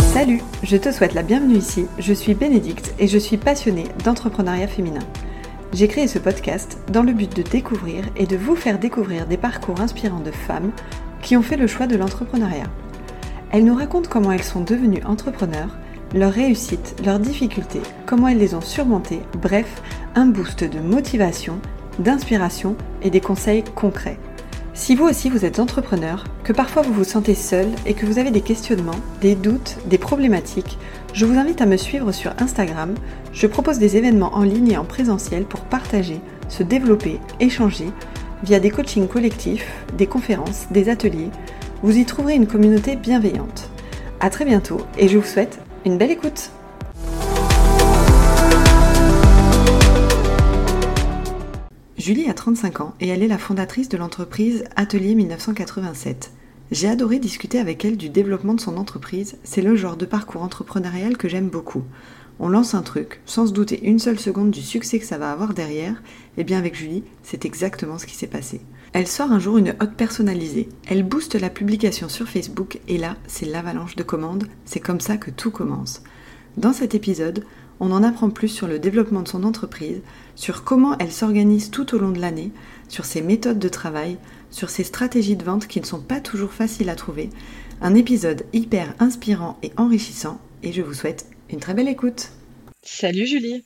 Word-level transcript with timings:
Salut, 0.00 0.40
je 0.62 0.76
te 0.76 0.90
souhaite 0.90 1.14
la 1.14 1.22
bienvenue 1.22 1.56
ici. 1.56 1.86
Je 1.98 2.12
suis 2.12 2.34
Bénédicte 2.34 2.94
et 2.98 3.06
je 3.06 3.18
suis 3.18 3.36
passionnée 3.36 3.84
d'entrepreneuriat 4.04 4.66
féminin. 4.66 5.00
J'ai 5.72 5.86
créé 5.86 6.08
ce 6.08 6.18
podcast 6.18 6.78
dans 6.92 7.02
le 7.02 7.12
but 7.12 7.36
de 7.36 7.42
découvrir 7.42 8.04
et 8.16 8.26
de 8.26 8.36
vous 8.36 8.56
faire 8.56 8.78
découvrir 8.78 9.26
des 9.26 9.36
parcours 9.36 9.80
inspirants 9.80 10.20
de 10.20 10.32
femmes 10.32 10.72
qui 11.22 11.36
ont 11.36 11.42
fait 11.42 11.56
le 11.56 11.68
choix 11.68 11.86
de 11.86 11.96
l'entrepreneuriat. 11.96 12.70
Elles 13.52 13.64
nous 13.64 13.76
racontent 13.76 14.10
comment 14.10 14.32
elles 14.32 14.42
sont 14.42 14.62
devenues 14.62 15.04
entrepreneurs, 15.04 15.76
leurs 16.14 16.32
réussites, 16.32 16.96
leurs 17.04 17.18
difficultés, 17.18 17.82
comment 18.06 18.28
elles 18.28 18.38
les 18.38 18.54
ont 18.54 18.60
surmontées, 18.60 19.22
bref, 19.40 19.82
un 20.14 20.26
boost 20.26 20.64
de 20.64 20.78
motivation, 20.80 21.58
d'inspiration 21.98 22.76
et 23.02 23.10
des 23.10 23.20
conseils 23.20 23.64
concrets. 23.74 24.18
Si 24.74 24.94
vous 24.94 25.04
aussi 25.04 25.28
vous 25.28 25.44
êtes 25.44 25.58
entrepreneur, 25.58 26.24
que 26.44 26.52
parfois 26.52 26.82
vous 26.82 26.94
vous 26.94 27.04
sentez 27.04 27.34
seul 27.34 27.68
et 27.84 27.92
que 27.92 28.06
vous 28.06 28.18
avez 28.18 28.30
des 28.30 28.40
questionnements, 28.40 29.00
des 29.20 29.34
doutes, 29.34 29.76
des 29.86 29.98
problématiques, 29.98 30.78
je 31.12 31.26
vous 31.26 31.38
invite 31.38 31.60
à 31.60 31.66
me 31.66 31.76
suivre 31.76 32.10
sur 32.10 32.32
Instagram. 32.38 32.94
Je 33.34 33.46
propose 33.46 33.78
des 33.78 33.98
événements 33.98 34.34
en 34.34 34.42
ligne 34.42 34.72
et 34.72 34.78
en 34.78 34.84
présentiel 34.84 35.44
pour 35.44 35.60
partager, 35.60 36.20
se 36.48 36.62
développer, 36.62 37.20
échanger 37.38 37.88
via 38.42 38.60
des 38.60 38.70
coachings 38.70 39.08
collectifs, 39.08 39.70
des 39.96 40.06
conférences, 40.06 40.66
des 40.70 40.88
ateliers. 40.88 41.30
Vous 41.82 41.98
y 41.98 42.06
trouverez 42.06 42.34
une 42.34 42.46
communauté 42.46 42.96
bienveillante. 42.96 43.68
À 44.20 44.30
très 44.30 44.46
bientôt 44.46 44.80
et 44.96 45.08
je 45.08 45.18
vous 45.18 45.26
souhaite 45.26 45.60
une 45.84 45.98
belle 45.98 46.12
écoute. 46.12 46.50
Julie 52.02 52.28
a 52.28 52.34
35 52.34 52.80
ans 52.80 52.94
et 52.98 53.06
elle 53.06 53.22
est 53.22 53.28
la 53.28 53.38
fondatrice 53.38 53.88
de 53.88 53.96
l'entreprise 53.96 54.64
Atelier 54.74 55.14
1987. 55.14 56.32
J'ai 56.72 56.88
adoré 56.88 57.20
discuter 57.20 57.60
avec 57.60 57.84
elle 57.84 57.96
du 57.96 58.08
développement 58.08 58.54
de 58.54 58.60
son 58.60 58.76
entreprise, 58.76 59.36
c'est 59.44 59.62
le 59.62 59.76
genre 59.76 59.96
de 59.96 60.04
parcours 60.04 60.42
entrepreneurial 60.42 61.16
que 61.16 61.28
j'aime 61.28 61.48
beaucoup. 61.48 61.84
On 62.40 62.48
lance 62.48 62.74
un 62.74 62.82
truc, 62.82 63.20
sans 63.24 63.46
se 63.46 63.52
douter 63.52 63.86
une 63.86 64.00
seule 64.00 64.18
seconde 64.18 64.50
du 64.50 64.62
succès 64.62 64.98
que 64.98 65.06
ça 65.06 65.16
va 65.16 65.30
avoir 65.30 65.54
derrière, 65.54 66.02
et 66.36 66.42
bien 66.42 66.58
avec 66.58 66.74
Julie, 66.74 67.04
c'est 67.22 67.44
exactement 67.44 67.98
ce 67.98 68.06
qui 68.06 68.16
s'est 68.16 68.26
passé. 68.26 68.62
Elle 68.94 69.06
sort 69.06 69.30
un 69.30 69.38
jour 69.38 69.58
une 69.58 69.76
hotte 69.78 69.94
personnalisée, 69.96 70.70
elle 70.88 71.04
booste 71.04 71.36
la 71.36 71.50
publication 71.50 72.08
sur 72.08 72.28
Facebook, 72.28 72.80
et 72.88 72.98
là, 72.98 73.16
c'est 73.28 73.46
l'avalanche 73.46 73.94
de 73.94 74.02
commandes, 74.02 74.48
c'est 74.64 74.80
comme 74.80 75.00
ça 75.00 75.18
que 75.18 75.30
tout 75.30 75.52
commence. 75.52 76.02
Dans 76.56 76.72
cet 76.72 76.96
épisode, 76.96 77.44
on 77.82 77.90
en 77.90 78.04
apprend 78.04 78.30
plus 78.30 78.46
sur 78.46 78.68
le 78.68 78.78
développement 78.78 79.22
de 79.22 79.28
son 79.28 79.42
entreprise, 79.42 80.02
sur 80.36 80.62
comment 80.62 80.96
elle 80.98 81.10
s'organise 81.10 81.72
tout 81.72 81.96
au 81.96 81.98
long 81.98 82.12
de 82.12 82.20
l'année, 82.20 82.52
sur 82.88 83.04
ses 83.04 83.22
méthodes 83.22 83.58
de 83.58 83.68
travail, 83.68 84.18
sur 84.52 84.70
ses 84.70 84.84
stratégies 84.84 85.34
de 85.34 85.42
vente 85.42 85.66
qui 85.66 85.80
ne 85.80 85.84
sont 85.84 86.00
pas 86.00 86.20
toujours 86.20 86.52
faciles 86.52 86.88
à 86.88 86.94
trouver. 86.94 87.28
Un 87.80 87.96
épisode 87.96 88.44
hyper 88.52 88.94
inspirant 89.00 89.58
et 89.64 89.72
enrichissant 89.76 90.40
et 90.62 90.72
je 90.72 90.80
vous 90.80 90.94
souhaite 90.94 91.26
une 91.50 91.58
très 91.58 91.74
belle 91.74 91.88
écoute. 91.88 92.30
Salut 92.84 93.26
Julie. 93.26 93.64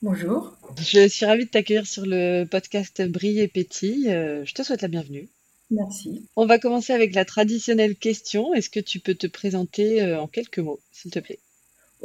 Bonjour. 0.00 0.56
Je 0.78 1.08
suis 1.08 1.26
ravie 1.26 1.46
de 1.46 1.50
t'accueillir 1.50 1.88
sur 1.88 2.06
le 2.06 2.44
podcast 2.44 3.02
Brille 3.02 3.40
et 3.40 3.48
Pétille. 3.48 4.08
Euh, 4.10 4.44
je 4.44 4.54
te 4.54 4.62
souhaite 4.62 4.82
la 4.82 4.88
bienvenue. 4.88 5.28
Merci. 5.72 6.24
On 6.36 6.46
va 6.46 6.60
commencer 6.60 6.92
avec 6.92 7.16
la 7.16 7.24
traditionnelle 7.24 7.96
question. 7.96 8.54
Est-ce 8.54 8.70
que 8.70 8.78
tu 8.78 9.00
peux 9.00 9.16
te 9.16 9.26
présenter 9.26 10.02
euh, 10.02 10.20
en 10.20 10.28
quelques 10.28 10.60
mots, 10.60 10.78
s'il 10.92 11.10
te 11.10 11.18
plaît? 11.18 11.40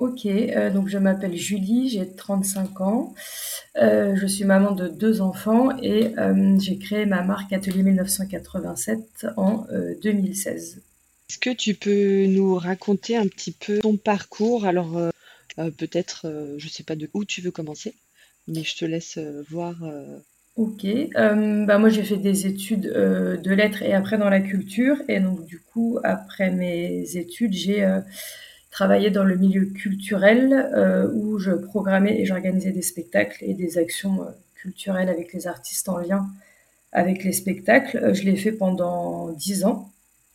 Ok, 0.02 0.26
euh, 0.26 0.72
donc 0.72 0.88
je 0.88 0.98
m'appelle 0.98 1.38
Julie, 1.38 1.88
j'ai 1.88 2.10
35 2.10 2.82
ans, 2.82 3.14
euh, 3.80 4.16
je 4.16 4.26
suis 4.26 4.46
maman 4.46 4.72
de 4.72 4.88
deux 4.88 5.22
enfants 5.22 5.78
et 5.80 6.18
euh, 6.18 6.58
j'ai 6.60 6.80
créé 6.80 7.06
ma 7.06 7.22
marque 7.22 7.54
Atelier 7.54 7.84
1987 7.84 9.28
en 9.38 9.68
2016. 10.02 10.82
Est-ce 11.30 11.38
que 11.38 11.52
tu 11.52 11.76
peux 11.76 12.26
nous 12.26 12.56
raconter 12.56 13.16
un 13.16 13.28
petit 13.28 13.52
peu 13.52 13.78
ton 13.78 13.96
parcours? 13.96 14.66
Alors 14.66 15.00
peut-être, 15.78 16.22
je 16.58 16.66
ne 16.66 16.70
sais 16.72 16.82
pas 16.82 16.96
de 16.96 17.08
où 17.14 17.24
tu 17.24 17.42
veux 17.42 17.52
commencer, 17.52 17.94
mais 18.48 18.64
je 18.64 18.76
te 18.76 18.86
laisse 18.86 19.20
voir. 19.52 19.76
Ok, 20.56 20.84
bah 21.14 21.78
moi 21.78 21.90
j'ai 21.90 22.04
fait 22.04 22.18
des 22.18 22.48
études 22.48 22.92
de 22.92 23.52
lettres 23.52 23.84
et 23.84 23.94
après 23.94 24.18
dans 24.18 24.32
la 24.32 24.42
culture 24.42 24.98
et 25.08 25.20
donc 25.20 25.46
du 25.46 25.60
coup 25.60 26.00
après 26.04 26.50
mes 26.50 27.18
études 27.18 27.54
j'ai 27.54 27.88
travaillé 28.72 29.12
dans 29.12 29.26
le 29.26 29.36
milieu 29.36 29.66
culturel 29.66 30.54
euh, 30.74 31.12
où 31.14 31.38
je 31.38 31.52
programmais 31.52 32.20
et 32.20 32.26
j'organisais 32.26 32.72
des 32.72 32.82
spectacles 32.82 33.44
et 33.44 33.54
des 33.54 33.78
actions 33.78 34.24
euh, 34.24 34.32
culturelles 34.56 35.10
avec 35.10 35.34
les 35.34 35.46
artistes 35.46 35.90
en 35.90 35.98
lien 35.98 36.28
avec 36.94 37.24
les 37.24 37.34
spectacles. 37.34 37.98
Euh, 37.98 38.14
je 38.14 38.24
l'ai 38.24 38.38
fait 38.38 38.54
pendant 38.54 39.30
dix 39.32 39.66
ans. 39.66 39.92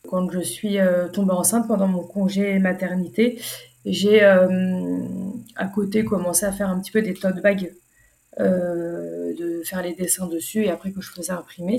Quand 0.08 0.30
je 0.30 0.38
suis 0.38 0.78
tombée 1.12 1.32
enceinte 1.32 1.66
pendant 1.66 1.88
mon 1.88 2.04
congé 2.04 2.60
maternité, 2.60 3.42
j'ai 3.84 4.22
à 4.22 5.66
côté 5.74 6.04
commencé 6.04 6.46
à 6.46 6.52
faire 6.52 6.68
un 6.70 6.78
petit 6.78 6.92
peu 6.92 7.02
des 7.02 7.12
tote 7.12 7.42
bags 7.42 7.72
euh, 8.38 9.32
de 9.32 9.62
faire 9.64 9.80
les 9.80 9.94
dessins 9.94 10.26
dessus 10.26 10.64
et 10.64 10.70
après 10.70 10.92
que 10.92 11.00
je 11.00 11.10
faisais 11.10 11.32
imprimer. 11.32 11.76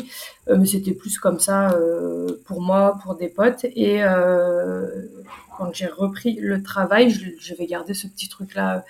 Euh, 0.47 0.57
mais 0.57 0.65
c'était 0.65 0.95
plus 0.95 1.19
comme 1.19 1.39
ça 1.39 1.69
euh, 1.73 2.41
pour 2.45 2.61
moi, 2.61 2.97
pour 3.03 3.15
des 3.15 3.29
potes. 3.29 3.65
Et 3.75 4.01
quand 5.55 5.71
j'ai 5.71 5.85
repris 5.85 6.37
le 6.39 6.63
travail, 6.63 7.11
je, 7.11 7.53
vais 7.53 7.67
garder 7.67 7.93
ce 7.93 8.07
petit 8.07 8.27
truc-là 8.27 8.85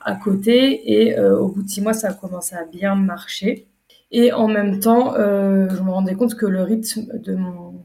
à 0.00 0.16
côté. 0.16 0.92
Et 0.92 1.18
au 1.18 1.48
bout 1.48 1.62
de 1.62 1.68
six 1.68 1.80
mois, 1.80 1.94
ça 1.94 2.08
a 2.08 2.14
commencé 2.14 2.56
à 2.56 2.64
bien 2.64 2.96
marcher. 2.96 3.68
Et 4.10 4.32
en 4.32 4.48
même 4.48 4.80
temps, 4.80 5.14
je 5.14 5.82
me 5.82 5.90
rendais 5.90 6.14
compte 6.14 6.34
que 6.34 6.46
le 6.46 6.62
rythme 6.62 7.18
de 7.18 7.34
mon 7.36 7.80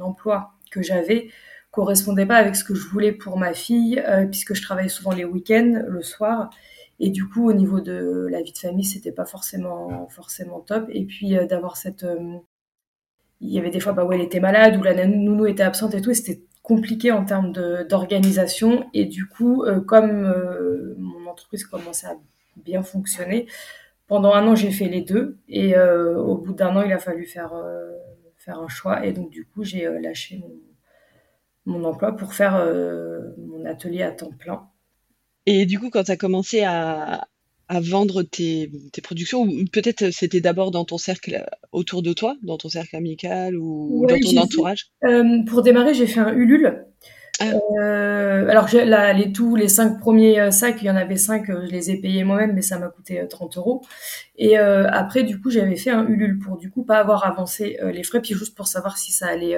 emploi 0.00 0.52
que 0.70 0.82
j'avais 0.82 1.28
correspondait 1.70 2.26
pas 2.26 2.36
avec 2.36 2.56
ce 2.56 2.64
que 2.64 2.74
je 2.74 2.88
voulais 2.88 3.12
pour 3.12 3.38
ma 3.38 3.52
fille, 3.52 4.02
puisque 4.30 4.54
je 4.54 4.62
travaillais 4.62 4.88
souvent 4.88 5.12
les 5.12 5.26
week-ends, 5.26 5.82
le 5.86 6.02
soir. 6.02 6.50
Et 7.00 7.10
du 7.10 7.28
coup, 7.28 7.48
au 7.48 7.52
niveau 7.52 7.80
de 7.80 8.26
la 8.30 8.42
vie 8.42 8.52
de 8.52 8.58
famille, 8.58 8.84
c'était 8.84 9.12
pas 9.12 9.24
forcément 9.24 10.08
forcément 10.08 10.60
top. 10.60 10.88
Et 10.90 11.04
puis 11.04 11.36
euh, 11.36 11.46
d'avoir 11.46 11.76
cette, 11.76 12.02
euh, 12.04 12.38
il 13.40 13.50
y 13.52 13.58
avait 13.58 13.70
des 13.70 13.80
fois 13.80 13.92
bah, 13.92 14.04
où 14.04 14.12
elle 14.12 14.20
était 14.20 14.40
malade, 14.40 14.76
où 14.76 14.82
la 14.82 15.06
nounou 15.06 15.46
était 15.46 15.62
absente 15.62 15.94
et 15.94 16.00
tout, 16.00 16.10
et 16.10 16.14
c'était 16.14 16.42
compliqué 16.62 17.12
en 17.12 17.24
termes 17.24 17.52
d'organisation. 17.88 18.88
Et 18.94 19.04
du 19.06 19.26
coup, 19.26 19.64
euh, 19.64 19.80
comme 19.80 20.34
mon 20.98 21.26
entreprise 21.30 21.64
commençait 21.64 22.08
à 22.08 22.16
bien 22.56 22.82
fonctionner, 22.82 23.46
pendant 24.08 24.32
un 24.34 24.46
an, 24.48 24.54
j'ai 24.56 24.70
fait 24.70 24.88
les 24.88 25.02
deux. 25.02 25.38
Et 25.48 25.78
au 25.78 26.36
bout 26.38 26.54
d'un 26.54 26.74
an, 26.76 26.82
il 26.82 26.92
a 26.92 26.98
fallu 26.98 27.26
faire 27.26 27.52
faire 28.36 28.58
un 28.58 28.68
choix. 28.68 29.06
Et 29.06 29.12
donc 29.12 29.30
du 29.30 29.46
coup, 29.46 29.64
j'ai 29.64 29.86
lâché 30.00 30.38
mon, 30.38 31.78
mon 31.80 31.84
emploi 31.88 32.16
pour 32.16 32.34
faire 32.34 32.54
mon 33.38 33.64
atelier 33.66 34.02
à 34.02 34.10
temps 34.12 34.32
plein. 34.32 34.68
Et 35.50 35.64
du 35.64 35.78
coup, 35.78 35.88
quand 35.88 36.04
tu 36.04 36.10
as 36.10 36.18
commencé 36.18 36.62
à, 36.62 37.26
vendre 37.70 38.22
tes, 38.22 38.70
productions, 39.02 39.44
ou 39.44 39.64
peut-être 39.72 40.10
c'était 40.10 40.42
d'abord 40.42 40.70
dans 40.70 40.84
ton 40.84 40.98
cercle 40.98 41.42
autour 41.72 42.02
de 42.02 42.12
toi, 42.12 42.36
dans 42.42 42.58
ton 42.58 42.68
cercle 42.68 42.96
amical 42.96 43.56
ou 43.56 44.04
dans 44.06 44.18
ton 44.18 44.36
entourage? 44.42 44.90
euh, 45.04 45.42
Pour 45.46 45.62
démarrer, 45.62 45.94
j'ai 45.94 46.06
fait 46.06 46.20
un 46.20 46.34
Ulule. 46.34 46.84
Ah. 47.40 47.52
Euh, 47.80 48.46
alors 48.48 48.68
là, 48.74 49.14
les 49.14 49.32
tous 49.32 49.56
les 49.56 49.68
cinq 49.68 49.98
premiers 50.00 50.38
euh, 50.38 50.50
sacs, 50.50 50.82
il 50.82 50.86
y 50.86 50.90
en 50.90 50.96
avait 50.96 51.16
cinq, 51.16 51.46
je 51.46 51.70
les 51.70 51.90
ai 51.92 51.96
payés 51.96 52.24
moi-même, 52.24 52.52
mais 52.52 52.62
ça 52.62 52.78
m'a 52.78 52.88
coûté 52.88 53.24
30 53.26 53.56
euros. 53.56 53.86
Et 54.36 54.58
après, 54.58 55.22
du 55.22 55.40
coup, 55.40 55.48
j'avais 55.48 55.76
fait 55.76 55.90
un 55.90 56.06
Ulule 56.06 56.38
pour 56.40 56.58
du 56.58 56.70
coup 56.70 56.82
pas 56.82 56.98
avoir 56.98 57.24
avancé 57.24 57.78
les 57.90 58.02
frais, 58.02 58.20
puis 58.20 58.34
juste 58.34 58.54
pour 58.54 58.66
savoir 58.66 58.98
si 58.98 59.12
ça 59.12 59.28
allait 59.28 59.56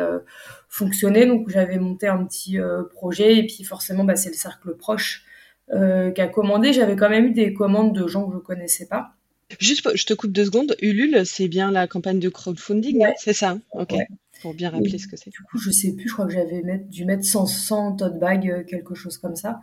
fonctionner. 0.69 1.27
Donc 1.27 1.49
j'avais 1.49 1.79
monté 1.79 2.07
un 2.07 2.25
petit 2.25 2.59
projet, 2.95 3.39
et 3.39 3.47
puis 3.47 3.65
forcément, 3.65 4.05
bah, 4.05 4.15
c'est 4.15 4.31
le 4.31 4.37
cercle 4.37 4.77
proche 4.77 5.25
euh, 5.25 5.30
qui 5.73 6.21
a 6.21 6.27
commandé. 6.27 6.73
J'avais 6.73 6.97
quand 6.97 7.11
même 7.11 7.27
eu 7.27 7.33
des 7.33 7.53
commandes 7.53 7.95
de 7.95 8.07
gens 8.07 8.29
que 8.29 8.35
je 8.35 8.39
connaissais 8.39 8.87
pas. 8.87 9.15
Juste, 9.59 9.89
je 9.97 10.07
te 10.07 10.15
coupe 10.15 10.33
deux 10.33 10.45
secondes. 10.45 10.77
Ulule, 10.81 11.27
c'est 11.27 11.49
bien 11.49 11.71
la 11.73 11.87
campagne 11.89 12.21
de 12.21 12.29
crowdfunding, 12.29 13.05
c'est 13.17 13.33
ça 13.33 13.51
hein 13.51 13.61
Ok. 13.73 13.95
Pour 14.43 14.55
bien 14.55 14.71
rappeler 14.71 14.99
ce 14.99 15.07
que 15.07 15.17
c'est. 15.17 15.31
Du 15.31 15.43
coup, 15.43 15.59
je 15.59 15.71
sais 15.71 15.93
plus. 15.93 16.09
Je 16.09 16.13
crois 16.15 16.27
que 16.27 16.33
j'avais 16.33 16.63
dû 16.89 17.05
mettre 17.05 17.25
100, 17.25 17.47
100 17.47 17.97
tote 17.97 18.19
bags, 18.19 18.49
euh, 18.49 18.65
quelque 18.65 18.95
chose 18.95 19.19
comme 19.19 19.37
ça. 19.37 19.61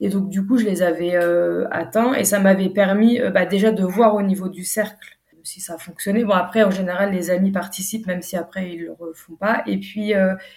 Et 0.00 0.10
donc, 0.10 0.28
du 0.28 0.44
coup, 0.44 0.58
je 0.58 0.64
les 0.64 0.82
avais 0.82 1.14
euh, 1.14 1.66
atteints 1.70 2.14
et 2.14 2.24
ça 2.24 2.38
m'avait 2.38 2.68
permis 2.68 3.20
bah, 3.32 3.46
déjà 3.46 3.70
de 3.72 3.82
voir 3.84 4.14
au 4.14 4.22
niveau 4.22 4.48
du 4.48 4.64
cercle 4.64 5.18
si 5.44 5.60
ça 5.62 5.78
fonctionnait. 5.78 6.24
Bon, 6.24 6.34
après, 6.34 6.62
en 6.62 6.70
général, 6.70 7.12
les 7.12 7.30
amis 7.30 7.52
participent, 7.52 8.06
même 8.06 8.20
si 8.20 8.36
après, 8.36 8.70
ils 8.70 8.82
le 8.82 8.92
refont 8.92 9.34
pas. 9.34 9.62
Et 9.66 9.78
puis, 9.78 10.12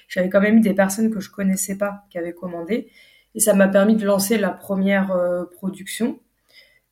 j'avais 0.09 0.27
quand 0.27 0.41
même 0.41 0.57
eu 0.57 0.59
des 0.59 0.73
personnes 0.73 1.09
que 1.09 1.21
je 1.21 1.29
connaissais 1.29 1.77
pas 1.77 2.03
qui 2.09 2.17
avaient 2.17 2.33
commandé. 2.33 2.89
Et 3.35 3.39
ça 3.39 3.53
m'a 3.53 3.67
permis 3.67 3.95
de 3.95 4.05
lancer 4.05 4.37
la 4.37 4.49
première 4.49 5.11
euh, 5.11 5.45
production. 5.45 6.19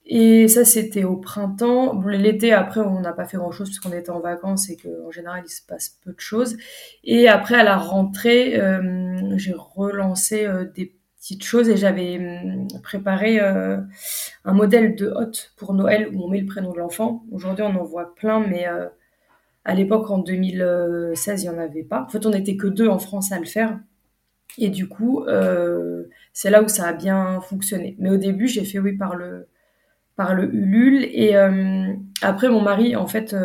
Et 0.05 0.47
ça, 0.47 0.65
c'était 0.65 1.03
au 1.03 1.17
printemps. 1.17 2.01
L'été, 2.07 2.51
après, 2.51 2.79
on 2.79 2.99
n'a 2.99 3.13
pas 3.13 3.25
fait 3.25 3.37
grand-chose 3.37 3.69
puisqu'on 3.69 3.91
était 3.91 4.09
en 4.09 4.19
vacances 4.19 4.69
et 4.69 4.77
qu'en 4.77 5.11
général, 5.11 5.43
il 5.45 5.51
se 5.51 5.61
passe 5.61 5.99
peu 6.03 6.11
de 6.11 6.19
choses. 6.19 6.57
Et 7.03 7.27
après, 7.27 7.55
à 7.55 7.63
la 7.63 7.77
rentrée, 7.77 8.59
euh, 8.59 9.37
j'ai 9.37 9.53
relancé 9.53 10.45
euh, 10.45 10.65
des 10.65 10.95
petites 11.17 11.43
choses 11.43 11.69
et 11.69 11.77
j'avais 11.77 12.17
hum, 12.17 12.67
préparé 12.81 13.39
un 13.39 14.53
modèle 14.53 14.95
de 14.95 15.07
hôte 15.07 15.51
pour 15.57 15.73
Noël 15.73 16.09
où 16.13 16.23
on 16.23 16.29
met 16.29 16.39
le 16.39 16.47
prénom 16.47 16.71
de 16.71 16.79
l'enfant. 16.79 17.23
Aujourd'hui, 17.31 17.63
on 17.63 17.75
en 17.75 17.83
voit 17.83 18.15
plein, 18.15 18.39
mais 18.39 18.65
à 19.65 19.75
l'époque, 19.75 20.09
en 20.09 20.17
2016, 20.17 21.43
il 21.43 21.49
n'y 21.49 21.55
en 21.55 21.59
avait 21.59 21.83
pas. 21.83 22.03
En 22.03 22.09
fait, 22.09 22.25
on 22.25 22.31
n'était 22.31 22.57
que 22.57 22.65
deux 22.65 22.87
en 22.87 22.97
France 22.97 23.31
à 23.31 23.37
le 23.37 23.45
faire. 23.45 23.77
Et 24.59 24.69
du 24.69 24.87
coup, 24.87 25.23
euh, 25.25 26.03
c'est 26.33 26.49
là 26.49 26.63
où 26.63 26.67
ça 26.67 26.87
a 26.87 26.93
bien 26.93 27.41
fonctionné. 27.41 27.95
Mais 27.99 28.09
au 28.09 28.17
début, 28.17 28.47
j'ai 28.47 28.65
fait 28.65 28.79
oui 28.79 28.97
par 28.97 29.15
le, 29.15 29.47
par 30.15 30.35
le 30.35 30.53
Ulule. 30.53 31.03
Et 31.11 31.35
après, 32.21 32.49
mon 32.49 32.61
mari, 32.61 32.95
en 32.95 33.07
fait, 33.07 33.35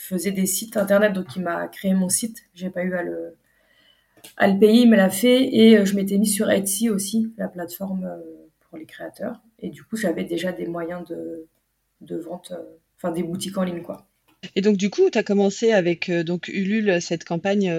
faisait 0.00 0.32
des 0.32 0.46
sites 0.46 0.76
internet, 0.76 1.12
donc 1.12 1.36
il 1.36 1.42
m'a 1.42 1.68
créé 1.68 1.94
mon 1.94 2.08
site. 2.08 2.38
J'ai 2.54 2.70
pas 2.70 2.82
eu 2.82 2.94
à 2.94 3.02
le, 3.02 3.36
à 4.36 4.48
le 4.48 4.58
payer, 4.58 4.82
il 4.82 4.90
me 4.90 4.96
l'a 4.96 5.10
fait. 5.10 5.54
Et 5.54 5.78
euh, 5.78 5.84
je 5.84 5.94
m'étais 5.96 6.18
mis 6.18 6.26
sur 6.26 6.50
Etsy 6.50 6.90
aussi, 6.90 7.32
la 7.36 7.48
plateforme 7.48 8.04
euh, 8.04 8.18
pour 8.68 8.78
les 8.78 8.86
créateurs. 8.86 9.40
Et 9.58 9.70
du 9.70 9.84
coup, 9.84 9.96
j'avais 9.96 10.24
déjà 10.24 10.52
des 10.52 10.66
moyens 10.66 11.06
de, 11.08 11.46
de 12.00 12.16
vente, 12.16 12.52
euh, 12.52 12.62
enfin 12.96 13.12
des 13.12 13.22
boutiques 13.22 13.58
en 13.58 13.64
ligne, 13.64 13.82
quoi. 13.82 14.07
Et 14.54 14.60
donc 14.60 14.76
du 14.76 14.90
coup, 14.90 15.10
tu 15.10 15.18
as 15.18 15.22
commencé 15.22 15.72
avec 15.72 16.10
donc 16.10 16.48
Ulule 16.48 17.00
cette 17.02 17.24
campagne. 17.24 17.72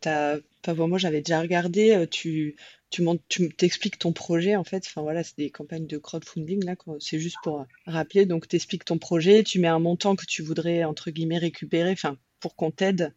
t'as, 0.00 0.38
enfin 0.66 0.86
moi 0.86 0.98
j'avais 0.98 1.20
déjà 1.20 1.40
regardé. 1.40 2.06
tu 2.10 2.56
tu 3.28 3.48
t'expliques 3.56 3.98
ton 3.98 4.12
projet 4.12 4.56
en 4.56 4.64
fait. 4.64 4.84
Enfin 4.86 5.02
voilà, 5.02 5.24
c'est 5.24 5.36
des 5.36 5.50
campagnes 5.50 5.86
de 5.86 5.98
crowdfunding 5.98 6.64
là. 6.64 6.74
C'est 7.00 7.18
juste 7.18 7.36
pour 7.42 7.66
rappeler. 7.86 8.26
Donc 8.26 8.48
t'expliques 8.48 8.84
ton 8.84 8.98
projet. 8.98 9.42
Tu 9.42 9.58
mets 9.58 9.68
un 9.68 9.78
montant 9.78 10.16
que 10.16 10.26
tu 10.26 10.42
voudrais 10.42 10.84
entre 10.84 11.10
guillemets 11.10 11.38
récupérer. 11.38 11.90
Enfin 11.90 12.16
pour 12.40 12.56
qu'on 12.56 12.70
t'aide 12.70 13.12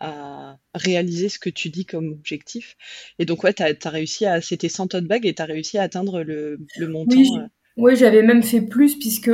à 0.00 0.58
réaliser 0.74 1.28
ce 1.28 1.38
que 1.38 1.50
tu 1.50 1.68
dis 1.68 1.84
comme 1.84 2.12
objectif. 2.12 2.76
Et 3.18 3.24
donc, 3.24 3.44
ouais, 3.44 3.52
tu 3.52 3.62
as, 3.62 3.90
réussi 3.90 4.26
à. 4.26 4.40
C'était 4.40 4.68
100 4.68 4.88
tote 4.88 5.04
bags 5.04 5.26
et 5.26 5.34
tu 5.34 5.42
as 5.42 5.46
réussi 5.46 5.78
à 5.78 5.82
atteindre 5.82 6.22
le, 6.22 6.58
montant. 6.88 7.18
Euh. 7.18 7.46
Oui, 7.76 7.96
j'avais 7.96 8.22
même 8.22 8.42
fait 8.42 8.60
plus 8.60 8.98
puisque 8.98 9.30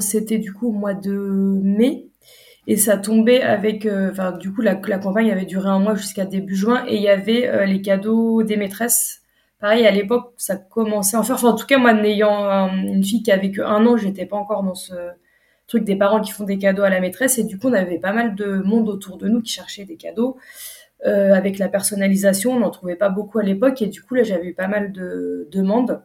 c'était 0.00 0.38
du 0.38 0.52
coup 0.52 0.68
au 0.68 0.72
mois 0.72 0.94
de 0.94 1.12
mai. 1.12 2.08
Et 2.66 2.76
ça 2.76 2.96
tombait 2.98 3.42
avec. 3.42 3.86
Euh, 3.86 4.10
enfin, 4.10 4.32
du 4.32 4.52
coup, 4.52 4.60
la, 4.60 4.74
campagne 4.74 5.30
avait 5.30 5.44
duré 5.44 5.68
un 5.68 5.78
mois 5.78 5.94
jusqu'à 5.94 6.24
début 6.24 6.56
juin 6.56 6.84
et 6.88 6.96
il 6.96 7.02
y 7.02 7.08
avait 7.08 7.48
euh, 7.48 7.64
les 7.64 7.80
cadeaux 7.80 8.42
des 8.42 8.56
maîtresses. 8.56 9.22
Pareil, 9.60 9.86
à 9.86 9.90
l'époque, 9.90 10.32
ça 10.36 10.56
commençait 10.56 11.16
en. 11.16 11.20
Enfin, 11.20 11.48
en 11.48 11.54
tout 11.54 11.66
cas, 11.66 11.78
moi, 11.78 11.92
n'ayant 11.92 12.68
une 12.68 13.04
fille 13.04 13.22
qui 13.22 13.32
avait 13.32 13.50
que 13.52 13.62
un 13.62 13.86
an, 13.86 13.96
j'étais 13.96 14.26
pas 14.26 14.36
encore 14.36 14.62
dans 14.62 14.74
ce 14.74 14.92
truc 15.66 15.84
des 15.84 15.96
parents 15.96 16.20
qui 16.20 16.32
font 16.32 16.44
des 16.44 16.58
cadeaux 16.58 16.82
à 16.82 16.90
la 16.90 17.00
maîtresse. 17.00 17.38
Et 17.38 17.44
du 17.44 17.58
coup, 17.58 17.68
on 17.68 17.72
avait 17.72 17.98
pas 17.98 18.12
mal 18.12 18.34
de 18.34 18.56
monde 18.56 18.88
autour 18.88 19.16
de 19.16 19.28
nous 19.28 19.42
qui 19.42 19.52
cherchait 19.52 19.84
des 19.84 19.96
cadeaux. 19.96 20.36
Euh, 21.06 21.34
avec 21.34 21.58
la 21.58 21.68
personnalisation, 21.68 22.52
on 22.52 22.60
n'en 22.60 22.70
trouvait 22.70 22.96
pas 22.96 23.10
beaucoup 23.10 23.38
à 23.38 23.42
l'époque. 23.42 23.82
Et 23.82 23.86
du 23.86 24.02
coup, 24.02 24.14
là, 24.14 24.22
j'avais 24.22 24.46
eu 24.46 24.54
pas 24.54 24.68
mal 24.68 24.92
de 24.92 25.48
demandes 25.52 26.02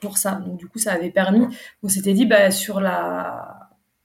pour 0.00 0.18
ça. 0.18 0.32
Donc, 0.32 0.56
du 0.58 0.68
coup, 0.68 0.78
ça 0.78 0.92
avait 0.92 1.10
permis. 1.10 1.46
On 1.82 1.88
s'était 1.88 2.12
dit, 2.12 2.26
bah, 2.26 2.50
sur 2.50 2.80
la 2.80 3.55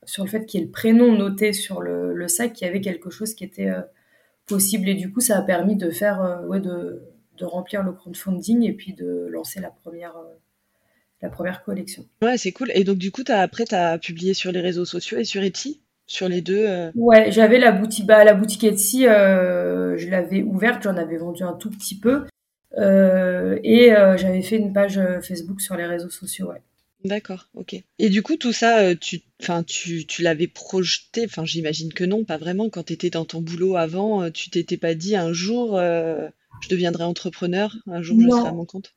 sur 0.06 0.24
le 0.24 0.30
fait 0.30 0.46
qu'il 0.46 0.60
y 0.60 0.64
ait 0.64 0.66
le 0.66 0.72
prénom 0.72 1.12
noté 1.12 1.54
sur 1.54 1.82
le, 1.82 2.28
sac, 2.28 2.54
qu'il 2.54 2.68
y 2.68 2.70
avait 2.70 2.82
quelque 2.82 3.10
chose 3.10 3.34
qui 3.34 3.44
était 3.44 3.70
euh, 3.70 3.82
possible. 4.48 4.90
Et 4.90 4.96
du 4.96 5.12
coup, 5.12 5.22
ça 5.22 5.38
a 5.38 5.42
permis 5.42 5.76
de 5.76 5.90
faire, 5.90 6.22
euh, 6.22 6.46
ouais, 6.48 6.60
de, 6.60 7.04
de, 7.38 7.46
remplir 7.46 7.84
le 7.84 7.92
crowdfunding 7.92 8.64
et 8.64 8.74
puis 8.74 8.94
de 8.94 9.28
lancer 9.30 9.60
la 9.60 9.70
première, 9.70 10.16
la 11.22 11.30
première 11.30 11.64
collection. 11.64 12.06
Ouais, 12.22 12.38
c'est 12.38 12.52
cool. 12.52 12.72
Et 12.74 12.84
donc, 12.84 12.98
du 12.98 13.12
coup, 13.12 13.24
as, 13.30 13.40
après, 13.40 13.66
tu 13.66 13.76
as 13.76 13.98
publié 13.98 14.34
sur 14.34 14.52
les 14.52 14.62
réseaux 14.62 14.86
sociaux 14.86 15.18
et 15.18 15.24
sur 15.24 15.44
Etsy? 15.44 15.82
Sur 16.12 16.28
les 16.28 16.42
deux 16.42 16.66
euh? 16.68 16.92
Ouais, 16.96 17.32
j'avais 17.32 17.58
la 17.58 17.72
boutique, 17.72 18.06
bah, 18.06 18.26
la 18.26 18.34
boutique 18.34 18.66
Etsy, 18.66 19.08
euh, 19.08 19.96
je 19.98 20.10
l'avais 20.10 20.44
ouverte, 20.44 20.84
j'en 20.84 20.98
avais 20.98 21.16
vendu 21.16 21.44
un 21.44 21.54
tout 21.54 21.70
petit 21.70 21.98
peu. 21.98 22.26
Euh, 22.78 23.58
et 23.64 23.94
j'avais 24.18 24.42
fait 24.42 24.58
une 24.58 24.74
page 24.74 25.00
Facebook 25.22 25.62
sur 25.62 25.78
les 25.78 25.86
réseaux 25.86 26.10
sociaux, 26.10 26.50
ouais. 26.50 26.62
D'accord, 27.04 27.48
ok. 27.56 27.76
Et 28.00 28.10
du 28.10 28.22
coup, 28.22 28.38
tout 28.38 28.54
ça, 28.54 28.96
tu, 28.96 29.22
tu, 29.68 30.06
tu 30.06 30.22
l'avais 30.22 30.48
projeté, 30.48 31.26
enfin, 31.26 31.46
j'imagine 31.46 31.92
que 31.94 32.04
non, 32.04 32.24
pas 32.24 32.38
vraiment. 32.38 32.70
Quand 32.70 32.84
tu 32.84 32.94
étais 32.94 33.10
dans 33.10 33.26
ton 33.26 33.42
boulot 33.42 33.76
avant, 33.76 34.30
tu 34.32 34.50
t'étais 34.50 34.78
pas 34.78 34.94
dit 34.94 35.16
un 35.16 35.34
jour, 35.34 35.80
je 35.80 36.70
deviendrai 36.70 37.04
entrepreneur, 37.04 37.76
un 37.88 38.02
jour 38.02 38.20
je 38.22 38.30
serai 38.30 38.50
à 38.50 38.54
mon 38.54 38.66
compte? 38.66 38.94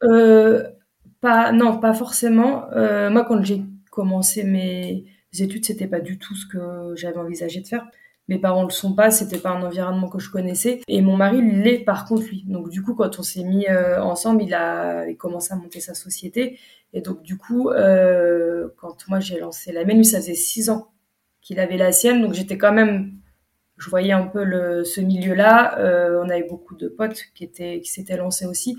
Non, 1.52 1.78
pas 1.78 1.94
forcément. 1.94 2.70
Euh, 2.72 3.10
moi, 3.10 3.24
quand 3.24 3.42
j'ai 3.42 3.62
commencé 3.90 4.44
mes 4.44 5.04
études, 5.38 5.64
c'était 5.64 5.86
pas 5.86 6.00
du 6.00 6.18
tout 6.18 6.34
ce 6.34 6.46
que 6.46 6.94
j'avais 6.96 7.18
envisagé 7.18 7.60
de 7.60 7.66
faire. 7.66 7.86
Mes 8.28 8.38
parents 8.38 8.64
le 8.64 8.70
sont 8.70 8.94
pas, 8.94 9.10
c'était 9.10 9.38
pas 9.38 9.50
un 9.50 9.62
environnement 9.62 10.08
que 10.08 10.18
je 10.18 10.30
connaissais. 10.30 10.80
Et 10.88 11.02
mon 11.02 11.16
mari 11.16 11.42
l'est 11.42 11.80
par 11.80 12.06
contre 12.06 12.24
lui. 12.24 12.44
Donc 12.46 12.70
du 12.70 12.82
coup, 12.82 12.94
quand 12.94 13.18
on 13.18 13.22
s'est 13.22 13.44
mis 13.44 13.66
euh, 13.68 14.02
ensemble, 14.02 14.42
il 14.42 14.54
a 14.54 15.04
commencé 15.18 15.52
à 15.52 15.56
monter 15.56 15.80
sa 15.80 15.94
société. 15.94 16.58
Et 16.92 17.00
donc 17.00 17.22
du 17.22 17.36
coup, 17.36 17.70
euh, 17.70 18.68
quand 18.76 19.08
moi 19.08 19.20
j'ai 19.20 19.38
lancé 19.38 19.72
la 19.72 19.84
mienne, 19.84 19.98
lui 19.98 20.04
ça 20.04 20.18
faisait 20.18 20.34
six 20.34 20.70
ans 20.70 20.92
qu'il 21.42 21.60
avait 21.60 21.76
la 21.76 21.92
sienne. 21.92 22.22
Donc 22.22 22.32
j'étais 22.32 22.56
quand 22.56 22.72
même, 22.72 23.12
je 23.76 23.90
voyais 23.90 24.12
un 24.12 24.26
peu 24.26 24.44
le, 24.44 24.84
ce 24.84 25.00
milieu-là. 25.00 25.76
on 26.24 26.30
avait 26.30 26.46
beaucoup 26.48 26.76
de 26.76 26.88
potes 26.88 27.24
qui 27.34 27.44
étaient, 27.44 27.80
qui 27.80 27.90
s'étaient 27.90 28.16
lancés 28.16 28.46
aussi. 28.46 28.78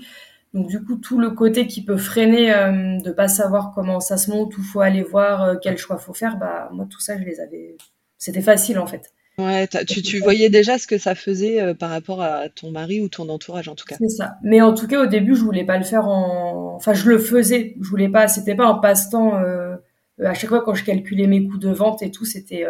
Donc 0.56 0.68
du 0.68 0.82
coup, 0.82 0.96
tout 0.96 1.18
le 1.18 1.32
côté 1.32 1.66
qui 1.66 1.84
peut 1.84 1.98
freiner 1.98 2.50
euh, 2.54 2.98
de 2.98 3.12
pas 3.12 3.28
savoir 3.28 3.72
comment 3.74 4.00
ça 4.00 4.16
se 4.16 4.30
monte, 4.30 4.56
où 4.56 4.62
faut 4.62 4.80
aller 4.80 5.02
voir, 5.02 5.42
euh, 5.42 5.54
quel 5.60 5.76
choix 5.76 5.98
faut 5.98 6.14
faire, 6.14 6.38
bah 6.38 6.70
moi 6.72 6.86
tout 6.88 6.98
ça 6.98 7.18
je 7.18 7.24
les 7.24 7.40
avais. 7.40 7.76
C'était 8.16 8.40
facile 8.40 8.78
en 8.78 8.86
fait. 8.86 9.12
Ouais, 9.38 9.66
tu, 9.86 10.02
tu 10.02 10.18
voyais 10.18 10.48
déjà 10.48 10.78
ce 10.78 10.86
que 10.86 10.96
ça 10.98 11.14
faisait 11.14 11.60
euh, 11.60 11.74
par 11.74 11.90
rapport 11.90 12.22
à 12.22 12.48
ton 12.48 12.70
mari 12.70 13.00
ou 13.00 13.08
ton 13.08 13.28
entourage 13.28 13.68
en 13.68 13.74
tout 13.74 13.84
cas. 13.84 13.96
C'est 13.98 14.08
ça. 14.08 14.36
Mais 14.42 14.62
en 14.62 14.72
tout 14.74 14.86
cas 14.86 15.02
au 15.02 15.06
début 15.06 15.34
je 15.34 15.42
voulais 15.42 15.64
pas 15.64 15.76
le 15.76 15.84
faire 15.84 16.08
en, 16.08 16.74
enfin 16.76 16.94
je 16.94 17.08
le 17.08 17.18
faisais, 17.18 17.76
je 17.80 17.88
voulais 17.88 18.08
pas, 18.08 18.28
c'était 18.28 18.54
pas 18.54 18.66
un 18.66 18.74
passe-temps. 18.74 19.34
à 19.34 20.34
chaque 20.34 20.48
fois 20.48 20.62
quand 20.62 20.74
je 20.74 20.84
calculais 20.84 21.26
mes 21.26 21.46
coûts 21.46 21.58
de 21.58 21.68
vente 21.70 22.02
et 22.02 22.10
tout, 22.10 22.24
c'était 22.24 22.64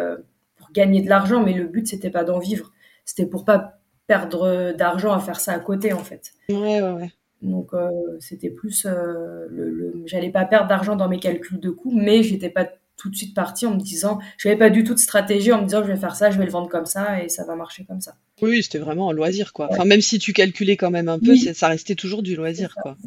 pour 0.57 0.71
gagner 0.71 1.01
de 1.01 1.09
l'argent, 1.09 1.41
mais 1.41 1.53
le 1.53 1.67
but 1.67 1.87
c'était 1.87 2.09
pas 2.09 2.25
d'en 2.25 2.39
vivre, 2.39 2.73
c'était 3.05 3.27
pour 3.27 3.45
pas 3.45 3.79
perdre 4.07 4.73
d'argent 4.73 5.13
à 5.13 5.19
faire 5.19 5.39
ça 5.39 5.53
à 5.53 5.59
côté 5.59 5.93
en 5.93 5.99
fait. 5.99 6.31
Ouais 6.49 6.81
ouais 6.81 6.91
ouais. 6.91 7.11
Donc 7.41 7.73
euh, 7.73 7.89
c'était 8.19 8.49
plus, 8.49 8.85
euh, 8.85 9.45
le, 9.49 9.93
j'allais 10.05 10.31
pas 10.31 10.45
perdre 10.45 10.67
d'argent 10.67 10.95
dans 10.95 11.07
mes 11.07 11.19
calculs 11.19 11.59
de 11.59 11.69
coûts, 11.69 11.91
mais 11.93 12.23
j'étais 12.23 12.49
pas 12.49 12.67
tout 12.97 13.09
de 13.09 13.15
suite 13.15 13.35
partie 13.35 13.65
en 13.65 13.75
me 13.75 13.79
disant, 13.79 14.19
je 14.37 14.47
n'avais 14.47 14.57
pas 14.57 14.69
du 14.69 14.83
tout 14.83 14.93
de 14.93 14.99
stratégie 14.99 15.51
en 15.51 15.61
me 15.61 15.65
disant 15.65 15.83
je 15.83 15.91
vais 15.91 15.97
faire 15.97 16.15
ça, 16.15 16.31
je 16.31 16.37
vais 16.37 16.45
le 16.45 16.51
vendre 16.51 16.67
comme 16.67 16.85
ça 16.85 17.23
et 17.23 17.29
ça 17.29 17.45
va 17.45 17.55
marcher 17.55 17.85
comme 17.85 18.01
ça. 18.01 18.15
Oui, 18.41 18.63
c'était 18.63 18.79
vraiment 18.79 19.09
un 19.09 19.13
loisir 19.13 19.53
quoi. 19.53 19.67
Enfin 19.71 19.85
même 19.85 20.01
si 20.01 20.19
tu 20.19 20.33
calculais 20.33 20.77
quand 20.77 20.91
même 20.91 21.07
un 21.07 21.19
peu, 21.19 21.35
ça 21.35 21.67
restait 21.67 21.95
toujours 21.95 22.23
du 22.23 22.35
loisir 22.35 22.75
quoi. 22.81 22.97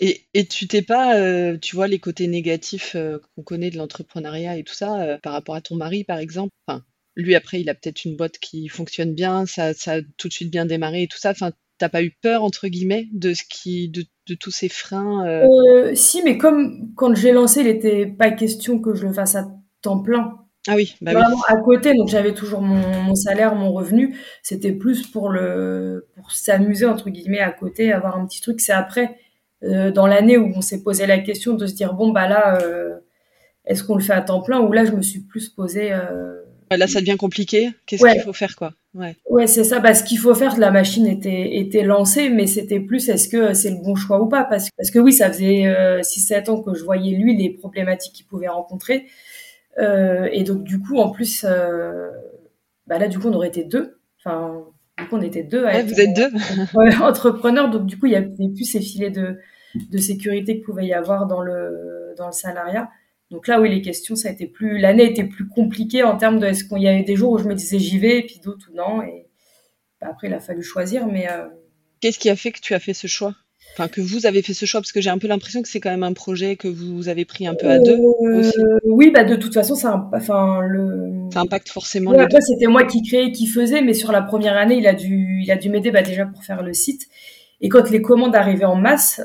Et, 0.00 0.26
et 0.34 0.46
tu 0.46 0.68
t'es 0.68 0.82
pas, 0.82 1.18
euh, 1.18 1.56
tu 1.58 1.74
vois 1.74 1.88
les 1.88 1.98
côtés 1.98 2.26
négatifs 2.26 2.94
qu'on 3.34 3.42
connaît 3.42 3.70
de 3.70 3.78
l'entrepreneuriat 3.78 4.56
et 4.58 4.64
tout 4.64 4.74
ça 4.74 5.18
par 5.22 5.32
rapport 5.32 5.54
à 5.54 5.60
ton 5.60 5.76
mari 5.76 6.04
par 6.04 6.18
exemple. 6.18 6.52
Enfin, 6.66 6.84
lui 7.16 7.34
après 7.34 7.60
il 7.60 7.70
a 7.70 7.74
peut-être 7.74 8.04
une 8.04 8.16
boîte 8.16 8.38
qui 8.38 8.68
fonctionne 8.68 9.14
bien, 9.14 9.46
ça, 9.46 9.72
ça 9.74 9.94
a 9.94 10.00
tout 10.18 10.28
de 10.28 10.32
suite 10.32 10.50
bien 10.50 10.66
démarré 10.66 11.02
et 11.02 11.08
tout 11.08 11.18
ça. 11.18 11.30
Enfin 11.30 11.52
t'as 11.78 11.88
pas 11.88 12.02
eu 12.02 12.10
peur 12.22 12.42
entre 12.42 12.68
guillemets 12.68 13.08
de 13.12 13.34
ce 13.34 13.42
qui 13.48 13.88
de, 13.88 14.04
de 14.28 14.34
tous 14.34 14.50
ces 14.50 14.68
freins 14.68 15.26
euh... 15.26 15.46
Euh, 15.46 15.94
si 15.94 16.22
mais 16.22 16.38
comme 16.38 16.92
quand 16.94 17.14
j'ai 17.14 17.32
lancé 17.32 17.60
il 17.60 17.66
n'était 17.66 18.06
pas 18.06 18.30
question 18.30 18.78
que 18.80 18.94
je 18.94 19.06
le 19.06 19.12
fasse 19.12 19.36
à 19.36 19.48
temps 19.82 20.00
plein. 20.00 20.38
Ah 20.68 20.74
oui 20.74 20.96
bah 21.00 21.12
vraiment 21.12 21.42
à 21.46 21.56
côté 21.56 21.94
donc 21.94 22.08
j'avais 22.08 22.34
toujours 22.34 22.60
mon, 22.60 23.02
mon, 23.02 23.14
salaire 23.14 23.54
mon 23.54 23.72
revenu. 23.72 24.16
C'était 24.42 24.72
plus 24.72 25.06
pour 25.06 25.28
le 25.28 26.08
pour 26.16 26.32
s'amuser 26.32 26.86
entre 26.86 27.10
guillemets 27.10 27.40
à 27.40 27.52
côté 27.52 27.92
avoir 27.92 28.16
un 28.16 28.26
petit 28.26 28.40
truc. 28.40 28.60
C'est 28.60 28.72
après 28.72 29.16
euh, 29.62 29.92
dans 29.92 30.06
l'année 30.06 30.36
où 30.36 30.52
on 30.56 30.60
s'est 30.60 30.82
posé 30.82 31.06
la 31.06 31.18
question 31.18 31.54
de 31.54 31.66
se 31.66 31.74
dire 31.74 31.94
bon 31.94 32.10
bah 32.10 32.28
là 32.28 32.58
est-ce 33.66 33.82
qu'on 33.82 33.96
le 33.96 34.02
fait 34.02 34.12
à 34.12 34.22
temps 34.22 34.40
plein? 34.40 34.60
Ou 34.60 34.72
là 34.72 34.84
je 34.84 34.92
me 34.92 35.02
suis 35.02 35.20
plus 35.20 35.48
posé 35.48 35.92
euh, 35.92 36.42
Là, 36.70 36.86
ça 36.86 37.00
devient 37.00 37.16
compliqué. 37.16 37.70
Qu'est-ce 37.86 38.04
qu'il 38.04 38.22
faut 38.22 38.32
faire, 38.32 38.56
quoi? 38.56 38.72
Ouais, 38.94 39.14
ouais 39.28 39.46
c'est 39.46 39.64
ça. 39.64 39.80
Parce 39.80 40.02
qu'il 40.02 40.18
faut 40.18 40.34
faire, 40.34 40.58
la 40.58 40.70
machine 40.70 41.06
était, 41.06 41.56
était 41.58 41.82
lancée, 41.82 42.30
mais 42.30 42.46
c'était 42.46 42.80
plus 42.80 43.08
est-ce 43.08 43.28
que 43.28 43.52
c'est 43.52 43.70
le 43.70 43.76
bon 43.76 43.94
choix 43.94 44.20
ou 44.20 44.28
pas? 44.28 44.44
Parce 44.44 44.70
que, 44.70 44.76
parce 44.76 44.90
que 44.90 44.98
oui, 44.98 45.12
ça 45.12 45.30
faisait 45.30 45.66
euh, 45.66 46.00
6-7 46.00 46.50
ans 46.50 46.62
que 46.62 46.74
je 46.74 46.82
voyais 46.82 47.16
lui 47.16 47.36
les 47.36 47.50
problématiques 47.50 48.14
qu'il 48.14 48.26
pouvait 48.26 48.48
rencontrer. 48.48 49.06
Euh, 49.78 50.28
et 50.32 50.42
donc, 50.44 50.64
du 50.64 50.80
coup, 50.80 50.96
en 50.96 51.10
plus, 51.10 51.44
euh, 51.48 52.10
bah 52.86 52.98
là, 52.98 53.08
du 53.08 53.18
coup, 53.18 53.28
on 53.28 53.34
aurait 53.34 53.48
été 53.48 53.64
deux. 53.64 53.98
Enfin, 54.18 54.64
du 54.98 55.06
coup, 55.06 55.16
on 55.16 55.22
était 55.22 55.42
deux. 55.42 55.64
À 55.66 55.82
vous 55.82 56.00
êtes 56.00 56.14
deux. 56.14 56.30
entrepreneurs. 57.02 57.70
Donc, 57.70 57.86
du 57.86 57.98
coup, 57.98 58.06
il 58.06 58.10
n'y 58.10 58.16
avait 58.16 58.28
plus 58.28 58.64
ces 58.64 58.80
filets 58.80 59.10
de, 59.10 59.38
de 59.74 59.98
sécurité 59.98 60.54
qu'il 60.54 60.64
pouvait 60.64 60.86
y 60.86 60.94
avoir 60.94 61.26
dans 61.26 61.42
le, 61.42 62.14
dans 62.16 62.26
le 62.26 62.32
salariat. 62.32 62.88
Donc 63.30 63.48
là, 63.48 63.60
oui, 63.60 63.68
les 63.68 63.82
questions, 63.82 64.14
ça 64.14 64.28
a 64.28 64.32
été 64.32 64.46
plus, 64.46 64.78
l'année 64.78 65.04
était 65.04 65.24
plus 65.24 65.48
compliquée 65.48 66.04
en 66.04 66.16
termes 66.16 66.38
de, 66.38 66.46
est-ce 66.46 66.64
qu'il 66.64 66.82
y 66.82 66.88
avait 66.88 67.02
des 67.02 67.16
jours 67.16 67.32
où 67.32 67.38
je 67.38 67.44
me 67.44 67.54
disais 67.54 67.78
j'y 67.78 67.98
vais, 67.98 68.18
et 68.18 68.22
puis 68.22 68.40
d'autres 68.42 68.68
où 68.72 68.76
non, 68.76 69.02
et 69.02 69.26
bah, 70.00 70.08
après, 70.10 70.28
il 70.28 70.34
a 70.34 70.40
fallu 70.40 70.62
choisir, 70.62 71.06
mais. 71.06 71.28
Euh, 71.30 71.46
Qu'est-ce 72.00 72.18
qui 72.18 72.30
a 72.30 72.36
fait 72.36 72.52
que 72.52 72.60
tu 72.60 72.74
as 72.74 72.78
fait 72.78 72.94
ce 72.94 73.06
choix? 73.06 73.34
Enfin, 73.72 73.88
que 73.88 74.00
vous 74.00 74.26
avez 74.26 74.42
fait 74.42 74.54
ce 74.54 74.64
choix, 74.64 74.80
parce 74.80 74.92
que 74.92 75.00
j'ai 75.00 75.10
un 75.10 75.18
peu 75.18 75.26
l'impression 75.26 75.60
que 75.60 75.68
c'est 75.68 75.80
quand 75.80 75.90
même 75.90 76.04
un 76.04 76.12
projet 76.12 76.56
que 76.56 76.68
vous 76.68 77.08
avez 77.08 77.24
pris 77.24 77.46
un 77.46 77.54
peu 77.54 77.68
à 77.68 77.78
deux 77.78 77.98
euh, 77.98 78.38
aussi. 78.38 78.56
Oui, 78.84 79.10
bah 79.10 79.24
de 79.24 79.34
toute 79.34 79.52
façon, 79.52 79.74
ça, 79.74 80.08
enfin 80.14 80.60
le. 80.60 81.28
Ça 81.32 81.40
impacte 81.40 81.68
forcément. 81.68 82.12
Ouais, 82.12 82.20
après, 82.20 82.40
c'était 82.40 82.68
moi 82.68 82.84
qui 82.84 83.02
créais, 83.02 83.32
qui 83.32 83.46
faisais, 83.46 83.82
mais 83.82 83.92
sur 83.92 84.12
la 84.12 84.22
première 84.22 84.56
année, 84.56 84.76
il 84.76 84.86
a 84.86 84.94
dû, 84.94 85.40
il 85.42 85.50
a 85.50 85.56
dû 85.56 85.68
m'aider, 85.68 85.90
bah 85.90 86.02
déjà 86.02 86.26
pour 86.26 86.44
faire 86.44 86.62
le 86.62 86.72
site, 86.72 87.08
Et 87.60 87.68
quand 87.68 87.90
les 87.90 88.00
commandes 88.00 88.36
arrivaient 88.36 88.64
en 88.64 88.76
masse, 88.76 89.20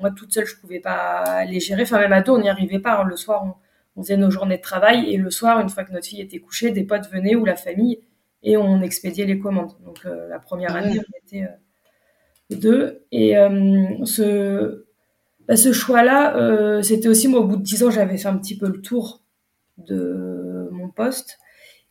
moi 0.00 0.10
toute 0.10 0.32
seule, 0.32 0.46
je 0.46 0.56
pouvais 0.56 0.80
pas 0.80 1.44
les 1.44 1.60
gérer. 1.60 1.82
Enfin, 1.82 1.98
même 1.98 2.12
à 2.12 2.22
deux, 2.22 2.32
on 2.32 2.40
n'y 2.40 2.48
arrivait 2.48 2.78
pas. 2.78 3.00
Hein. 3.00 3.04
Le 3.04 3.16
soir, 3.16 3.44
on, 3.44 3.54
on, 3.96 4.02
faisait 4.02 4.16
nos 4.16 4.30
journées 4.30 4.56
de 4.56 4.62
travail 4.62 5.12
et 5.12 5.16
le 5.16 5.30
soir, 5.30 5.60
une 5.60 5.68
fois 5.68 5.84
que 5.84 5.92
notre 5.92 6.06
fille 6.06 6.20
était 6.20 6.38
couchée, 6.38 6.70
des 6.70 6.84
potes 6.84 7.10
venaient 7.10 7.34
ou 7.34 7.44
la 7.44 7.56
famille 7.56 8.00
et 8.42 8.56
on 8.56 8.82
expédiait 8.82 9.26
les 9.26 9.38
commandes. 9.38 9.72
Donc 9.84 10.04
la 10.04 10.38
première 10.38 10.76
ah 10.76 10.78
année, 10.78 11.00
on 11.00 11.26
était 11.26 11.48
deux. 12.50 13.02
Et 13.10 13.34
ce, 14.04 14.86
bah, 15.48 15.56
ce 15.56 15.72
choix-là, 15.72 16.80
c'était 16.82 17.08
aussi 17.08 17.26
moi 17.26 17.40
au 17.40 17.44
bout 17.44 17.56
de 17.56 17.62
dix 17.62 17.82
ans, 17.82 17.90
j'avais 17.90 18.16
fait 18.16 18.28
un 18.28 18.38
petit 18.38 18.56
peu 18.56 18.68
le 18.68 18.80
tour 18.80 19.22
de 19.78 20.68
mon 20.72 20.88
poste. 20.88 21.38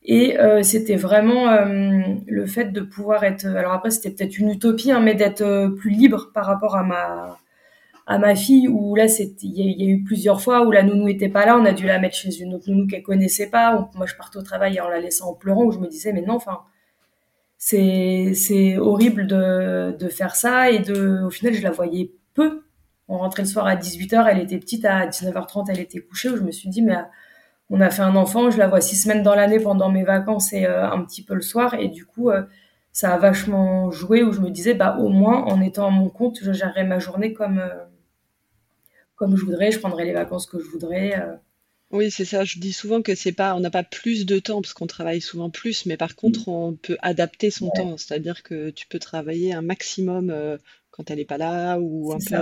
Et 0.04 0.40
euh, 0.40 0.64
c'était 0.64 0.96
vraiment 0.96 1.50
euh, 1.50 2.02
le 2.26 2.46
fait 2.46 2.72
de 2.72 2.82
pouvoir 2.82 3.24
être. 3.26 3.46
Alors 3.46 3.74
après, 3.74 3.92
c'était 3.92 4.12
peut-être 4.12 4.38
une 4.38 4.52
utopie, 4.52 4.92
hein, 4.92 5.02
mais 5.02 5.16
d'être 5.16 5.42
euh, 5.42 5.70
plus 5.70 5.90
libre 5.90 6.32
par 6.34 6.46
rapport 6.46 6.78
à 6.78 6.84
ma 6.84 7.38
à 8.08 8.18
ma 8.18 8.36
fille. 8.36 8.68
Où 8.68 8.96
là, 8.96 9.06
il 9.06 9.52
y, 9.52 9.84
a 9.84 9.88
eu 9.88 10.04
plusieurs 10.04 10.42
fois 10.42 10.66
où 10.66 10.72
la 10.72 10.84
nounou 10.84 11.08
était 11.08 11.30
pas 11.30 11.46
là, 11.46 11.58
on 11.58 11.66
a 11.66 11.74
dû 11.74 11.86
la 11.86 12.00
mettre 12.00 12.16
chez 12.16 12.36
une 12.40 12.56
autre 12.56 12.70
nounou 12.70 12.88
qu'elle 12.88 13.04
connaissait 13.04 13.50
pas. 13.50 13.90
moi, 13.96 14.06
je 14.06 14.16
partais 14.16 14.38
au 14.38 14.44
travail 14.44 14.80
en 14.82 14.90
la 14.90 15.00
laissant 15.00 15.30
en 15.30 15.34
pleurant, 15.34 15.66
où 15.66 15.72
je 15.72 15.80
me 15.80 15.88
disais 15.88 16.14
mais 16.14 16.22
non, 16.22 16.36
enfin, 16.36 16.62
c'est 17.58 18.34
c'est 18.36 18.78
horrible 18.78 19.28
de 19.28 19.96
de 19.98 20.08
faire 20.10 20.36
ça 20.36 20.72
et 20.72 20.80
de. 20.80 21.24
Au 21.26 21.30
final, 21.30 21.54
je 21.54 21.64
la 21.64 21.72
voyais 21.72 22.12
peu. 22.34 22.64
On 23.10 23.18
rentrait 23.20 23.44
le 23.44 23.48
soir 23.48 23.68
à 23.68 23.76
18h, 23.76 24.28
elle 24.30 24.40
était 24.40 24.58
petite, 24.58 24.86
à 24.86 25.08
19h30, 25.08 25.68
elle 25.70 25.80
était 25.80 26.00
couchée. 26.00 26.30
Où 26.30 26.38
je 26.38 26.44
me 26.44 26.52
suis 26.52 26.70
dit 26.70 26.82
mais 26.82 26.96
on 27.70 27.82
a 27.82 27.90
fait 27.90 28.02
un 28.02 28.16
enfant, 28.16 28.50
je 28.50 28.58
la 28.58 28.68
vois 28.68 28.82
six 28.82 28.96
semaines 28.96 29.24
dans 29.24 29.36
l'année 29.36 29.60
pendant 29.60 29.90
mes 29.92 30.04
vacances 30.04 30.54
et 30.54 30.66
euh, 30.66 30.90
un 30.90 31.04
petit 31.04 31.24
peu 31.24 31.34
le 31.36 31.42
soir. 31.42 31.74
Et 31.76 31.90
du 31.90 32.06
coup, 32.06 32.30
euh, 32.30 32.44
ça 32.92 33.14
a 33.14 33.18
vachement 33.18 33.92
joué 33.92 34.24
où 34.24 34.32
je 34.32 34.40
me 34.42 34.50
disais, 34.50 34.74
bah, 34.74 34.98
au 35.00 35.10
moins, 35.10 35.44
en 35.44 35.62
étant 35.62 35.88
à 35.88 35.90
mon 35.90 36.10
compte, 36.10 36.40
je 36.42 36.52
gérerais 36.54 36.86
ma 36.86 37.00
journée 37.00 37.34
comme, 37.34 37.60
euh, 37.60 37.70
comme 39.18 39.36
je 39.36 39.44
voudrais, 39.44 39.72
je 39.72 39.80
prendrais 39.80 40.06
les 40.06 40.14
vacances 40.14 40.46
que 40.46 40.60
je 40.60 40.70
voudrais. 40.70 41.14
Oui, 41.92 42.10
c'est 42.12 42.26
ça. 42.26 42.46
Je 42.46 42.60
dis 42.60 42.72
souvent 42.72 43.02
que 43.02 43.16
c'est 43.16 43.34
pas, 43.34 43.56
on 43.56 43.60
n'a 43.60 43.70
pas 43.70 43.84
plus 43.84 44.26
de 44.26 44.40
temps 44.40 44.62
parce 44.62 44.74
qu'on 44.74 44.88
travaille 44.88 45.22
souvent 45.22 45.50
plus, 45.50 45.86
mais 45.86 45.98
par 45.98 46.16
contre, 46.16 46.50
mm. 46.50 46.54
on 46.54 46.74
peut 46.76 46.98
adapter 47.02 47.52
son 47.52 47.70
temps. 47.70 47.98
C'est-à-dire 47.98 48.44
que 48.44 48.70
tu 48.70 48.88
peux 48.88 49.00
travailler 49.00 49.54
un 49.54 49.62
maximum 49.62 50.32
quand 50.98 51.12
elle 51.12 51.20
n'est 51.20 51.26
pas 51.26 51.38
là 51.38 51.78
ou 51.80 52.12
un, 52.12 52.18
peu, 52.18 52.36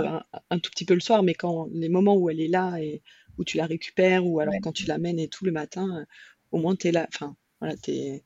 un, 0.50 0.60
tout 0.60 0.72
petit 0.72 0.86
peu 0.86 0.94
le 0.94 1.01
soir, 1.01 1.24
mais 1.24 1.34
quand 1.34 1.67
les 1.74 1.89
moments 1.89 2.15
où 2.15 2.29
elle 2.29 2.39
est 2.39 2.48
là 2.48 2.77
et 2.79 3.01
où 3.38 3.44
tu 3.44 3.58
la 3.58 3.65
récupères, 3.65 4.25
ou 4.25 4.39
alors 4.39 4.53
quand 4.63 4.72
tu 4.72 4.86
l'amènes 4.86 5.20
et 5.20 5.27
tout 5.27 5.44
le 5.44 5.51
matin, 5.51 5.98
euh, 5.98 6.05
au 6.51 6.60
moins 6.60 6.75
tu 6.75 6.88
es 6.88 6.91
là, 6.94 7.05
enfin, 7.13 7.36
voilà, 7.60 7.75
tu 7.75 7.91
es, 7.91 8.24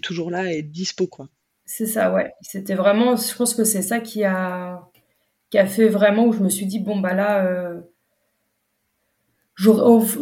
toujours 0.00 0.30
là 0.30 0.50
et 0.50 0.62
dispo, 0.62 1.06
quoi. 1.06 1.28
C'est 1.66 1.86
ça, 1.86 2.12
ouais. 2.14 2.32
C'était 2.40 2.74
vraiment, 2.74 3.14
je 3.14 3.34
pense 3.36 3.54
que 3.54 3.64
c'est 3.64 3.82
ça 3.82 4.00
qui 4.00 4.24
a, 4.24 4.88
qui 5.52 5.58
a 5.58 5.66
fait 5.66 5.88
vraiment 5.88 6.24
où 6.24 6.32
je 6.32 6.42
me 6.42 6.48
suis 6.48 6.64
dit, 6.64 6.80
bon, 6.80 6.98
bah 6.98 7.12
là, 7.12 7.44
euh, 7.44 7.78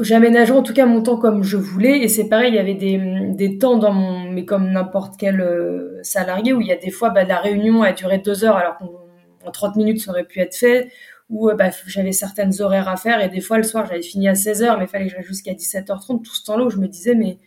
j'aménageais 0.01 0.53
en 0.53 0.65
tout 0.65 0.75
cas 0.75 0.87
mon 0.87 1.05
temps 1.05 1.19
comme 1.19 1.45
je 1.45 1.57
voulais. 1.57 2.01
Et 2.01 2.09
c'est 2.09 2.29
pareil, 2.29 2.51
il 2.53 2.57
y 2.57 2.59
avait 2.59 2.75
des, 2.75 3.59
temps 3.59 3.79
dans 3.79 3.93
mon, 3.93 4.29
mais 4.33 4.45
comme 4.45 4.73
n'importe 4.73 5.15
quel 5.17 5.41
euh, 5.41 6.03
salarié, 6.03 6.53
où 6.53 6.61
il 6.61 6.67
y 6.67 6.73
a 6.73 6.77
des 6.77 6.91
fois, 6.91 7.11
bah, 7.11 7.23
la 7.23 7.39
réunion 7.39 7.85
a 7.85 7.93
duré 7.93 8.19
deux 8.19 8.43
heures 8.45 8.57
alors 8.57 8.77
qu'en 8.79 9.51
30 9.53 9.77
minutes 9.77 10.01
ça 10.01 10.11
aurait 10.11 10.25
pu 10.25 10.41
être 10.41 10.57
fait. 10.57 10.91
Où 11.29 11.49
euh, 11.49 11.55
bah, 11.55 11.71
j'avais 11.87 12.11
certaines 12.11 12.61
horaires 12.61 12.89
à 12.89 12.97
faire. 12.97 13.23
Et 13.23 13.29
des 13.29 13.41
fois 13.41 13.57
le 13.57 13.63
soir 13.63 13.87
j'avais 13.87 14.03
fini 14.03 14.29
à 14.29 14.33
16h 14.33 14.79
mais 14.79 14.87
il 14.87 14.89
fallait 14.89 15.07
que 15.07 15.13
j'aille 15.13 15.23
jusqu'à 15.23 15.53
17h30 15.53 16.23
tout 16.23 16.35
ce 16.35 16.43
temps-là 16.45 16.65
où 16.65 16.71
je 16.71 16.79
me 16.79 16.89
disais 16.89 17.15
mais 17.15 17.39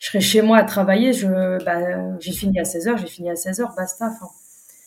je 0.00 0.08
serais 0.08 0.20
chez 0.20 0.42
moi 0.42 0.58
à 0.58 0.64
travailler 0.64 1.12
je 1.12 1.64
bah, 1.64 2.18
j'ai 2.18 2.32
fini 2.32 2.58
à 2.58 2.64
16h 2.64 2.98
j'ai 2.98 3.06
fini 3.06 3.30
à 3.30 3.34
16h 3.34 3.76
basta 3.76 4.10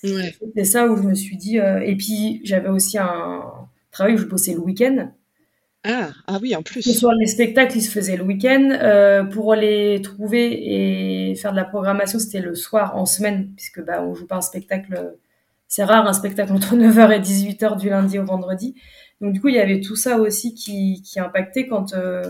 ouais. 0.03 0.36
c'est 0.55 0.63
ça 0.63 0.88
où 0.88 0.98
je 0.98 1.03
me 1.03 1.13
suis 1.13 1.38
dit 1.38 1.60
euh, 1.60 1.79
et 1.79 1.96
puis 1.96 2.41
j'avais 2.43 2.70
aussi 2.70 2.98
un 2.98 3.43
travail 3.91 4.15
où 4.15 4.17
je 4.17 4.25
bossais 4.25 4.53
le 4.53 4.60
week-end 4.60 5.12
ah, 5.84 6.12
ah 6.27 6.38
oui, 6.39 6.55
en 6.55 6.62
plus. 6.62 6.84
Ce 6.84 6.93
soir, 6.93 7.12
les 7.15 7.25
spectacles, 7.25 7.75
ils 7.75 7.81
se 7.81 7.89
faisaient 7.89 8.15
le 8.15 8.24
week-end. 8.24 8.70
Euh, 8.70 9.24
pour 9.24 9.55
les 9.55 10.00
trouver 10.03 11.31
et 11.31 11.34
faire 11.34 11.53
de 11.53 11.55
la 11.55 11.63
programmation, 11.63 12.20
c'était 12.20 12.39
le 12.39 12.53
soir, 12.53 12.96
en 12.96 13.08
semaine, 13.08 13.51
puisque 13.55 13.84
bah, 13.84 14.03
on 14.03 14.13
joue 14.13 14.27
pas 14.27 14.36
un 14.36 14.41
spectacle 14.41 15.15
c'est 15.72 15.86
rare 15.86 16.05
un 16.05 16.12
spectacle 16.12 16.51
entre 16.51 16.75
9h 16.75 17.12
et 17.15 17.20
18h 17.22 17.79
du 17.79 17.89
lundi 17.89 18.20
au 18.20 18.25
vendredi. 18.25 18.75
Donc 19.22 19.31
du 19.31 19.39
coup, 19.39 19.48
il 19.48 19.55
y 19.55 19.60
avait 19.60 19.79
tout 19.79 19.96
ça 19.96 20.17
aussi 20.17 20.53
qui, 20.53 21.01
qui 21.01 21.17
impactait 21.20 21.65
quand 21.65 21.93
euh, 21.93 22.24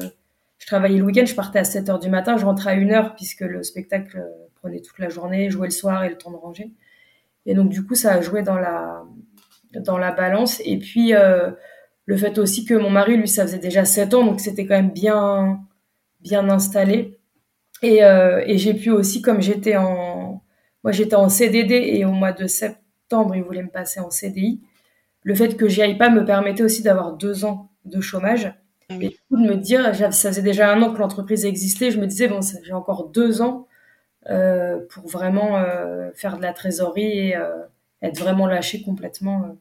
je 0.59 0.67
travaillais 0.67 0.99
le 0.99 1.03
week-end, 1.03 1.25
je 1.25 1.33
partais 1.33 1.57
à 1.57 1.63
7h 1.63 1.99
du 1.99 2.09
matin, 2.09 2.37
je 2.37 2.45
rentrais 2.45 2.71
à 2.71 2.75
1h 2.75 3.15
puisque 3.15 3.41
le 3.41 3.63
spectacle 3.63 4.23
prenait 4.61 4.79
toute 4.79 4.99
la 4.99 5.09
journée, 5.09 5.49
jouait 5.49 5.67
le 5.67 5.71
soir 5.71 6.03
et 6.03 6.09
le 6.09 6.17
temps 6.19 6.29
de 6.29 6.35
ranger. 6.35 6.69
Et 7.45 7.53
donc 7.53 7.69
du 7.69 7.85
coup, 7.85 7.95
ça 7.95 8.13
a 8.13 8.21
joué 8.21 8.43
dans 8.43 8.57
la, 8.57 9.03
dans 9.73 9.97
la 9.97 10.11
balance. 10.11 10.61
Et 10.65 10.77
puis 10.77 11.13
euh, 11.13 11.51
le 12.05 12.17
fait 12.17 12.37
aussi 12.37 12.65
que 12.65 12.73
mon 12.73 12.89
mari, 12.89 13.17
lui, 13.17 13.27
ça 13.27 13.43
faisait 13.43 13.59
déjà 13.59 13.85
7 13.85 14.13
ans, 14.13 14.25
donc 14.25 14.39
c'était 14.39 14.65
quand 14.65 14.75
même 14.75 14.91
bien, 14.91 15.61
bien 16.21 16.49
installé. 16.49 17.19
Et, 17.83 18.01
et 18.01 18.57
j'ai 18.59 18.75
pu 18.75 18.91
aussi, 18.91 19.23
comme 19.23 19.41
j'étais 19.41 19.75
en, 19.75 20.43
moi 20.83 20.91
j'étais 20.91 21.15
en 21.15 21.29
CDD 21.29 21.73
et 21.73 22.05
au 22.05 22.11
mois 22.11 22.31
de 22.31 22.45
septembre, 22.47 23.35
il 23.35 23.43
voulait 23.43 23.63
me 23.63 23.69
passer 23.69 23.99
en 23.99 24.11
CDI. 24.11 24.61
Le 25.23 25.35
fait 25.35 25.55
que 25.55 25.67
j'y 25.67 25.81
aille 25.81 25.97
pas 25.97 26.09
me 26.09 26.25
permettait 26.25 26.63
aussi 26.63 26.81
d'avoir 26.81 27.13
deux 27.13 27.45
ans 27.45 27.71
de 27.85 28.01
chômage. 28.01 28.53
Ah 28.89 28.95
et 28.99 29.09
du 29.09 29.17
coup, 29.29 29.37
de 29.37 29.47
me 29.47 29.55
dire, 29.55 29.95
ça 29.95 30.29
faisait 30.29 30.41
déjà 30.41 30.71
un 30.71 30.81
an 30.81 30.93
que 30.93 30.99
l'entreprise 30.99 31.45
existait, 31.45 31.91
je 31.91 31.99
me 31.99 32.07
disais, 32.07 32.27
bon, 32.27 32.39
j'ai 32.63 32.73
encore 32.73 33.09
deux 33.09 33.41
ans 33.41 33.67
euh, 33.67 33.70
pour 34.89 35.07
vraiment 35.07 35.57
euh, 35.57 36.11
faire 36.13 36.37
de 36.37 36.41
la 36.41 36.53
trésorerie 36.53 37.29
et 37.29 37.35
euh, 37.35 37.63
être 38.01 38.19
vraiment 38.19 38.47
lâché 38.47 38.81
complètement 38.81 39.57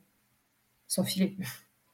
sans 0.87 1.05
filer. 1.05 1.37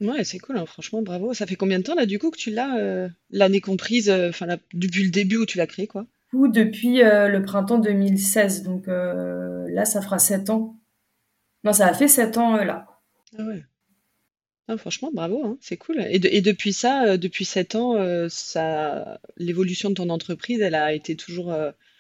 Ouais, 0.01 0.25
c'est 0.25 0.39
cool, 0.39 0.59
hein, 0.59 0.67
franchement, 0.67 1.03
bravo. 1.03 1.33
Ça 1.33 1.47
fait 1.47 1.57
combien 1.57 1.79
de 1.79 1.85
temps 1.85 1.95
là 1.95 2.07
du 2.07 2.19
coup 2.19 2.31
que 2.31 2.37
tu 2.37 2.51
l'as, 2.51 3.09
l'année 3.31 3.61
comprise, 3.61 4.11
enfin 4.11 4.47
depuis 4.75 5.05
le 5.05 5.11
début 5.11 5.39
où 5.39 5.47
tu 5.47 5.59
l'as 5.59 5.67
créé, 5.67 5.87
quoi? 5.87 6.07
Ou 6.33 6.49
depuis 6.49 6.99
le 6.99 7.39
printemps 7.41 7.79
2016, 7.79 8.63
donc 8.63 8.87
là 8.87 9.85
ça 9.85 10.03
fera 10.03 10.19
sept 10.19 10.51
ans 10.51 10.77
non, 11.67 11.73
ça 11.73 11.89
a 11.89 11.95
fait 11.95 12.07
sept 12.07 12.37
ans 12.39 12.57
euh, 12.57 12.65
là. 12.65 12.87
Ah 13.37 13.43
ouais. 13.43 13.65
Ah, 14.69 14.77
franchement, 14.77 15.11
bravo, 15.13 15.45
hein, 15.45 15.59
c'est 15.61 15.77
cool. 15.77 16.01
Et, 16.09 16.41
depuis 16.41 16.73
ça, 16.73 17.05
euh, 17.07 17.17
depuis 17.17 17.45
sept 17.45 17.75
ans, 17.75 17.97
euh, 17.97 18.29
ça, 18.29 19.21
l'évolution 19.37 19.91
de 19.91 19.95
ton 19.95 20.09
entreprise, 20.09 20.61
elle 20.61 20.77
a 20.77 20.93
été 20.93 21.17
toujours, 21.17 21.53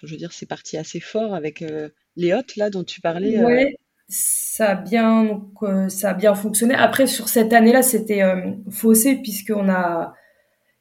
je 0.02 0.12
veux 0.12 0.18
dire, 0.18 0.32
c'est 0.32 0.46
parti 0.46 0.76
assez 0.76 1.00
fort 1.00 1.34
avec 1.34 1.64
les 2.16 2.32
hôtes 2.32 2.56
là 2.56 2.70
dont 2.70 2.84
tu 2.84 3.00
parlais. 3.00 3.42
Oui, 3.42 3.76
ça 4.08 4.70
a 4.70 4.74
bien, 4.74 5.42
ça 5.88 6.10
a 6.10 6.14
bien 6.14 6.34
fonctionné. 6.34 6.74
Après, 6.74 7.06
sur 7.06 7.28
cette 7.28 7.52
année-là, 7.52 7.82
c'était 7.82 8.22
faussé 8.70 9.16
puisqu'on 9.16 9.68
a, 9.68 10.14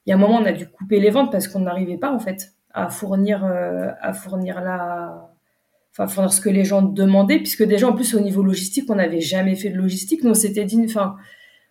il 0.06 0.10
y 0.10 0.14
a 0.14 0.16
un 0.16 0.20
moment, 0.20 0.38
on 0.38 0.46
a 0.46 0.52
dû 0.52 0.68
couper 0.68 1.00
les 1.00 1.10
ventes 1.10 1.32
parce 1.32 1.48
qu'on 1.48 1.62
n'arrivait 1.62 1.98
pas 1.98 2.12
en 2.12 2.20
fait 2.20 2.54
à 2.74 2.90
fournir, 2.90 3.44
à 3.46 4.14
fournir 4.14 4.62
la, 4.62 5.32
enfin 5.98 6.08
fournir 6.08 6.34
ce 6.34 6.42
que 6.42 6.50
les 6.50 6.66
gens 6.66 6.82
demandaient, 6.82 7.38
puisque 7.38 7.64
déjà 7.64 7.88
en 7.88 7.94
plus 7.94 8.14
au 8.16 8.20
niveau 8.20 8.44
logistique, 8.44 8.90
on 8.90 8.96
n'avait 8.96 9.22
jamais 9.22 9.56
fait 9.56 9.70
de 9.70 9.78
logistique. 9.78 10.24
Nous, 10.24 10.34
c'était 10.34 10.66
dit, 10.66 10.82
enfin, 10.86 11.16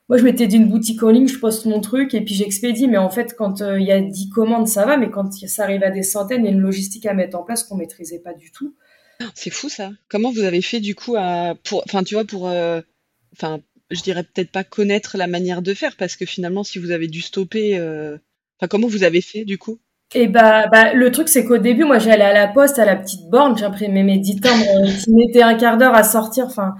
moi 0.08 0.18
je 0.18 0.24
m'étais 0.24 0.46
dit 0.46 0.56
une 0.56 0.68
boutique 0.68 1.02
en 1.02 1.10
ligne, 1.10 1.28
je 1.28 1.38
poste 1.38 1.64
mon 1.66 1.80
truc 1.80 2.14
et 2.14 2.20
puis 2.20 2.34
j'expédie. 2.34 2.88
Mais 2.88 2.98
en 2.98 3.10
fait, 3.10 3.34
quand 3.36 3.62
euh, 3.62 3.80
il 3.80 3.86
y 3.86 3.92
a 3.92 4.00
10 4.00 4.28
commandes, 4.30 4.68
ça 4.68 4.84
va, 4.84 4.96
mais 4.96 5.10
quand 5.10 5.32
ça 5.32 5.64
arrive 5.64 5.82
à 5.82 5.90
des 5.90 6.02
centaines, 6.02 6.44
il 6.44 6.46
y 6.46 6.48
a 6.48 6.52
une 6.52 6.60
logistique 6.60 7.06
à 7.06 7.14
mettre 7.14 7.38
en 7.38 7.42
place 7.42 7.64
qu'on 7.64 7.76
maîtrisait 7.76 8.20
pas 8.20 8.34
du 8.34 8.50
tout. 8.52 8.74
C'est 9.34 9.50
fou 9.50 9.68
ça. 9.68 9.90
Comment 10.08 10.30
vous 10.30 10.42
avez 10.42 10.60
fait 10.60 10.80
du 10.80 10.94
coup 10.94 11.16
à, 11.16 11.54
pour, 11.64 11.82
enfin 11.86 12.02
tu 12.02 12.14
vois, 12.14 12.24
pour, 12.24 12.48
euh, 12.48 12.80
enfin, 13.32 13.60
je 13.90 14.02
dirais 14.02 14.24
peut-être 14.24 14.50
pas 14.50 14.64
connaître 14.64 15.16
la 15.16 15.26
manière 15.26 15.62
de 15.62 15.72
faire, 15.72 15.96
parce 15.96 16.16
que 16.16 16.26
finalement, 16.26 16.64
si 16.64 16.78
vous 16.78 16.90
avez 16.90 17.06
dû 17.06 17.20
stopper, 17.20 17.78
euh, 17.78 18.18
enfin, 18.58 18.68
comment 18.68 18.88
vous 18.88 19.04
avez 19.04 19.20
fait 19.20 19.44
du 19.44 19.56
coup? 19.56 19.78
Et 20.14 20.28
bah, 20.28 20.68
bah, 20.68 20.94
le 20.94 21.10
truc, 21.10 21.28
c'est 21.28 21.44
qu'au 21.44 21.58
début, 21.58 21.84
moi, 21.84 21.98
j'allais 21.98 22.24
à 22.24 22.32
la 22.32 22.46
poste, 22.46 22.78
à 22.78 22.84
la 22.84 22.94
petite 22.94 23.28
borne, 23.30 23.56
j'imprimais 23.56 24.02
mes 24.02 24.18
dix 24.18 24.36
timbres 24.36 24.64
qui 25.02 25.10
mettaient 25.12 25.42
un 25.42 25.54
quart 25.54 25.76
d'heure 25.76 25.94
à 25.94 26.04
sortir. 26.04 26.44
Enfin, 26.46 26.74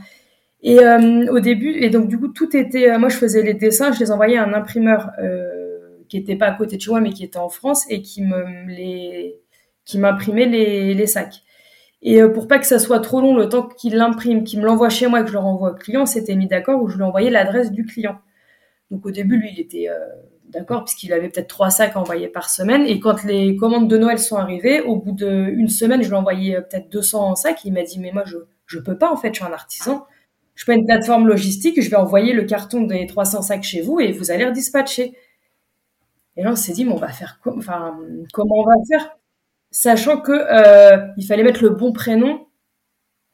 et 0.64 0.80
euh, 0.80 1.26
au 1.30 1.38
début, 1.38 1.70
et 1.70 1.90
donc 1.90 2.08
du 2.08 2.18
coup, 2.18 2.28
tout 2.28 2.56
était. 2.56 2.90
Euh, 2.90 2.98
moi, 2.98 3.08
je 3.08 3.16
faisais 3.16 3.42
les 3.42 3.54
dessins, 3.54 3.92
je 3.92 4.00
les 4.00 4.10
envoyais 4.10 4.36
à 4.36 4.44
un 4.44 4.52
imprimeur 4.52 5.10
euh, 5.22 5.50
qui 6.08 6.16
était 6.16 6.36
pas 6.36 6.46
à 6.46 6.52
côté 6.52 6.76
de 6.76 6.82
chez 6.82 6.90
moi, 6.90 7.00
mais 7.00 7.10
qui 7.10 7.24
était 7.24 7.38
en 7.38 7.48
France 7.48 7.84
et 7.88 8.02
qui 8.02 8.22
me 8.22 8.66
les, 8.66 9.36
qui 9.84 9.98
m'imprimait 9.98 10.46
les, 10.46 11.06
sacs. 11.06 11.42
Et 12.02 12.22
pour 12.22 12.48
pas 12.48 12.58
que 12.58 12.66
ça 12.66 12.78
soit 12.78 13.00
trop 13.00 13.20
long, 13.20 13.36
le 13.36 13.48
temps 13.48 13.66
qu'il 13.66 13.96
l'imprime, 13.96 14.44
qu'il 14.44 14.60
me 14.60 14.66
l'envoie 14.66 14.90
chez 14.90 15.06
moi 15.06 15.20
et 15.20 15.22
que 15.22 15.28
je 15.28 15.34
le 15.34 15.38
renvoie 15.38 15.70
au 15.70 15.74
client, 15.74 16.06
c'était 16.06 16.34
mis 16.34 16.48
d'accord 16.48 16.82
où 16.82 16.88
je 16.88 16.96
lui 16.96 17.02
envoyais 17.02 17.30
l'adresse 17.30 17.70
du 17.70 17.86
client. 17.86 18.18
Donc 18.90 19.06
au 19.06 19.10
début, 19.10 19.38
lui, 19.38 19.50
il 19.52 19.60
était 19.60 19.88
D'accord 20.54 20.84
Puisqu'il 20.84 21.12
avait 21.12 21.28
peut-être 21.28 21.48
trois 21.48 21.70
sacs 21.70 21.96
envoyés 21.96 22.28
par 22.28 22.48
semaine. 22.48 22.86
Et 22.86 23.00
quand 23.00 23.24
les 23.24 23.56
commandes 23.56 23.88
de 23.88 23.98
Noël 23.98 24.18
sont 24.18 24.36
arrivées, 24.36 24.80
au 24.82 24.96
bout 24.96 25.12
d'une 25.12 25.68
semaine, 25.68 26.02
je 26.02 26.14
lui 26.14 26.54
euh, 26.54 26.60
peut-être 26.60 26.90
200 26.90 27.34
sacs. 27.34 27.64
Il 27.64 27.72
m'a 27.72 27.82
dit, 27.82 27.98
mais 27.98 28.12
moi, 28.12 28.22
je 28.24 28.36
je 28.66 28.78
peux 28.78 28.96
pas, 28.96 29.10
en 29.10 29.16
fait, 29.16 29.28
je 29.28 29.40
suis 29.40 29.44
un 29.44 29.52
artisan. 29.52 30.06
Je 30.54 30.64
pas 30.64 30.74
une 30.74 30.86
plateforme 30.86 31.26
logistique. 31.26 31.80
Je 31.80 31.90
vais 31.90 31.96
envoyer 31.96 32.32
le 32.32 32.44
carton 32.44 32.82
des 32.82 33.06
300 33.06 33.42
sacs 33.42 33.62
chez 33.64 33.80
vous 33.80 34.00
et 34.00 34.12
vous 34.12 34.30
allez 34.30 34.44
redispatcher. 34.44 35.16
Et 36.36 36.42
là, 36.42 36.52
on 36.52 36.56
s'est 36.56 36.72
dit, 36.72 36.84
mais 36.84 36.92
on 36.92 36.96
va 36.96 37.08
faire 37.08 37.40
quoi 37.42 37.54
Enfin, 37.56 37.98
comment 38.32 38.56
on 38.56 38.64
va 38.64 38.74
faire? 38.88 39.16
Sachant 39.70 40.20
que 40.20 40.32
euh, 40.32 41.06
il 41.16 41.26
fallait 41.26 41.42
mettre 41.42 41.62
le 41.62 41.70
bon 41.70 41.92
prénom 41.92 42.46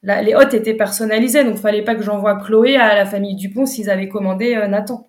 les 0.03 0.33
hôtes 0.33 0.53
étaient 0.53 0.73
personnalisés, 0.73 1.43
donc 1.43 1.57
fallait 1.57 1.83
pas 1.83 1.95
que 1.95 2.03
j'envoie 2.03 2.35
Chloé 2.35 2.75
à 2.75 2.95
la 2.95 3.05
famille 3.05 3.35
Dupont 3.35 3.65
s'ils 3.65 3.89
avaient 3.89 4.07
commandé 4.09 4.55
euh, 4.55 4.67
Nathan. 4.67 5.07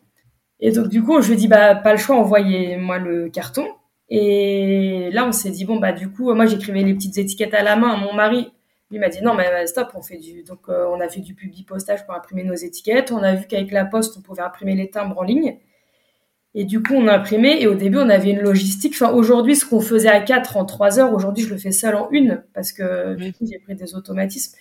Et 0.61 0.71
donc 0.71 0.89
du 0.89 1.03
coup, 1.03 1.21
je 1.23 1.29
lui 1.29 1.35
ai 1.35 1.37
dit 1.37 1.49
bah 1.49 1.75
pas 1.75 1.93
le 1.93 1.99
choix, 1.99 2.17
envoyez-moi 2.17 2.99
le 2.99 3.29
carton. 3.31 3.67
Et 4.09 5.09
là, 5.13 5.27
on 5.27 5.33
s'est 5.33 5.51
dit 5.51 5.65
bon 5.65 5.77
bah 5.77 5.93
du 5.93 6.11
coup, 6.11 6.33
moi 6.35 6.47
j'écrivais 6.47 6.83
les 6.83 6.95
petites 6.95 7.19
étiquettes 7.19 7.55
à 7.55 7.63
la 7.63 7.77
main. 7.77 7.97
Mon 7.97 8.13
mari, 8.13 8.53
lui 8.93 8.99
m'a 8.99 9.09
dit 9.09 9.23
non 9.23 9.35
mais 9.35 9.67
stop, 9.67 9.89
on 9.95 10.03
fait 10.03 10.19
du 10.19 10.43
donc 10.45 10.69
euh, 10.69 10.87
on 10.89 11.01
a 11.01 11.09
fait 11.09 11.21
du 11.21 11.35
public 11.35 11.67
postage 11.67 12.05
pour 12.05 12.15
imprimer 12.15 12.45
nos 12.45 12.55
étiquettes. 12.55 13.11
On 13.11 13.23
a 13.23 13.35
vu 13.35 13.47
qu'avec 13.47 13.73
la 13.73 13.85
poste, 13.85 14.17
on 14.19 14.21
pouvait 14.21 14.43
imprimer 14.43 14.75
les 14.75 14.91
timbres 14.91 15.19
en 15.19 15.23
ligne. 15.23 15.59
Et 16.55 16.65
du 16.65 16.83
coup, 16.83 16.93
on 16.95 17.07
a 17.09 17.15
imprimé 17.15 17.63
et 17.63 17.67
au 17.67 17.75
début, 17.75 17.97
on 17.97 18.11
avait 18.11 18.31
une 18.31 18.41
logistique. 18.43 18.93
Enfin, 18.95 19.11
aujourd'hui, 19.13 19.57
ce 19.57 19.65
qu'on 19.65 19.81
faisait 19.81 20.11
à 20.11 20.21
4 20.21 20.59
en 20.59 20.67
3 20.67 21.01
heures, 21.01 21.15
aujourd'hui, 21.15 21.45
je 21.45 21.51
le 21.51 21.57
fais 21.57 21.73
seul 21.73 21.95
en 21.95 22.11
une 22.11 22.45
parce 22.53 22.73
que 22.73 23.15
du 23.15 23.33
coup, 23.33 23.47
j'ai 23.51 23.59
pris 23.59 23.75
des 23.75 23.95
automatismes. 23.95 24.57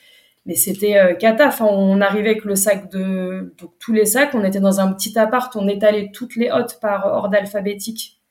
Mais 0.45 0.55
c'était 0.55 0.97
euh, 0.97 1.13
cata. 1.13 1.47
Enfin, 1.47 1.65
on 1.65 1.99
arrivait 2.01 2.29
avec 2.29 2.45
le 2.45 2.55
sac 2.55 2.89
de 2.89 3.53
donc 3.59 3.71
tous 3.79 3.93
les 3.93 4.05
sacs. 4.05 4.33
On 4.33 4.43
était 4.43 4.61
dans 4.61 4.79
un 4.79 4.91
petit 4.93 5.17
appart. 5.19 5.53
On 5.55 5.67
étalait 5.67 6.11
toutes 6.13 6.35
les 6.37 6.49
hôtes 6.49 6.79
par 6.81 7.05
ordre 7.05 7.35
alphabétique. 7.35 8.21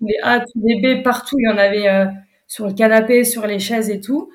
les 0.00 0.16
A, 0.22 0.40
tous 0.40 0.60
les 0.64 0.80
B, 0.80 1.02
partout. 1.02 1.36
Il 1.38 1.48
y 1.48 1.52
en 1.52 1.58
avait 1.58 1.88
euh, 1.88 2.06
sur 2.48 2.66
le 2.66 2.72
canapé, 2.72 3.24
sur 3.24 3.46
les 3.46 3.58
chaises 3.58 3.90
et 3.90 4.00
tout. 4.00 4.30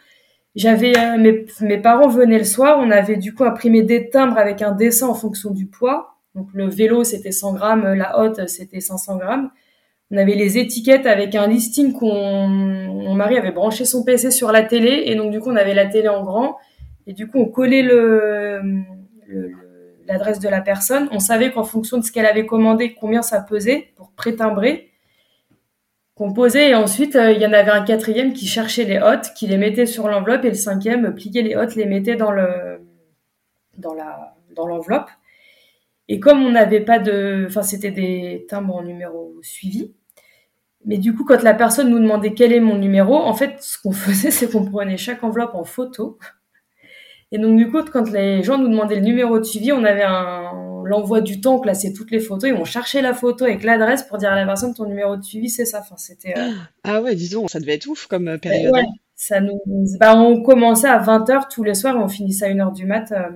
J'avais 0.55 0.97
euh, 0.97 1.17
mes, 1.61 1.77
parents 1.77 2.07
venaient 2.07 2.39
le 2.39 2.43
soir. 2.43 2.79
On 2.79 2.91
avait 2.91 3.17
du 3.17 3.33
coup 3.33 3.43
imprimé 3.43 3.83
des 3.83 4.09
timbres 4.09 4.37
avec 4.37 4.61
un 4.61 4.71
dessin 4.71 5.07
en 5.07 5.13
fonction 5.13 5.51
du 5.51 5.67
poids. 5.67 6.15
Donc 6.35 6.47
le 6.53 6.67
vélo, 6.67 7.03
c'était 7.03 7.31
100 7.31 7.53
grammes, 7.53 7.93
la 7.93 8.19
hotte, 8.19 8.47
c'était 8.47 8.79
500 8.79 9.17
grammes. 9.17 9.51
On 10.11 10.17
avait 10.17 10.35
les 10.35 10.57
étiquettes 10.57 11.05
avec 11.05 11.35
un 11.35 11.47
listing 11.47 11.93
qu'on, 11.93 12.47
mon 12.47 13.13
mari 13.13 13.37
avait 13.37 13.51
branché 13.51 13.85
son 13.85 14.03
PC 14.03 14.31
sur 14.31 14.51
la 14.51 14.63
télé 14.63 15.03
et 15.05 15.15
donc 15.15 15.31
du 15.31 15.39
coup 15.39 15.51
on 15.51 15.55
avait 15.55 15.75
la 15.75 15.85
télé 15.85 16.07
en 16.07 16.23
grand 16.23 16.57
et 17.05 17.13
du 17.13 17.27
coup 17.27 17.37
on 17.37 17.45
collait 17.45 17.83
le, 17.83 18.59
l'adresse 20.07 20.39
de 20.39 20.49
la 20.49 20.61
personne. 20.61 21.07
On 21.11 21.19
savait 21.19 21.51
qu'en 21.51 21.63
fonction 21.63 21.97
de 21.99 22.03
ce 22.03 22.11
qu'elle 22.11 22.25
avait 22.25 22.47
commandé, 22.47 22.95
combien 22.99 23.21
ça 23.21 23.39
pesait 23.39 23.93
pour 23.95 24.11
prétimbrer, 24.11 24.88
qu'on 26.19 26.33
posait 26.33 26.71
et 26.71 26.75
ensuite 26.75 27.15
euh, 27.15 27.31
il 27.31 27.41
y 27.41 27.47
en 27.47 27.53
avait 27.53 27.71
un 27.71 27.81
quatrième 27.81 28.33
qui 28.33 28.45
cherchait 28.45 28.83
les 28.83 28.99
hottes, 28.99 29.31
qui 29.35 29.47
les 29.47 29.57
mettait 29.57 29.85
sur 29.85 30.09
l'enveloppe 30.09 30.43
et 30.43 30.49
le 30.49 30.55
cinquième 30.55 31.15
pliait 31.15 31.41
les 31.41 31.55
hottes, 31.55 31.75
les 31.75 31.85
mettait 31.85 32.17
dans 32.17 32.31
le 32.31 32.81
dans 33.77 33.93
la 33.93 34.35
dans 34.53 34.67
l'enveloppe. 34.67 35.09
Et 36.09 36.19
comme 36.19 36.43
on 36.45 36.51
n'avait 36.51 36.81
pas 36.81 36.99
de, 36.99 37.45
enfin 37.47 37.61
c'était 37.61 37.91
des 37.91 38.45
timbres 38.49 38.75
en 38.75 38.83
numéro 38.83 39.33
suivi. 39.41 39.93
Mais 40.85 40.97
du 40.97 41.15
coup, 41.15 41.23
quand 41.23 41.41
la 41.43 41.53
personne 41.53 41.89
nous 41.89 41.99
demandait 41.99 42.33
quel 42.33 42.51
est 42.53 42.59
mon 42.59 42.77
numéro, 42.77 43.15
en 43.15 43.33
fait, 43.33 43.61
ce 43.61 43.77
qu'on 43.81 43.91
faisait, 44.05 44.31
c'est 44.31 44.51
qu'on 44.51 44.65
prenait 44.65 44.97
chaque 44.97 45.23
enveloppe 45.23 45.55
en 45.55 45.63
photo. 45.63 46.17
Et 47.31 47.37
donc 47.37 47.57
du 47.57 47.71
coup, 47.71 47.81
quand 47.83 48.09
les 48.11 48.43
gens 48.43 48.57
nous 48.57 48.67
demandaient 48.67 48.95
le 48.95 49.01
numéro 49.01 49.39
de 49.39 49.43
suivi, 49.45 49.71
on 49.71 49.85
avait 49.85 50.03
un 50.03 50.51
l'envoi 50.89 51.21
du 51.21 51.39
temps, 51.39 51.55
on 51.55 51.59
classait 51.59 51.93
toutes 51.93 52.11
les 52.11 52.19
photos 52.19 52.49
et 52.49 52.53
on 52.53 52.65
cherchait 52.65 53.01
la 53.01 53.13
photo 53.13 53.45
avec 53.45 53.63
l'adresse 53.63 54.03
pour 54.03 54.17
dire 54.17 54.31
à 54.31 54.35
la 54.35 54.45
personne 54.45 54.73
ton 54.73 54.85
numéro 54.85 55.15
de 55.15 55.23
suivi, 55.23 55.49
c'est 55.49 55.65
ça. 55.65 55.79
Enfin, 55.81 55.95
c'était. 55.97 56.37
Euh, 56.37 56.51
ah 56.83 57.01
ouais, 57.01 57.15
disons, 57.15 57.47
ça 57.47 57.59
devait 57.59 57.75
être 57.75 57.87
ouf 57.87 58.07
comme 58.07 58.27
euh, 58.27 58.37
période. 58.37 58.73
Ouais, 58.73 58.85
ça 59.15 59.39
nous. 59.39 59.61
Bah, 59.99 60.17
on 60.17 60.41
commençait 60.41 60.87
à 60.87 60.99
20h 60.99 61.43
tous 61.53 61.63
les 61.63 61.75
soirs 61.75 61.95
et 61.95 61.99
on 61.99 62.07
finissait 62.07 62.45
à 62.45 62.49
1h 62.49 62.73
du 62.73 62.85
mat. 62.85 63.11
Euh, 63.11 63.29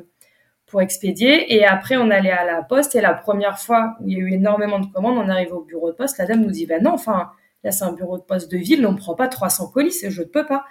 pour 0.66 0.82
expédier. 0.82 1.54
Et 1.54 1.66
après, 1.66 1.98
on 1.98 2.10
allait 2.10 2.32
à 2.32 2.46
la 2.46 2.64
poste. 2.64 2.96
Et 2.96 3.02
la 3.02 3.14
première 3.14 3.60
fois 3.60 3.96
où 4.02 4.10
il 4.10 4.14
y 4.14 4.16
a 4.16 4.24
eu 4.24 4.34
énormément 4.34 4.80
de 4.80 4.88
commandes, 4.88 5.20
on 5.24 5.30
arrive 5.30 5.54
au 5.54 5.62
bureau 5.62 5.92
de 5.92 5.96
poste. 5.96 6.18
La 6.18 6.26
dame 6.26 6.42
nous 6.42 6.50
dit, 6.50 6.66
ben 6.66 6.82
non, 6.82 6.94
enfin, 6.94 7.30
là, 7.64 7.70
c'est 7.70 7.84
un 7.84 7.94
bureau 7.94 8.18
de 8.18 8.24
poste 8.24 8.52
de 8.52 8.58
ville. 8.58 8.84
On 8.88 8.94
ne 8.94 8.98
prend 8.98 9.14
pas 9.14 9.28
300 9.28 9.68
colis. 9.68 9.96
Je 10.04 10.22
ne 10.22 10.26
peux 10.26 10.48
pas. 10.48 10.66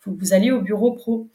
faut 0.00 0.10
que 0.12 0.20
vous 0.20 0.34
alliez 0.34 0.50
au 0.50 0.60
bureau 0.60 0.92
pro. 0.92 1.28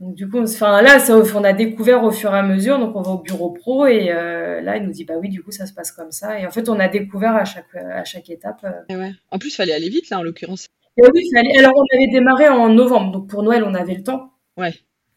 Donc, 0.00 0.14
du 0.14 0.28
coup, 0.28 0.38
enfin, 0.40 0.80
là, 0.80 1.00
ça, 1.00 1.16
on 1.16 1.44
a 1.44 1.52
découvert 1.52 2.04
au 2.04 2.12
fur 2.12 2.32
et 2.32 2.38
à 2.38 2.42
mesure. 2.42 2.78
Donc, 2.78 2.94
on 2.94 3.02
va 3.02 3.10
au 3.12 3.18
bureau 3.18 3.50
pro. 3.50 3.86
Et 3.86 4.12
euh, 4.12 4.60
là, 4.60 4.76
il 4.76 4.84
nous 4.84 4.92
dit, 4.92 5.04
bah 5.04 5.14
oui, 5.20 5.28
du 5.28 5.42
coup, 5.42 5.50
ça 5.50 5.66
se 5.66 5.72
passe 5.72 5.90
comme 5.90 6.12
ça. 6.12 6.38
Et 6.38 6.46
en 6.46 6.50
fait, 6.50 6.68
on 6.68 6.78
a 6.78 6.88
découvert 6.88 7.34
à 7.34 7.44
chaque, 7.44 7.74
à 7.74 8.04
chaque 8.04 8.30
étape. 8.30 8.64
Euh, 8.64 8.96
ouais. 8.96 9.12
En 9.30 9.38
plus, 9.38 9.48
il 9.48 9.56
fallait 9.56 9.72
aller 9.72 9.88
vite, 9.88 10.08
là, 10.10 10.18
en 10.18 10.22
l'occurrence. 10.22 10.68
oui, 10.96 11.30
fallait... 11.34 11.58
Alors, 11.58 11.72
on 11.76 11.96
avait 11.96 12.10
démarré 12.12 12.48
en 12.48 12.68
novembre. 12.68 13.12
Donc, 13.12 13.28
pour 13.28 13.42
Noël, 13.42 13.64
on 13.64 13.74
avait 13.74 13.94
le 13.94 14.04
temps. 14.04 14.32
Ouais. 14.56 14.74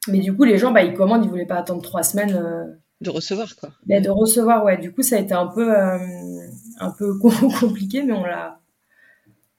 Mais 0.08 0.20
du 0.20 0.36
coup, 0.36 0.46
les 0.46 0.58
gens, 0.58 0.72
bah, 0.72 0.84
ils 0.84 0.94
commandent, 0.94 1.26
ils 1.26 1.30
voulaient 1.30 1.46
pas 1.46 1.58
attendre 1.58 1.82
trois 1.82 2.04
semaines. 2.04 2.36
Euh, 2.36 2.66
de 3.02 3.10
recevoir, 3.10 3.56
quoi. 3.56 3.70
Bah, 3.86 4.00
de 4.00 4.10
recevoir, 4.10 4.64
ouais. 4.64 4.78
Du 4.78 4.92
coup, 4.92 5.04
ça 5.04 5.18
a 5.18 5.20
été 5.20 5.34
un 5.34 5.48
peu, 5.48 5.78
euh, 5.78 5.98
un 6.80 6.92
peu 6.92 7.18
compliqué, 7.60 8.02
mais 8.04 8.14
on 8.14 8.24
l'a, 8.24 8.61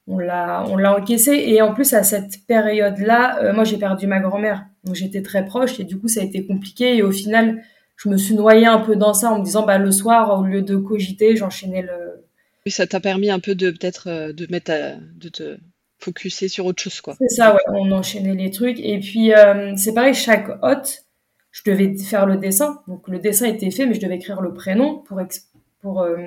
on 0.07 0.17
l'a, 0.19 0.65
on 0.67 0.77
l'a 0.77 0.97
encaissé. 0.97 1.31
Et 1.31 1.61
en 1.61 1.73
plus, 1.73 1.93
à 1.93 2.03
cette 2.03 2.45
période-là, 2.47 3.43
euh, 3.43 3.53
moi, 3.53 3.63
j'ai 3.63 3.77
perdu 3.77 4.07
ma 4.07 4.19
grand-mère. 4.19 4.65
Donc, 4.83 4.95
j'étais 4.95 5.21
très 5.21 5.45
proche 5.45 5.79
et 5.79 5.83
du 5.83 5.97
coup, 5.99 6.07
ça 6.07 6.21
a 6.21 6.23
été 6.23 6.45
compliqué. 6.45 6.97
Et 6.97 7.03
au 7.03 7.11
final, 7.11 7.63
je 7.95 8.09
me 8.09 8.17
suis 8.17 8.35
noyée 8.35 8.65
un 8.65 8.79
peu 8.79 8.95
dans 8.95 9.13
ça 9.13 9.31
en 9.31 9.39
me 9.39 9.45
disant, 9.45 9.65
bah, 9.65 9.77
le 9.77 9.91
soir, 9.91 10.39
au 10.39 10.43
lieu 10.43 10.61
de 10.61 10.75
cogiter, 10.75 11.35
j'enchaînais 11.35 11.81
le. 11.81 12.25
Oui, 12.65 12.71
ça 12.71 12.87
t'a 12.87 12.99
permis 12.99 13.29
un 13.29 13.39
peu 13.39 13.55
de, 13.55 13.71
peut-être, 13.71 14.31
de 14.31 14.47
mettre 14.49 14.71
de 15.15 15.29
te 15.29 15.57
focuser 16.03 16.47
sur 16.47 16.65
autre 16.65 16.81
chose, 16.81 17.01
quoi. 17.01 17.15
C'est 17.19 17.35
ça, 17.35 17.53
ouais. 17.53 17.61
On 17.69 17.91
enchaînait 17.91 18.35
les 18.35 18.51
trucs. 18.51 18.79
Et 18.79 18.99
puis, 18.99 19.33
euh, 19.33 19.73
c'est 19.77 19.93
pareil, 19.93 20.13
chaque 20.13 20.49
hôte, 20.61 21.05
je 21.51 21.61
devais 21.65 21.95
faire 21.97 22.25
le 22.25 22.37
dessin. 22.37 22.81
Donc, 22.87 23.07
le 23.07 23.19
dessin 23.19 23.47
était 23.47 23.71
fait, 23.71 23.85
mais 23.85 23.93
je 23.93 24.01
devais 24.01 24.15
écrire 24.15 24.41
le 24.41 24.53
prénom 24.53 24.99
pour, 24.99 25.21
pour 25.81 26.01
euh, 26.01 26.17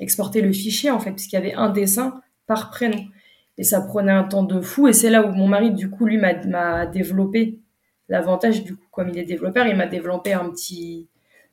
exporter 0.00 0.40
le 0.40 0.52
fichier, 0.52 0.90
en 0.90 0.98
fait, 0.98 1.12
puisqu'il 1.12 1.36
y 1.36 1.38
avait 1.38 1.54
un 1.54 1.70
dessin 1.70 2.20
par 2.50 2.68
prénom. 2.68 3.04
Et 3.58 3.62
ça 3.62 3.80
prenait 3.80 4.10
un 4.10 4.24
temps 4.24 4.42
de 4.42 4.60
fou. 4.60 4.88
Et 4.88 4.92
c'est 4.92 5.08
là 5.08 5.24
où 5.24 5.30
mon 5.30 5.46
mari, 5.46 5.70
du 5.70 5.88
coup, 5.88 6.04
lui, 6.04 6.18
m'a 6.18 6.84
développé 6.86 7.60
l'avantage, 8.08 8.64
du 8.64 8.74
coup, 8.74 8.88
comme 8.90 9.08
il 9.08 9.18
est 9.18 9.24
développeur, 9.24 9.68
il 9.68 9.76
m'a 9.76 9.86
développé 9.86 10.32
un 10.32 10.50
petit 10.50 11.06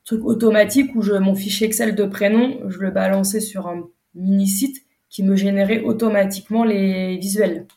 truc 0.04 0.24
automatique 0.24 0.90
où 0.96 1.02
je, 1.02 1.12
mon 1.12 1.36
fichier 1.36 1.68
Excel 1.68 1.94
de 1.94 2.02
prénom, 2.02 2.58
je 2.68 2.80
le 2.80 2.90
balançais 2.90 3.38
sur 3.38 3.68
un 3.68 3.84
mini 4.16 4.48
site 4.48 4.84
qui 5.08 5.22
me 5.22 5.36
générait 5.36 5.82
automatiquement 5.82 6.64
les 6.64 7.16
visuels. 7.16 7.68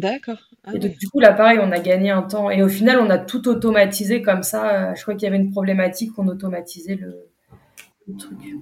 D'accord. 0.00 0.38
Ah 0.64 0.72
et 0.74 0.80
donc, 0.80 0.98
du 0.98 1.08
coup, 1.08 1.20
là, 1.20 1.32
pareil, 1.32 1.60
on 1.62 1.70
a 1.70 1.78
gagné 1.78 2.10
un 2.10 2.22
temps. 2.22 2.50
Et 2.50 2.60
au 2.64 2.68
final, 2.68 2.98
on 2.98 3.08
a 3.08 3.18
tout 3.18 3.46
automatisé 3.46 4.20
comme 4.20 4.42
ça. 4.42 4.90
Euh, 4.90 4.94
je 4.96 5.02
crois 5.02 5.14
qu'il 5.14 5.22
y 5.22 5.26
avait 5.28 5.36
une 5.36 5.52
problématique, 5.52 6.18
on 6.18 6.26
automatisait 6.26 6.96
le. 6.96 7.28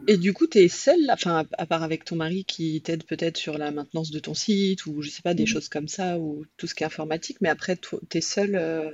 Et 0.08 0.16
du 0.16 0.32
coup, 0.32 0.46
tu 0.46 0.58
es 0.58 0.68
seule, 0.68 1.10
enfin, 1.10 1.44
à 1.58 1.66
part 1.66 1.82
avec 1.82 2.04
ton 2.04 2.16
mari 2.16 2.44
qui 2.44 2.80
t'aide 2.82 3.04
peut-être 3.04 3.36
sur 3.36 3.58
la 3.58 3.70
maintenance 3.70 4.10
de 4.10 4.18
ton 4.18 4.34
site 4.34 4.86
ou 4.86 5.02
je 5.02 5.10
sais 5.10 5.22
pas, 5.22 5.34
des 5.34 5.46
choses 5.46 5.68
comme 5.68 5.88
ça 5.88 6.18
ou 6.18 6.44
tout 6.56 6.66
ce 6.66 6.74
qui 6.74 6.84
est 6.84 6.86
informatique, 6.86 7.38
mais 7.40 7.48
après, 7.48 7.76
tu 7.76 8.18
es 8.18 8.20
seule. 8.20 8.54
Euh, 8.54 8.90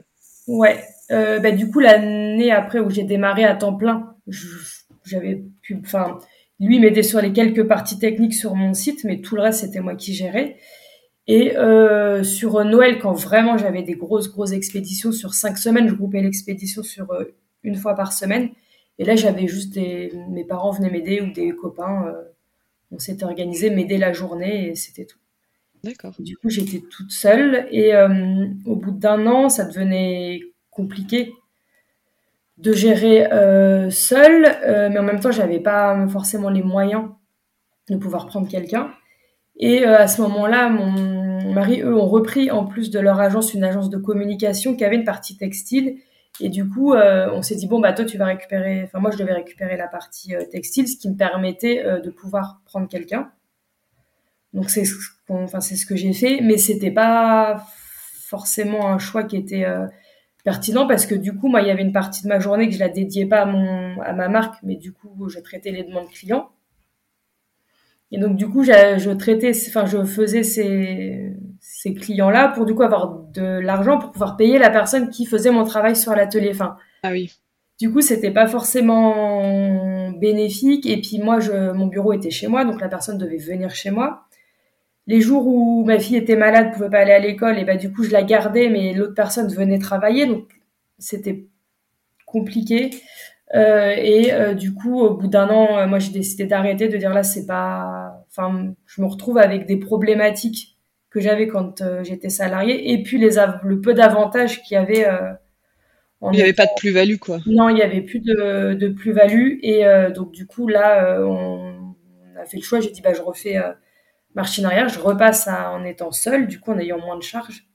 ouais. 0.47 0.83
Euh, 1.11 1.39
bah, 1.39 1.53
du 1.53 1.71
coup, 1.71 1.81
l'année 1.81 2.51
après 2.51 2.81
où 2.81 2.91
j'ai 2.91 3.05
démarré 3.05 3.45
à 3.45 3.55
temps 3.55 3.75
plein, 3.75 4.17
j'avais 5.05 5.45
pu. 5.63 5.79
Enfin 5.85 6.19
lui 6.61 6.81
m'aidait 6.81 7.03
sur 7.03 7.21
les 7.21 7.33
quelques 7.33 7.67
parties 7.67 7.99
techniques 7.99 8.35
sur 8.35 8.55
mon 8.55 8.75
site, 8.75 9.05
mais 9.05 9.21
tout 9.21 9.37
le 9.37 9.43
reste, 9.43 9.61
c'était 9.61 9.81
moi 9.81 9.95
qui 9.95 10.13
gérais. 10.13 10.57
Et 11.27 11.57
euh, 11.57 12.25
sur 12.25 12.65
Noël, 12.65 12.99
quand 12.99 13.13
vraiment 13.13 13.59
j'avais 13.59 13.83
des 13.83 13.95
grosses, 13.95 14.31
grosses 14.31 14.53
expéditions 14.53 15.13
sur 15.13 15.35
cinq 15.35 15.59
semaines, 15.59 15.89
je 15.89 15.95
groupais 15.95 16.23
l'expédition 16.23 16.83
sur 16.83 17.13
euh, 17.13 17.25
une 17.63 17.77
fois 17.77 17.95
par 17.95 18.13
semaine. 18.13 18.51
Et 18.99 19.05
là, 19.05 19.17
j'avais 19.17 19.47
juste 19.47 19.75
des... 19.75 20.13
Mes 20.29 20.45
parents 20.45 20.71
venaient 20.71 20.91
m'aider 20.91 21.21
ou 21.21 21.33
des 21.33 21.51
copains. 21.51 22.07
Euh, 22.07 22.23
on 22.91 22.99
s'était 22.99 23.25
organisé, 23.25 23.71
m'aider 23.71 23.99
la 23.99 24.13
journée 24.13 24.69
et 24.69 24.75
c'était 24.75 25.05
tout. 25.05 25.19
D'accord. 25.85 26.15
Du 26.19 26.37
coup, 26.37 26.49
j'étais 26.49 26.81
toute 26.81 27.13
seule. 27.13 27.69
Et 27.71 27.93
au 28.67 28.75
bout 28.75 28.91
d'un 28.91 29.27
an, 29.27 29.49
ça 29.49 29.65
devenait 29.65 30.41
compliqué 30.71 31.33
de 32.59 32.73
gérer 32.73 33.33
euh, 33.33 33.89
seule, 33.91 34.47
euh, 34.65 34.89
mais 34.91 34.99
en 34.99 35.05
même 35.05 35.21
temps, 35.21 35.31
j'avais 35.31 35.61
pas 35.61 36.07
forcément 36.09 36.51
les 36.51 36.63
moyens 36.63 37.05
de 37.89 37.97
pouvoir 37.97 38.27
prendre 38.27 38.49
quelqu'un. 38.49 38.91
Et 39.57 39.87
euh, 39.87 39.97
à 39.97 40.09
ce 40.09 40.21
moment-là, 40.23 40.69
mon 40.69 41.53
mari, 41.53 41.81
eux, 41.83 41.97
ont 41.97 42.07
repris 42.07 42.51
en 42.51 42.65
plus 42.67 42.91
de 42.91 42.99
leur 42.99 43.21
agence 43.21 43.55
une 43.55 43.65
agence 43.65 43.91
de 43.91 43.97
communication 43.97 44.77
qui 44.77 44.85
avait 44.85 44.97
une 44.97 45.05
partie 45.05 45.37
textile. 45.37 45.99
Et 46.41 46.49
du 46.49 46.69
coup, 46.69 46.95
on 46.95 47.43
s'est 47.43 47.57
dit 47.57 47.67
bon 47.67 47.81
bah 47.81 47.93
toi 47.93 48.05
tu 48.05 48.17
vas 48.17 48.27
récupérer, 48.27 48.85
enfin 48.85 49.01
moi 49.01 49.11
je 49.11 49.19
devais 49.19 49.33
récupérer 49.33 49.77
la 49.77 49.89
partie 49.89 50.35
textile, 50.51 50.87
ce 50.89 50.97
qui 50.97 51.09
me 51.11 51.17
permettait 51.17 51.83
de 52.01 52.11
pouvoir 52.11 52.61
prendre 52.65 52.89
quelqu'un. 52.89 53.31
Donc 54.55 54.71
c'est 54.71 54.85
ce 54.85 54.95
enfin 55.29 55.61
c'est 55.61 55.77
ce 55.77 55.85
que 55.85 55.97
j'ai 55.97 56.13
fait, 56.13 56.41
mais 56.41 56.57
c'était 56.57 56.93
pas 56.93 57.67
forcément 58.29 58.89
un 58.89 58.99
choix 58.99 59.25
qui 59.25 59.37
était 59.37 59.67
pertinent 60.49 60.87
parce 60.87 61.05
que 61.05 61.15
du 61.15 61.35
coup, 61.37 61.49
moi, 61.49 61.61
il 61.61 61.69
y 61.69 61.71
avait 61.71 61.83
une 61.83 61.93
partie 61.93 62.23
de 62.23 62.29
ma 62.29 62.39
journée 62.39 62.69
que 62.69 62.75
je 62.75 62.79
la 62.79 62.89
dédiais 62.89 63.27
pas 63.27 63.43
à, 63.43 63.45
mon, 63.45 64.01
à 64.01 64.15
ma 64.15 64.29
marque, 64.29 64.63
mais 64.63 64.77
du 64.77 64.93
coup, 64.93 65.29
je 65.29 65.41
traitais 65.41 65.71
les 65.71 65.85
demandes 65.85 66.09
clients. 66.09 66.49
Et 68.11 68.19
donc, 68.19 68.37
du 68.37 68.49
coup, 68.49 68.65
je 68.65 69.13
traitais, 69.13 69.53
enfin, 69.69 69.85
je 69.85 70.03
faisais 70.05 70.43
ces, 70.43 71.28
ces 71.81 71.95
clients-là 71.95 72.49
pour 72.49 72.67
du 72.67 72.75
coup 72.75 72.83
avoir 72.83 73.21
de 73.33 73.61
l'argent 73.61 73.99
pour 73.99 74.11
pouvoir 74.11 74.37
payer 74.37 74.59
la 74.59 74.71
personne 74.71 75.11
qui 75.11 75.27
faisait 75.27 75.51
mon 75.51 75.65
travail 75.65 75.95
sur 75.95 76.15
l'atelier. 76.15 76.51
Enfin, 76.53 76.77
ah 77.03 77.13
oui. 77.13 77.33
Du 77.79 77.93
coup, 77.93 78.01
c'était 78.01 78.33
pas 78.33 78.49
forcément 78.49 80.11
bénéfique. 80.11 80.87
Et 80.87 81.01
puis 81.01 81.19
moi, 81.19 81.39
je, 81.39 81.71
mon 81.71 81.87
bureau 81.87 82.13
était 82.13 82.31
chez 82.31 82.49
moi, 82.49 82.65
donc 82.65 82.81
la 82.81 82.89
personne 82.89 83.19
devait 83.19 83.37
venir 83.37 83.71
chez 83.71 83.93
moi 83.93 84.25
les 85.09 85.23
jours 85.23 85.47
où 85.47 85.85
ma 85.87 85.99
fille 85.99 86.17
était 86.17 86.37
malade, 86.37 86.71
pouvait 86.75 86.91
pas 86.91 86.99
aller 86.99 87.13
à 87.13 87.19
l'école, 87.19 87.59
et 87.59 87.65
bah 87.65 87.77
du 87.77 87.91
coup 87.91 88.05
je 88.05 88.11
la 88.11 88.23
gardais, 88.23 88.69
mais 88.69 88.93
l'autre 88.93 89.15
personne 89.15 89.49
venait 89.49 89.79
travailler. 89.79 90.27
Donc 90.27 90.45
c'était 90.99 91.47
compliqué. 92.27 92.91
Euh, 93.55 93.95
et 93.97 94.33
euh, 94.33 94.53
du 94.53 94.75
coup, 94.75 95.01
au 95.01 95.15
bout 95.15 95.29
d'un 95.29 95.49
an, 95.49 95.79
euh, 95.79 95.87
moi, 95.87 95.99
j'ai 95.99 96.13
décidé 96.13 96.45
d'arrêter, 96.45 96.89
de 96.89 96.99
dire 96.99 97.15
là, 97.15 97.23
c'est 97.23 97.47
pas. 97.47 98.23
Enfin, 98.29 98.75
je 98.87 99.01
me 99.01 99.07
retrouve 99.07 99.39
avec 99.39 99.67
des 99.67 99.79
problématiques 99.79 100.78
que 101.11 101.21
j'avais 101.21 101.47
quand 101.47 101.83
j'étais 102.03 102.29
salarié, 102.29 102.93
et 102.93 103.03
puis 103.03 103.19
les 103.19 103.37
le 103.63 103.81
peu 103.81 103.95
d'avantages 103.95 104.63
qu'il 104.63 104.75
y 104.75 104.79
avait. 104.79 105.07
il 106.23 106.31
n'y 106.31 106.43
avait 106.43 106.53
pas 106.53 106.67
de 106.67 106.71
plus-value, 106.77 107.17
quoi. 107.17 107.39
Non, 107.47 107.69
il 107.69 107.75
n'y 107.75 107.83
avait 107.83 108.03
plus 108.03 108.21
de, 108.21 108.75
de 108.75 108.89
plus-value, 108.89 109.59
et 109.63 109.85
donc 110.15 110.33
du 110.33 110.47
coup, 110.47 110.69
là, 110.69 111.21
on, 111.23 111.75
a 112.41 112.45
fait 112.45 112.59
le 112.59 112.63
choix. 112.63 112.81
J'ai 112.81 112.91
dit, 112.91 113.01
bah, 113.01 113.15
je 113.15 113.23
refais 113.23 113.57
marche 114.35 114.59
arrière, 114.61 114.89
je 114.89 115.01
repasse 115.01 115.49
en 115.49 115.85
étant 115.85 116.13
seule, 116.13 116.47
du 116.47 116.61
coup, 116.61 116.73
en 116.73 116.79
ayant 116.79 116.99
moins 116.99 117.17
de 117.17 117.23
charges, 117.23 117.67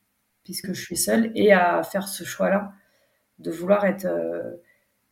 puisque 0.43 0.73
je 0.73 0.81
suis 0.81 0.97
seule, 0.97 1.31
et 1.35 1.51
à 1.51 1.81
faire 1.83 2.07
ce 2.07 2.23
choix-là 2.23 2.71
de 3.39 3.49
vouloir 3.51 3.85
être 3.85 4.07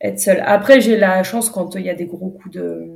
être 0.02 0.18
seule. 0.18 0.42
Après, 0.44 0.80
j'ai 0.80 0.96
la 0.96 1.22
chance 1.22 1.48
quand 1.48 1.76
il 1.76 1.82
y 1.82 1.90
a 1.90 1.94
des 1.94 2.06
gros 2.06 2.30
coups 2.30 2.56
de. 2.56 2.88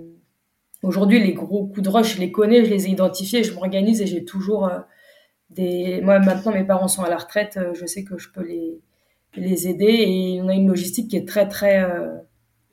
Aujourd'hui, 0.83 1.21
les 1.21 1.33
gros 1.33 1.67
coups 1.67 1.83
de 1.83 1.89
roche, 1.89 2.17
je 2.17 2.21
les 2.21 2.31
connais, 2.31 2.65
je 2.65 2.71
les 2.71 2.87
ai 2.87 2.91
identifiés, 2.91 3.43
je 3.43 3.55
m'organise 3.55 4.03
et 4.03 4.07
j'ai 4.07 4.25
toujours 4.25 4.69
euh, 4.69 4.81
des. 5.51 6.01
Moi, 6.03 6.19
maintenant, 6.19 6.53
mes 6.53 6.65
parents 6.65 6.89
sont 6.89 7.03
à 7.03 7.11
la 7.11 7.19
retraite, 7.19 7.57
euh, 7.57 7.75
je 7.75 7.87
sais 7.87 8.05
que 8.05 8.19
je 8.19 8.31
peux 8.31 8.43
les, 8.43 8.81
les 9.37 9.69
aider 9.69 9.85
et 9.85 10.41
on 10.43 10.49
a 10.49 10.55
une 10.55 10.69
logistique 10.69 11.09
qui 11.11 11.17
est 11.17 11.27
très, 11.29 11.49
très. 11.49 11.83
Euh, 11.83 12.17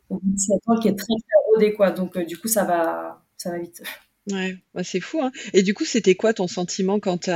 au 0.10 0.20
bout 0.20 0.34
de 0.34 0.40
7 0.40 0.58
ans, 0.68 0.80
qui 0.80 0.88
est 0.90 0.96
très, 0.96 1.06
très 1.08 1.52
rodée, 1.52 1.74
quoi. 1.74 1.92
Donc, 1.92 2.18
du 2.18 2.38
coup, 2.38 2.48
ça 2.48 2.66
va, 2.66 3.24
ça 3.38 3.52
va 3.52 3.60
vite. 3.60 3.84
Ouais, 4.32 4.56
bah, 4.74 4.84
c'est 4.84 5.00
fou. 5.00 5.22
Hein. 5.22 5.32
Et 5.54 5.64
du 5.64 5.74
coup, 5.74 5.86
c'était 5.86 6.16
quoi 6.16 6.34
ton 6.34 6.48
sentiment 6.48 7.00
quand 7.00 7.30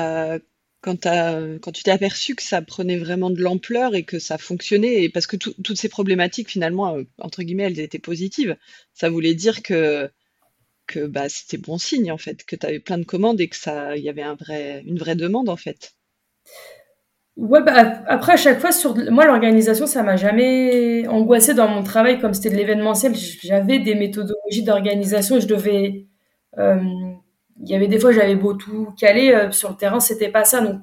quand, 0.82 1.71
tu 1.73 1.84
t'es 1.84 1.91
aperçu 1.91 2.36
que 2.36 2.43
ça 2.43 2.62
prenait 2.62 2.97
vraiment 2.97 3.30
de 3.30 3.41
l'ampleur 3.41 3.95
et 3.95 4.04
que 4.04 4.19
ça 4.19 4.38
fonctionnait, 4.38 5.10
parce 5.10 5.28
que 5.28 5.36
toutes 5.36 5.78
ces 5.78 5.89
problématiques, 5.89 6.50
finalement, 6.50 6.95
euh, 6.95 7.04
entre 7.19 7.43
guillemets, 7.43 7.63
elles 7.63 7.80
étaient 7.80 8.00
positives, 8.00 8.56
ça 8.93 9.10
voulait 9.10 9.34
dire 9.34 9.63
que, 9.63 10.10
que 10.88 11.06
bah, 11.08 11.30
c'était 11.30 11.58
bon 11.58 11.78
signe, 11.78 12.12
en 12.12 12.17
fait, 12.17 12.45
que 12.45 12.56
tu 12.56 12.65
avais 12.65 12.80
plein 12.80 12.97
de 12.97 13.06
commandes 13.06 13.39
et 13.41 13.47
que 13.50 13.56
ça, 13.56 13.95
il 13.97 14.04
y 14.04 14.10
avait 14.10 14.23
un 14.23 14.36
vrai, 14.36 14.84
une 14.86 14.97
vraie 14.97 15.15
demande, 15.15 15.50
en 15.50 15.58
fait. 15.58 15.93
Ouais, 17.36 17.62
bah, 17.62 18.02
après, 18.08 18.34
à 18.34 18.38
chaque 18.38 18.60
fois, 18.60 18.71
sur 18.71 18.95
moi, 19.12 19.26
l'organisation, 19.26 19.86
ça 19.86 20.02
m'a 20.04 20.15
jamais 20.15 21.08
angoissé 21.08 21.54
dans 21.54 21.67
mon 21.67 21.84
travail, 21.84 22.19
comme 22.19 22.34
c'était 22.34 22.50
de 22.50 22.56
l'événementiel. 22.56 23.13
J'avais 23.15 23.80
des 23.80 23.95
méthodologies 23.95 24.63
d'organisation, 24.63 25.39
je 25.39 25.47
devais. 25.47 26.08
Il 27.62 27.69
y 27.69 27.76
avait 27.76 27.88
des 27.88 28.00
fois, 28.00 28.12
j'avais 28.12 28.36
beau 28.36 28.54
tout 28.54 28.89
caler 28.97 29.32
euh, 29.32 29.52
sur 29.52 29.69
le 29.69 29.76
terrain, 29.76 30.00
c'était 30.00 30.30
pas 30.30 30.45
ça. 30.45 30.62
Donc, 30.62 30.82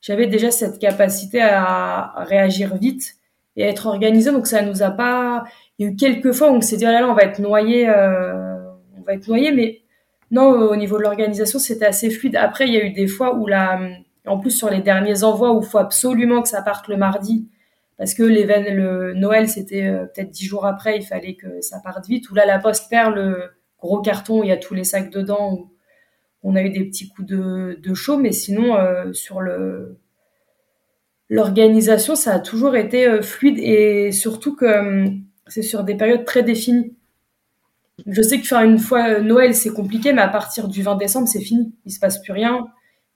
j'avais 0.00 0.26
déjà 0.26 0.50
cette 0.50 0.78
capacité 0.78 1.40
à, 1.42 2.14
réagir 2.28 2.76
vite 2.76 3.14
et 3.56 3.64
être 3.64 3.86
organisé. 3.86 4.30
Donc, 4.30 4.46
ça 4.46 4.62
nous 4.62 4.82
a 4.82 4.90
pas. 4.90 5.44
Il 5.78 5.86
y 5.86 5.88
a 5.88 5.92
eu 5.92 5.96
quelques 5.96 6.32
fois 6.32 6.50
où 6.50 6.54
on 6.54 6.60
s'est 6.60 6.76
dit, 6.76 6.86
oh 6.86 6.90
là 6.90 7.08
on 7.08 7.14
va 7.14 7.22
être 7.22 7.40
noyé, 7.40 7.88
euh, 7.88 8.53
va 9.04 9.14
être 9.14 9.28
noyé. 9.28 9.52
Mais 9.52 9.80
non, 10.30 10.50
au 10.50 10.76
niveau 10.76 10.98
de 10.98 11.02
l'organisation, 11.02 11.58
c'était 11.58 11.86
assez 11.86 12.10
fluide. 12.10 12.36
Après, 12.36 12.66
il 12.66 12.74
y 12.74 12.76
a 12.76 12.84
eu 12.84 12.90
des 12.90 13.06
fois 13.06 13.34
où 13.36 13.46
la, 13.46 13.80
en 14.26 14.38
plus 14.38 14.50
sur 14.50 14.70
les 14.70 14.80
derniers 14.80 15.24
envois 15.24 15.52
où 15.52 15.60
il 15.62 15.66
faut 15.66 15.78
absolument 15.78 16.42
que 16.42 16.48
ça 16.48 16.62
parte 16.62 16.88
le 16.88 16.96
mardi 16.96 17.48
parce 17.96 18.14
que 18.14 18.24
le 18.24 19.12
Noël 19.14 19.48
c'était 19.48 19.86
euh, 19.86 20.06
peut-être 20.06 20.30
dix 20.30 20.46
jours 20.46 20.66
après, 20.66 20.96
il 20.96 21.04
fallait 21.04 21.36
que 21.36 21.60
ça 21.60 21.78
parte 21.78 22.08
vite. 22.08 22.28
Ou 22.30 22.34
là, 22.34 22.44
la 22.44 22.58
poste 22.58 22.90
perd 22.90 23.14
le 23.14 23.50
gros 23.78 24.00
carton 24.00 24.40
où 24.40 24.44
il 24.44 24.48
y 24.48 24.52
a 24.52 24.56
tous 24.56 24.74
les 24.74 24.82
sacs 24.82 25.10
dedans 25.10 25.70
on 26.44 26.56
a 26.56 26.62
eu 26.62 26.70
des 26.70 26.84
petits 26.84 27.08
coups 27.08 27.26
de, 27.26 27.94
chaud, 27.94 28.18
mais 28.18 28.30
sinon, 28.32 28.76
euh, 28.76 29.12
sur 29.12 29.40
le 29.40 29.98
l'organisation, 31.30 32.16
ça 32.16 32.34
a 32.34 32.38
toujours 32.38 32.76
été 32.76 33.08
euh, 33.08 33.22
fluide 33.22 33.58
et 33.58 34.12
surtout 34.12 34.54
que 34.54 35.06
c'est 35.46 35.62
sur 35.62 35.82
des 35.82 35.96
périodes 35.96 36.26
très 36.26 36.42
définies. 36.42 36.94
Je 38.06 38.22
sais 38.22 38.40
que 38.40 38.46
faire 38.46 38.62
une 38.62 38.78
fois 38.78 39.20
Noël, 39.20 39.54
c'est 39.54 39.70
compliqué, 39.70 40.12
mais 40.12 40.22
à 40.22 40.28
partir 40.28 40.68
du 40.68 40.82
20 40.82 40.96
décembre, 40.96 41.28
c'est 41.28 41.40
fini. 41.40 41.72
Il 41.84 41.92
se 41.92 42.00
passe 42.00 42.20
plus 42.20 42.32
rien. 42.32 42.66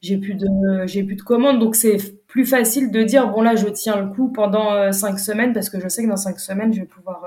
J'ai 0.01 0.17
plus 0.19 0.35
de, 0.35 0.87
j'ai 0.87 1.03
plus 1.03 1.17
de 1.17 1.23
commandes, 1.23 1.59
donc 1.59 1.75
c'est 1.75 1.97
plus 2.29 2.47
facile 2.47 2.93
de 2.93 3.03
dire 3.03 3.29
bon 3.29 3.43
là, 3.43 3.57
je 3.57 3.67
tiens 3.67 3.97
le 3.97 4.15
coup 4.15 4.31
pendant 4.31 4.93
cinq 4.93 5.19
semaines 5.19 5.53
parce 5.53 5.71
que 5.71 5.81
je 5.81 5.89
sais 5.89 6.05
que 6.05 6.09
dans 6.09 6.17
cinq 6.17 6.39
semaines, 6.39 6.73
je 6.73 6.81
vais 6.81 6.87
pouvoir, 6.87 7.21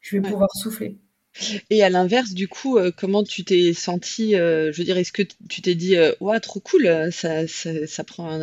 je 0.00 0.16
vais 0.16 0.22
pouvoir 0.22 0.50
souffler. 0.54 0.98
Et 1.70 1.82
à 1.82 1.90
l'inverse, 1.90 2.32
du 2.32 2.48
coup, 2.48 2.78
euh, 2.78 2.92
comment 2.96 3.24
tu 3.24 3.44
t'es 3.44 3.72
senti 3.72 4.36
euh, 4.36 4.72
Je 4.72 4.78
veux 4.78 4.84
dire, 4.84 4.98
est-ce 4.98 5.12
que 5.12 5.22
tu 5.48 5.62
t'es 5.62 5.74
dit, 5.74 5.96
euh, 5.96 6.12
ouais, 6.20 6.38
trop 6.40 6.60
cool, 6.60 6.88
ça, 7.10 7.46
ça, 7.48 8.04
prend 8.04 8.40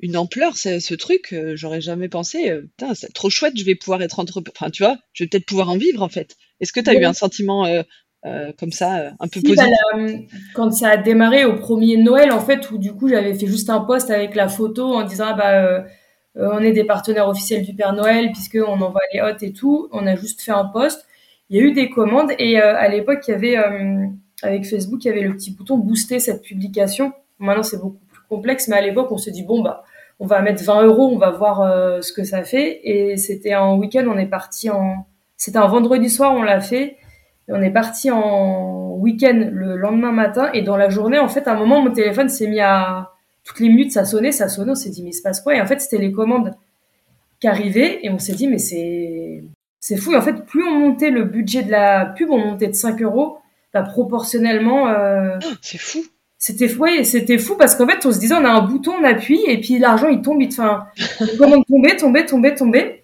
une 0.00 0.16
ampleur, 0.16 0.56
ce 0.56 0.94
truc, 0.94 1.34
j'aurais 1.54 1.80
jamais 1.80 2.08
pensé, 2.08 2.50
putain, 2.78 2.94
c'est 2.94 3.12
trop 3.12 3.30
chouette, 3.30 3.54
je 3.56 3.64
vais 3.64 3.74
pouvoir 3.74 4.02
être 4.02 4.18
entrepreneur, 4.18 4.52
enfin, 4.56 4.70
tu 4.70 4.82
vois, 4.82 4.96
je 5.12 5.24
vais 5.24 5.28
peut-être 5.28 5.46
pouvoir 5.46 5.68
en 5.68 5.76
vivre, 5.76 6.02
en 6.02 6.08
fait. 6.08 6.36
Est-ce 6.64 6.72
que 6.72 6.80
tu 6.80 6.90
as 6.90 6.94
eu 6.94 7.04
un 7.04 7.12
sentiment 7.12 7.64
comme 8.58 8.72
ça, 8.72 9.12
un 9.20 9.28
peu 9.28 9.40
positif 9.40 9.66
bah, 9.94 10.00
Quand 10.54 10.70
ça 10.70 10.90
a 10.90 10.96
démarré 10.96 11.44
au 11.44 11.56
premier 11.56 11.96
Noël, 11.96 12.32
en 12.32 12.40
fait, 12.40 12.70
où 12.70 12.78
du 12.78 12.92
coup, 12.92 13.08
j'avais 13.08 13.34
fait 13.34 13.46
juste 13.46 13.70
un 13.70 13.80
post 13.80 14.10
avec 14.10 14.34
la 14.34 14.48
photo 14.48 14.94
en 14.94 15.02
disant, 15.02 15.26
ah, 15.28 15.34
bah, 15.34 15.84
on 16.36 16.60
est 16.60 16.72
des 16.72 16.84
partenaires 16.84 17.28
officiels 17.28 17.62
du 17.62 17.74
Père 17.74 17.92
Noël, 17.92 18.32
puisqu'on 18.32 18.80
envoie 18.80 19.02
les 19.12 19.20
hôtes 19.20 19.42
et 19.42 19.52
tout, 19.52 19.88
on 19.92 20.06
a 20.06 20.16
juste 20.16 20.40
fait 20.40 20.52
un 20.52 20.64
post 20.64 21.06
il 21.50 21.56
y 21.56 21.60
a 21.60 21.62
eu 21.62 21.72
des 21.72 21.90
commandes 21.90 22.32
et 22.38 22.60
euh, 22.60 22.76
à 22.76 22.88
l'époque, 22.88 23.20
il 23.28 23.30
y 23.30 23.34
avait 23.34 23.58
euh, 23.58 24.06
avec 24.42 24.64
Facebook, 24.64 25.04
il 25.04 25.08
y 25.08 25.10
avait 25.10 25.22
le 25.22 25.34
petit 25.34 25.50
bouton 25.52 25.78
booster 25.78 26.18
cette 26.18 26.42
publication. 26.42 27.12
Maintenant, 27.38 27.62
c'est 27.62 27.80
beaucoup 27.80 28.04
plus 28.10 28.22
complexe, 28.28 28.68
mais 28.68 28.76
à 28.76 28.80
l'époque, 28.80 29.10
on 29.12 29.18
se 29.18 29.30
dit 29.30 29.42
bon 29.42 29.62
bah, 29.62 29.84
on 30.20 30.26
va 30.26 30.40
mettre 30.42 30.62
20 30.62 30.84
euros, 30.84 31.08
on 31.12 31.18
va 31.18 31.30
voir 31.30 31.60
euh, 31.60 32.00
ce 32.00 32.12
que 32.12 32.24
ça 32.24 32.44
fait. 32.44 32.80
Et 32.84 33.16
c'était 33.16 33.52
un 33.52 33.74
week-end, 33.74 34.06
on 34.08 34.18
est 34.18 34.26
parti 34.26 34.70
en, 34.70 35.06
c'était 35.44 35.58
un 35.58 35.66
vendredi 35.66 36.08
soir, 36.08 36.32
on 36.32 36.42
l'a 36.42 36.58
fait. 36.58 36.96
Et 37.48 37.52
on 37.52 37.60
est 37.60 37.70
parti 37.70 38.10
en 38.10 38.94
week-end 38.94 39.50
le 39.52 39.76
lendemain 39.76 40.10
matin 40.10 40.48
et 40.54 40.62
dans 40.62 40.78
la 40.78 40.88
journée, 40.88 41.18
en 41.18 41.28
fait, 41.28 41.46
à 41.46 41.52
un 41.52 41.58
moment, 41.58 41.82
mon 41.82 41.90
téléphone 41.90 42.30
s'est 42.30 42.46
mis 42.46 42.60
à 42.60 43.10
toutes 43.44 43.60
les 43.60 43.68
minutes, 43.68 43.92
ça 43.92 44.06
sonnait, 44.06 44.32
ça 44.32 44.48
sonnait. 44.48 44.70
On 44.70 44.74
s'est 44.74 44.88
dit 44.88 45.02
mais 45.02 45.10
il 45.10 45.12
se 45.12 45.20
passe 45.20 45.42
quoi? 45.42 45.54
Et 45.54 45.60
en 45.60 45.66
fait, 45.66 45.82
c'était 45.82 45.98
les 45.98 46.12
commandes 46.12 46.54
qui 47.40 47.46
arrivaient 47.46 47.98
et 48.02 48.08
on 48.08 48.18
s'est 48.18 48.32
dit 48.32 48.48
mais 48.48 48.56
c'est 48.56 49.44
c'est 49.80 49.98
fou. 49.98 50.14
en 50.14 50.22
fait, 50.22 50.46
plus 50.46 50.64
on 50.64 50.78
montait 50.80 51.10
le 51.10 51.24
budget 51.24 51.62
de 51.62 51.70
la 51.70 52.06
pub, 52.06 52.30
on 52.30 52.38
montait 52.38 52.68
de 52.68 52.72
5 52.72 53.02
euros, 53.02 53.36
bah, 53.74 53.82
proportionnellement. 53.82 54.88
Euh, 54.88 55.36
ah, 55.42 55.46
c'est 55.60 55.76
fou. 55.76 56.02
C'était 56.38 56.68
fou, 56.68 56.86
c'était 57.02 57.36
fou 57.36 57.56
parce 57.56 57.76
qu'en 57.76 57.86
fait, 57.86 58.06
on 58.06 58.12
se 58.12 58.18
disait, 58.18 58.34
on 58.34 58.46
a 58.46 58.50
un 58.50 58.62
bouton, 58.62 58.92
on 58.98 59.04
appuie, 59.04 59.42
et 59.46 59.60
puis 59.60 59.78
l'argent, 59.78 60.08
il 60.08 60.22
tombe, 60.22 60.40
il, 60.40 60.48
enfin, 60.48 60.86
comment 61.38 61.62
tomber, 61.64 61.96
tomber, 61.96 62.24
tomber, 62.24 62.54
tomber. 62.54 63.03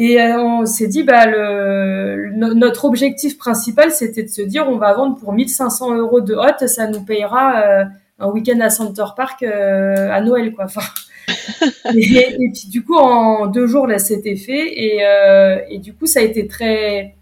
Et 0.00 0.20
euh, 0.20 0.40
on 0.40 0.64
s'est 0.64 0.86
dit, 0.86 1.02
bah, 1.02 1.26
le, 1.26 2.30
notre 2.54 2.84
objectif 2.84 3.36
principal, 3.36 3.90
c'était 3.90 4.22
de 4.22 4.28
se 4.28 4.42
dire, 4.42 4.66
on 4.68 4.78
va 4.78 4.94
vendre 4.94 5.16
pour 5.16 5.32
1500 5.32 5.96
euros 5.96 6.20
de 6.20 6.34
hot, 6.34 6.66
ça 6.68 6.86
nous 6.86 7.02
payera 7.02 7.62
euh, 7.62 7.84
un 8.20 8.28
week-end 8.28 8.60
à 8.60 8.70
Center 8.70 9.06
Park 9.16 9.42
à 9.42 10.20
Noël, 10.20 10.52
quoi. 10.52 10.66
Enfin, 10.66 10.82
et, 11.94 12.50
puis 12.52 12.68
du 12.68 12.84
coup, 12.84 12.94
en 12.94 13.48
deux 13.48 13.66
jours, 13.66 13.88
là, 13.88 13.98
c'était 13.98 14.36
fait. 14.36 14.72
Et, 14.80 15.04
euh, 15.04 15.58
et, 15.68 15.78
du 15.78 15.92
coup, 15.94 16.06
ça 16.06 16.20
a 16.20 16.22
été 16.22 16.46
très, 16.46 17.16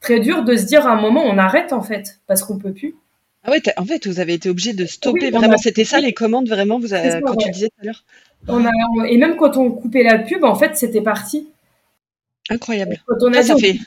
très 0.00 0.18
dur 0.18 0.44
de 0.44 0.56
se 0.56 0.64
dire 0.64 0.86
à 0.86 0.92
un 0.92 1.00
moment, 1.00 1.22
on 1.24 1.38
arrête 1.38 1.72
en 1.72 1.82
fait, 1.82 2.20
parce 2.26 2.42
qu'on 2.42 2.58
peut 2.58 2.72
plus. 2.72 2.96
Ah 3.44 3.50
ouais, 3.50 3.60
en 3.76 3.84
fait, 3.84 4.06
vous 4.06 4.20
avez 4.20 4.34
été 4.34 4.48
obligé 4.48 4.72
de 4.72 4.86
stopper 4.86 5.30
vraiment. 5.30 5.58
C'était 5.58 5.84
ça 5.84 6.00
les 6.00 6.12
commandes 6.12 6.48
vraiment, 6.48 6.78
vous 6.78 6.94
avez, 6.94 7.20
quand 7.20 7.36
tu 7.36 7.50
disais 7.50 7.68
tout 7.68 7.82
à 7.82 7.84
l'heure? 7.84 8.04
On 8.48 8.64
a, 8.64 8.70
et 9.06 9.16
même 9.16 9.36
quand 9.36 9.56
on 9.56 9.70
coupait 9.70 10.02
la 10.02 10.18
pub, 10.18 10.44
en 10.44 10.54
fait, 10.54 10.76
c'était 10.76 11.00
parti. 11.00 11.48
Incroyable. 12.50 13.02
Quand 13.06 13.16
on 13.22 13.32
a 13.32 13.42
ça, 13.42 13.56
fait. 13.56 13.78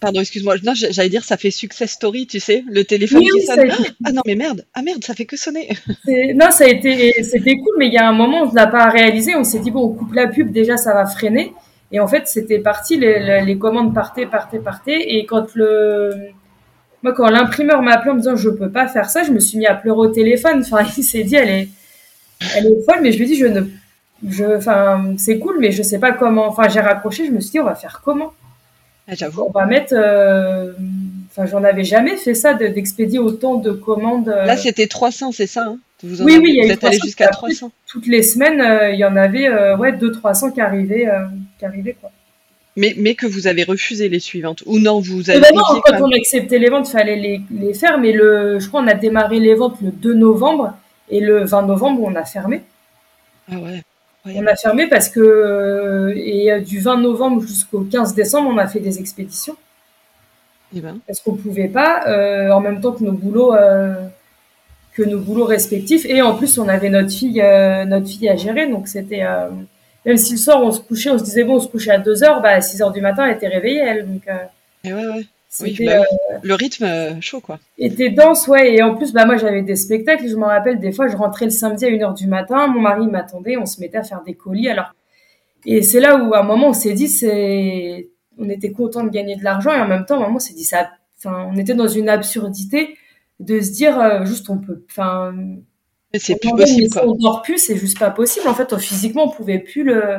Pardon, 0.00 0.20
excuse-moi. 0.20 0.56
Non, 0.64 0.72
j'allais 0.74 1.10
dire, 1.10 1.24
ça 1.24 1.36
fait 1.36 1.50
success 1.50 1.90
story, 1.92 2.26
tu 2.26 2.40
sais, 2.40 2.64
le 2.68 2.84
téléphone 2.84 3.20
qui 3.20 3.42
sonne. 3.42 3.70
Ah 4.04 4.12
non, 4.12 4.22
mais 4.26 4.34
merde, 4.34 4.64
ah 4.72 4.80
merde, 4.80 5.04
ça 5.04 5.14
fait 5.14 5.26
que 5.26 5.36
sonner. 5.36 5.68
Non, 6.34 6.50
ça 6.50 6.64
a 6.64 6.68
été, 6.68 7.22
c'était 7.22 7.56
cool, 7.56 7.74
mais 7.78 7.88
il 7.88 7.92
y 7.92 7.98
a 7.98 8.08
un 8.08 8.12
moment, 8.12 8.42
on 8.42 8.50
ne 8.50 8.54
l'a 8.54 8.66
pas 8.66 8.88
réalisé. 8.88 9.36
On 9.36 9.44
s'est 9.44 9.58
dit 9.58 9.70
bon, 9.70 9.84
on 9.84 9.92
coupe 9.92 10.14
la 10.14 10.26
pub, 10.26 10.50
déjà, 10.50 10.76
ça 10.76 10.94
va 10.94 11.04
freiner. 11.04 11.52
Et 11.92 12.00
en 12.00 12.08
fait, 12.08 12.26
c'était 12.28 12.60
parti, 12.60 12.96
les, 12.96 13.58
commandes 13.58 13.94
partaient, 13.94 14.26
partaient, 14.26 14.60
partaient. 14.60 15.16
Et 15.16 15.26
quand 15.26 15.54
le, 15.54 16.12
moi, 17.02 17.12
quand 17.12 17.28
l'imprimeur 17.28 17.82
m'a 17.82 17.92
appelé 17.92 18.12
en 18.12 18.14
me 18.14 18.20
disant 18.20 18.36
je 18.36 18.48
peux 18.48 18.70
pas 18.70 18.86
faire 18.88 19.10
ça, 19.10 19.22
je 19.22 19.32
me 19.32 19.40
suis 19.40 19.58
mis 19.58 19.66
à 19.66 19.74
pleurer 19.74 19.98
au 19.98 20.08
téléphone. 20.08 20.60
Enfin, 20.60 20.86
il 20.96 21.02
s'est 21.04 21.24
dit 21.24 21.36
elle 21.36 21.50
est, 21.50 21.68
elle 22.56 22.66
est 22.66 22.84
folle, 22.84 23.00
mais 23.02 23.12
je 23.12 23.18
lui 23.18 23.24
ai 23.24 23.28
dit 23.28 23.36
je 23.36 23.46
ne, 23.46 23.62
je, 24.28 24.44
enfin, 24.56 25.14
c'est 25.16 25.38
cool, 25.38 25.58
mais 25.58 25.72
je 25.72 25.82
sais 25.82 25.98
pas 25.98 26.12
comment. 26.12 26.46
Enfin, 26.46 26.68
j'ai 26.68 26.80
raccroché, 26.80 27.26
je 27.26 27.30
me 27.30 27.40
suis 27.40 27.52
dit 27.52 27.60
on 27.60 27.64
va 27.64 27.74
faire 27.74 28.00
comment? 28.04 28.32
Ah, 29.08 29.14
j'avoue. 29.14 29.42
On 29.42 29.50
va 29.50 29.66
mettre. 29.66 29.94
Euh, 29.96 30.72
enfin, 31.30 31.46
j'en 31.46 31.64
avais 31.64 31.84
jamais 31.84 32.16
fait 32.16 32.34
ça 32.34 32.54
d'expédier 32.54 33.18
autant 33.18 33.56
de 33.56 33.72
commandes. 33.72 34.28
Euh. 34.28 34.44
Là, 34.44 34.56
c'était 34.56 34.86
300, 34.86 35.32
c'est 35.32 35.46
ça 35.46 35.64
hein? 35.66 35.78
Vous 36.02 36.22
Oui, 36.22 36.38
oui, 36.40 36.54
il 36.56 36.66
y 36.66 36.70
a 36.70 36.76
allé 36.86 36.98
jusqu'à 37.02 37.28
300. 37.28 37.72
Toutes 37.86 38.06
les 38.06 38.22
semaines, 38.22 38.60
euh, 38.60 38.90
il 38.90 38.98
y 38.98 39.04
en 39.04 39.16
avait 39.16 39.50
ouais 39.74 39.92
200-300 39.92 40.54
qui 40.54 40.60
arrivaient, 40.60 41.08
qui 41.58 41.64
arrivaient 41.64 41.96
quoi. 42.00 42.10
Mais, 42.76 42.94
mais 42.96 43.14
que 43.14 43.26
vous 43.26 43.48
avez 43.48 43.64
refusé 43.64 44.08
les 44.08 44.20
suivantes 44.20 44.62
ou 44.64 44.78
non 44.78 45.00
vous 45.00 45.28
avez 45.28 45.40
eh 45.40 45.42
ben 45.42 45.50
non, 45.54 45.80
quand 45.84 46.00
on 46.00 46.12
acceptait 46.12 46.58
les 46.58 46.70
ventes, 46.70 46.88
il 46.88 46.92
fallait 46.92 47.16
les, 47.16 47.40
les, 47.50 47.74
faire. 47.74 47.98
Mais 47.98 48.12
le, 48.12 48.58
je 48.60 48.68
crois, 48.68 48.80
on 48.80 48.86
a 48.86 48.94
démarré 48.94 49.40
les 49.40 49.54
ventes 49.54 49.78
le 49.82 49.90
2 49.90 50.14
novembre 50.14 50.74
et 51.10 51.20
le 51.20 51.44
20 51.44 51.62
novembre, 51.62 52.02
on 52.04 52.14
a 52.14 52.24
fermé. 52.24 52.62
Ah 53.50 53.58
ouais. 53.58 53.82
On 54.26 54.46
a 54.46 54.54
fermé 54.54 54.86
parce 54.86 55.08
que 55.08 56.12
et 56.16 56.60
du 56.60 56.78
20 56.80 56.98
novembre 56.98 57.42
jusqu'au 57.42 57.80
15 57.80 58.14
décembre, 58.14 58.50
on 58.52 58.58
a 58.58 58.66
fait 58.66 58.80
des 58.80 58.98
expéditions. 58.98 59.56
Eh 60.74 60.80
ben. 60.80 60.98
Parce 61.06 61.20
qu'on 61.20 61.34
pouvait 61.34 61.68
pas, 61.68 62.04
en 62.54 62.60
même 62.60 62.80
temps 62.80 62.92
que 62.92 63.02
nos 63.02 63.12
boulots, 63.12 63.54
que 64.92 65.02
nos 65.02 65.18
boulots 65.18 65.46
respectifs. 65.46 66.04
Et 66.04 66.20
en 66.22 66.34
plus, 66.34 66.58
on 66.58 66.68
avait 66.68 66.90
notre 66.90 67.10
fille, 67.10 67.42
notre 67.86 68.06
fille 68.06 68.28
à 68.28 68.36
gérer, 68.36 68.68
donc 68.68 68.88
c'était 68.88 69.24
même 70.06 70.16
si 70.16 70.32
le 70.32 70.38
soir 70.38 70.62
on 70.62 70.70
se 70.72 70.80
couchait, 70.80 71.10
on 71.10 71.18
se 71.18 71.24
disait 71.24 71.44
bon, 71.44 71.56
on 71.56 71.60
se 71.60 71.68
couchait 71.68 71.90
à 71.90 71.98
2 71.98 72.24
heures, 72.24 72.40
bah 72.40 72.50
à 72.50 72.60
6 72.60 72.82
heures 72.82 72.92
du 72.92 73.00
matin, 73.00 73.26
elle 73.26 73.36
était 73.36 73.48
réveillée 73.48 73.80
elle. 73.80 74.06
Donc, 74.06 74.22
et 74.84 74.92
ouais, 74.92 75.06
ouais. 75.06 75.26
Oui, 75.58 75.76
bah 75.84 75.98
euh, 75.98 76.38
le 76.42 76.54
rythme 76.54 76.84
euh, 76.84 77.20
chaud, 77.20 77.40
quoi. 77.40 77.58
Était 77.76 78.10
dense, 78.10 78.46
ouais. 78.46 78.74
Et 78.74 78.82
en 78.82 78.94
plus, 78.94 79.12
bah, 79.12 79.26
moi, 79.26 79.36
j'avais 79.36 79.62
des 79.62 79.74
spectacles. 79.74 80.28
Je 80.28 80.36
me 80.36 80.44
rappelle, 80.44 80.78
des 80.78 80.92
fois, 80.92 81.08
je 81.08 81.16
rentrais 81.16 81.46
le 81.46 81.50
samedi 81.50 81.84
à 81.84 81.88
1h 81.88 82.14
du 82.14 82.28
matin. 82.28 82.68
Mon 82.68 82.80
mari 82.80 83.08
m'attendait. 83.08 83.56
On 83.56 83.66
se 83.66 83.80
mettait 83.80 83.98
à 83.98 84.04
faire 84.04 84.22
des 84.22 84.34
colis. 84.34 84.68
Alors, 84.68 84.94
et 85.66 85.82
c'est 85.82 85.98
là 85.98 86.16
où, 86.16 86.34
à 86.34 86.40
un 86.40 86.42
moment, 86.44 86.68
on 86.68 86.72
s'est 86.72 86.92
dit, 86.92 87.08
c'est, 87.08 88.10
on 88.38 88.48
était 88.48 88.70
content 88.70 89.02
de 89.02 89.10
gagner 89.10 89.34
de 89.34 89.42
l'argent. 89.42 89.72
Et 89.72 89.80
en 89.80 89.88
même 89.88 90.06
temps, 90.06 90.14
à 90.14 90.18
un 90.18 90.20
moment, 90.20 90.36
on 90.36 90.40
s'est 90.40 90.54
dit, 90.54 90.64
ça, 90.64 90.88
enfin, 91.18 91.48
on 91.52 91.56
était 91.56 91.74
dans 91.74 91.88
une 91.88 92.08
absurdité 92.08 92.96
de 93.40 93.60
se 93.60 93.72
dire, 93.72 93.98
euh, 94.00 94.24
juste, 94.24 94.50
on 94.50 94.58
peut, 94.58 94.84
enfin, 94.88 95.34
c'est 96.14 96.40
plus 96.40 96.50
possible, 96.50 96.90
quoi. 96.90 97.06
On 97.06 97.14
dort 97.14 97.42
plus, 97.42 97.58
c'est 97.58 97.76
juste 97.76 97.98
pas 97.98 98.10
possible. 98.10 98.46
En 98.46 98.54
fait, 98.54 98.76
physiquement, 98.78 99.24
on 99.24 99.30
pouvait 99.30 99.58
plus 99.58 99.82
le, 99.82 100.18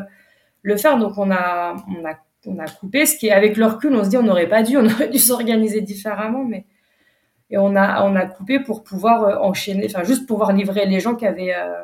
le 0.62 0.78
faire. 0.78 0.98
Donc, 0.98 1.18
on 1.18 1.32
a, 1.32 1.76
on 1.88 2.06
a 2.06 2.18
on 2.46 2.60
a 2.60 2.68
coupé, 2.68 3.06
ce 3.06 3.18
qui 3.18 3.28
est 3.28 3.32
avec 3.32 3.58
le 3.58 3.66
recul, 3.66 3.94
on 3.94 4.04
se 4.04 4.10
dit 4.10 4.18
on 4.18 4.24
n'aurait 4.24 4.50
pas 4.50 4.64
dû, 4.64 4.78
on 4.78 4.86
aurait 4.86 5.10
dû 5.10 5.20
s'organiser 5.20 5.82
différemment, 5.82 6.44
mais 6.44 6.66
et 7.50 7.58
on 7.58 7.76
a 7.76 8.04
on 8.06 8.16
a 8.16 8.26
coupé 8.26 8.60
pour 8.60 8.84
pouvoir 8.84 9.24
euh, 9.24 9.36
enchaîner, 9.38 9.86
enfin 9.86 10.04
juste 10.04 10.26
pouvoir 10.26 10.54
livrer 10.54 10.86
les 10.86 11.00
gens 11.00 11.16
qui 11.16 11.26
avaient 11.26 11.54
euh, 11.54 11.84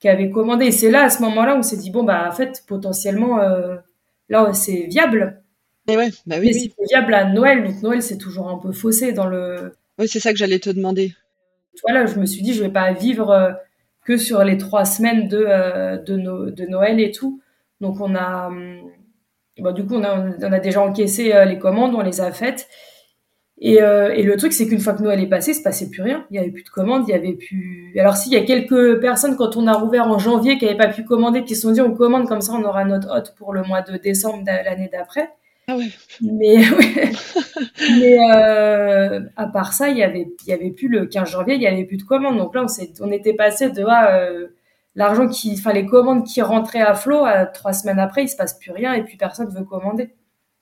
qui 0.00 0.08
avaient 0.08 0.30
commandé. 0.30 0.66
Et 0.66 0.72
c'est 0.72 0.90
là 0.90 1.04
à 1.04 1.10
ce 1.10 1.22
moment-là 1.22 1.56
on 1.56 1.62
s'est 1.62 1.76
dit 1.76 1.90
bon 1.90 2.02
bah 2.02 2.28
en 2.28 2.32
fait 2.32 2.64
potentiellement 2.66 3.40
euh, 3.40 3.76
là 4.28 4.52
c'est 4.52 4.86
viable. 4.88 5.40
Et 5.86 5.96
ouais, 5.96 6.10
bah 6.26 6.36
oui, 6.40 6.52
c'est 6.54 6.72
viable 6.88 7.12
à 7.12 7.26
Noël, 7.26 7.62
donc 7.64 7.82
Noël 7.82 8.02
c'est 8.02 8.18
toujours 8.18 8.48
un 8.48 8.58
peu 8.58 8.72
faussé 8.72 9.12
dans 9.12 9.26
le. 9.26 9.74
Oui, 9.98 10.08
c'est 10.08 10.20
ça 10.20 10.32
que 10.32 10.38
j'allais 10.38 10.58
te 10.58 10.70
demander. 10.70 11.14
Voilà, 11.82 12.06
je 12.06 12.18
me 12.18 12.26
suis 12.26 12.42
dit 12.42 12.54
je 12.54 12.62
vais 12.62 12.70
pas 12.70 12.92
vivre 12.92 13.56
que 14.04 14.16
sur 14.16 14.42
les 14.44 14.58
trois 14.58 14.84
semaines 14.84 15.28
de 15.28 16.02
de, 16.04 16.50
de 16.50 16.66
Noël 16.66 17.00
et 17.00 17.12
tout. 17.12 17.40
Donc 17.80 18.00
on 18.00 18.14
a 18.16 18.50
Bon, 19.58 19.72
du 19.72 19.86
coup, 19.86 19.94
on 19.94 20.04
a, 20.04 20.30
on 20.42 20.52
a 20.52 20.58
déjà 20.58 20.82
encaissé 20.82 21.32
euh, 21.32 21.44
les 21.44 21.58
commandes, 21.58 21.94
on 21.94 22.02
les 22.02 22.20
a 22.20 22.32
faites. 22.32 22.68
Et, 23.60 23.80
euh, 23.82 24.12
et 24.12 24.24
le 24.24 24.36
truc, 24.36 24.52
c'est 24.52 24.66
qu'une 24.66 24.80
fois 24.80 24.94
que 24.94 25.02
Noël 25.02 25.20
est 25.20 25.28
passé, 25.28 25.52
il 25.52 25.54
se 25.54 25.62
passait 25.62 25.88
plus 25.88 26.02
rien. 26.02 26.26
Il 26.30 26.36
y 26.36 26.38
avait 26.38 26.50
plus 26.50 26.64
de 26.64 26.68
commandes, 26.68 27.04
il 27.06 27.12
y 27.12 27.14
avait 27.14 27.34
plus. 27.34 27.94
Alors, 27.98 28.16
s'il 28.16 28.32
y 28.32 28.36
a 28.36 28.42
quelques 28.42 29.00
personnes, 29.00 29.36
quand 29.36 29.56
on 29.56 29.66
a 29.68 29.72
rouvert 29.74 30.08
en 30.08 30.18
janvier, 30.18 30.58
qui 30.58 30.64
n'avaient 30.64 30.76
pas 30.76 30.88
pu 30.88 31.04
commander, 31.04 31.44
qui 31.44 31.54
se 31.54 31.62
sont 31.62 31.70
dit 31.70 31.80
on 31.80 31.94
commande 31.94 32.26
comme 32.26 32.40
ça, 32.40 32.52
on 32.52 32.64
aura 32.64 32.84
notre 32.84 33.16
hôte 33.16 33.34
pour 33.36 33.52
le 33.52 33.62
mois 33.62 33.82
de 33.82 33.96
décembre 33.96 34.42
de 34.42 34.64
l'année 34.64 34.90
d'après. 34.92 35.30
Ah 35.68 35.76
ouais. 35.76 35.86
Mais, 36.20 36.56
mais 38.00 38.18
euh, 38.34 39.20
à 39.36 39.46
part 39.46 39.72
ça, 39.72 39.88
il 39.88 39.96
y 39.96 40.02
avait, 40.02 40.26
il 40.46 40.50
y 40.50 40.52
avait 40.52 40.70
plus 40.70 40.88
le 40.88 41.06
15 41.06 41.30
janvier, 41.30 41.54
il 41.54 41.62
y 41.62 41.66
avait 41.66 41.84
plus 41.84 41.96
de 41.96 42.02
commandes. 42.02 42.38
Donc 42.38 42.54
là, 42.54 42.66
on, 42.66 43.06
on 43.06 43.12
était 43.12 43.34
passé 43.34 43.70
de 43.70 43.84
ah, 43.86 44.16
euh, 44.16 44.48
l'argent 44.94 45.28
qui, 45.28 45.54
enfin 45.58 45.72
les 45.72 45.86
commandes 45.86 46.24
qui 46.24 46.42
rentraient 46.42 46.80
à 46.80 46.94
flot, 46.94 47.24
à 47.24 47.46
trois 47.46 47.72
semaines 47.72 47.98
après, 47.98 48.24
il 48.24 48.28
se 48.28 48.36
passe 48.36 48.58
plus 48.58 48.70
rien 48.70 48.94
et 48.94 49.02
puis 49.02 49.16
personne 49.16 49.48
veut 49.48 49.64
commander. 49.64 50.14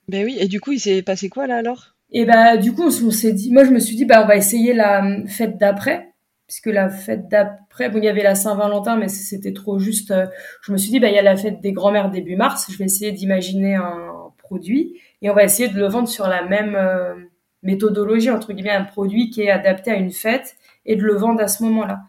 Ben 0.07 0.25
oui, 0.25 0.37
et 0.39 0.47
du 0.47 0.59
coup, 0.59 0.73
il 0.73 0.79
s'est 0.79 1.01
passé 1.01 1.29
quoi 1.29 1.47
là 1.47 1.57
alors? 1.57 1.95
Et 2.11 2.25
ben 2.25 2.57
du 2.57 2.73
coup, 2.73 2.83
on 2.83 3.11
s'est 3.11 3.33
dit, 3.33 3.51
moi 3.51 3.63
je 3.63 3.71
me 3.71 3.79
suis 3.79 3.95
dit, 3.95 4.05
bah 4.05 4.21
on 4.23 4.27
va 4.27 4.35
essayer 4.35 4.73
la 4.73 4.99
hum, 4.99 5.27
fête 5.27 5.57
d'après, 5.57 6.13
puisque 6.47 6.67
la 6.67 6.89
fête 6.89 7.27
d'après, 7.27 7.89
bon 7.89 7.97
il 7.97 8.05
y 8.05 8.09
avait 8.09 8.23
la 8.23 8.35
Saint-Valentin, 8.35 8.97
mais 8.97 9.07
c'était 9.07 9.53
trop 9.53 9.79
juste. 9.79 10.11
Euh, 10.11 10.27
je 10.61 10.71
me 10.71 10.77
suis 10.77 10.91
dit, 10.91 10.99
bah 10.99 11.09
il 11.09 11.15
y 11.15 11.19
a 11.19 11.23
la 11.23 11.35
fête 11.35 11.61
des 11.61 11.71
grands-mères 11.71 12.11
début 12.11 12.35
mars, 12.35 12.67
je 12.71 12.77
vais 12.77 12.85
essayer 12.85 13.11
d'imaginer 13.11 13.75
un 13.75 14.31
produit 14.37 14.99
et 15.21 15.29
on 15.29 15.33
va 15.33 15.43
essayer 15.43 15.69
de 15.69 15.77
le 15.79 15.87
vendre 15.87 16.07
sur 16.07 16.27
la 16.27 16.45
même 16.45 16.75
euh, 16.75 17.15
méthodologie 17.63 18.29
entre 18.29 18.53
guillemets, 18.53 18.71
un 18.71 18.83
produit 18.83 19.29
qui 19.31 19.41
est 19.41 19.49
adapté 19.49 19.89
à 19.89 19.95
une 19.95 20.11
fête 20.11 20.55
et 20.85 20.95
de 20.95 21.01
le 21.01 21.15
vendre 21.15 21.41
à 21.41 21.47
ce 21.47 21.63
moment-là. 21.63 22.01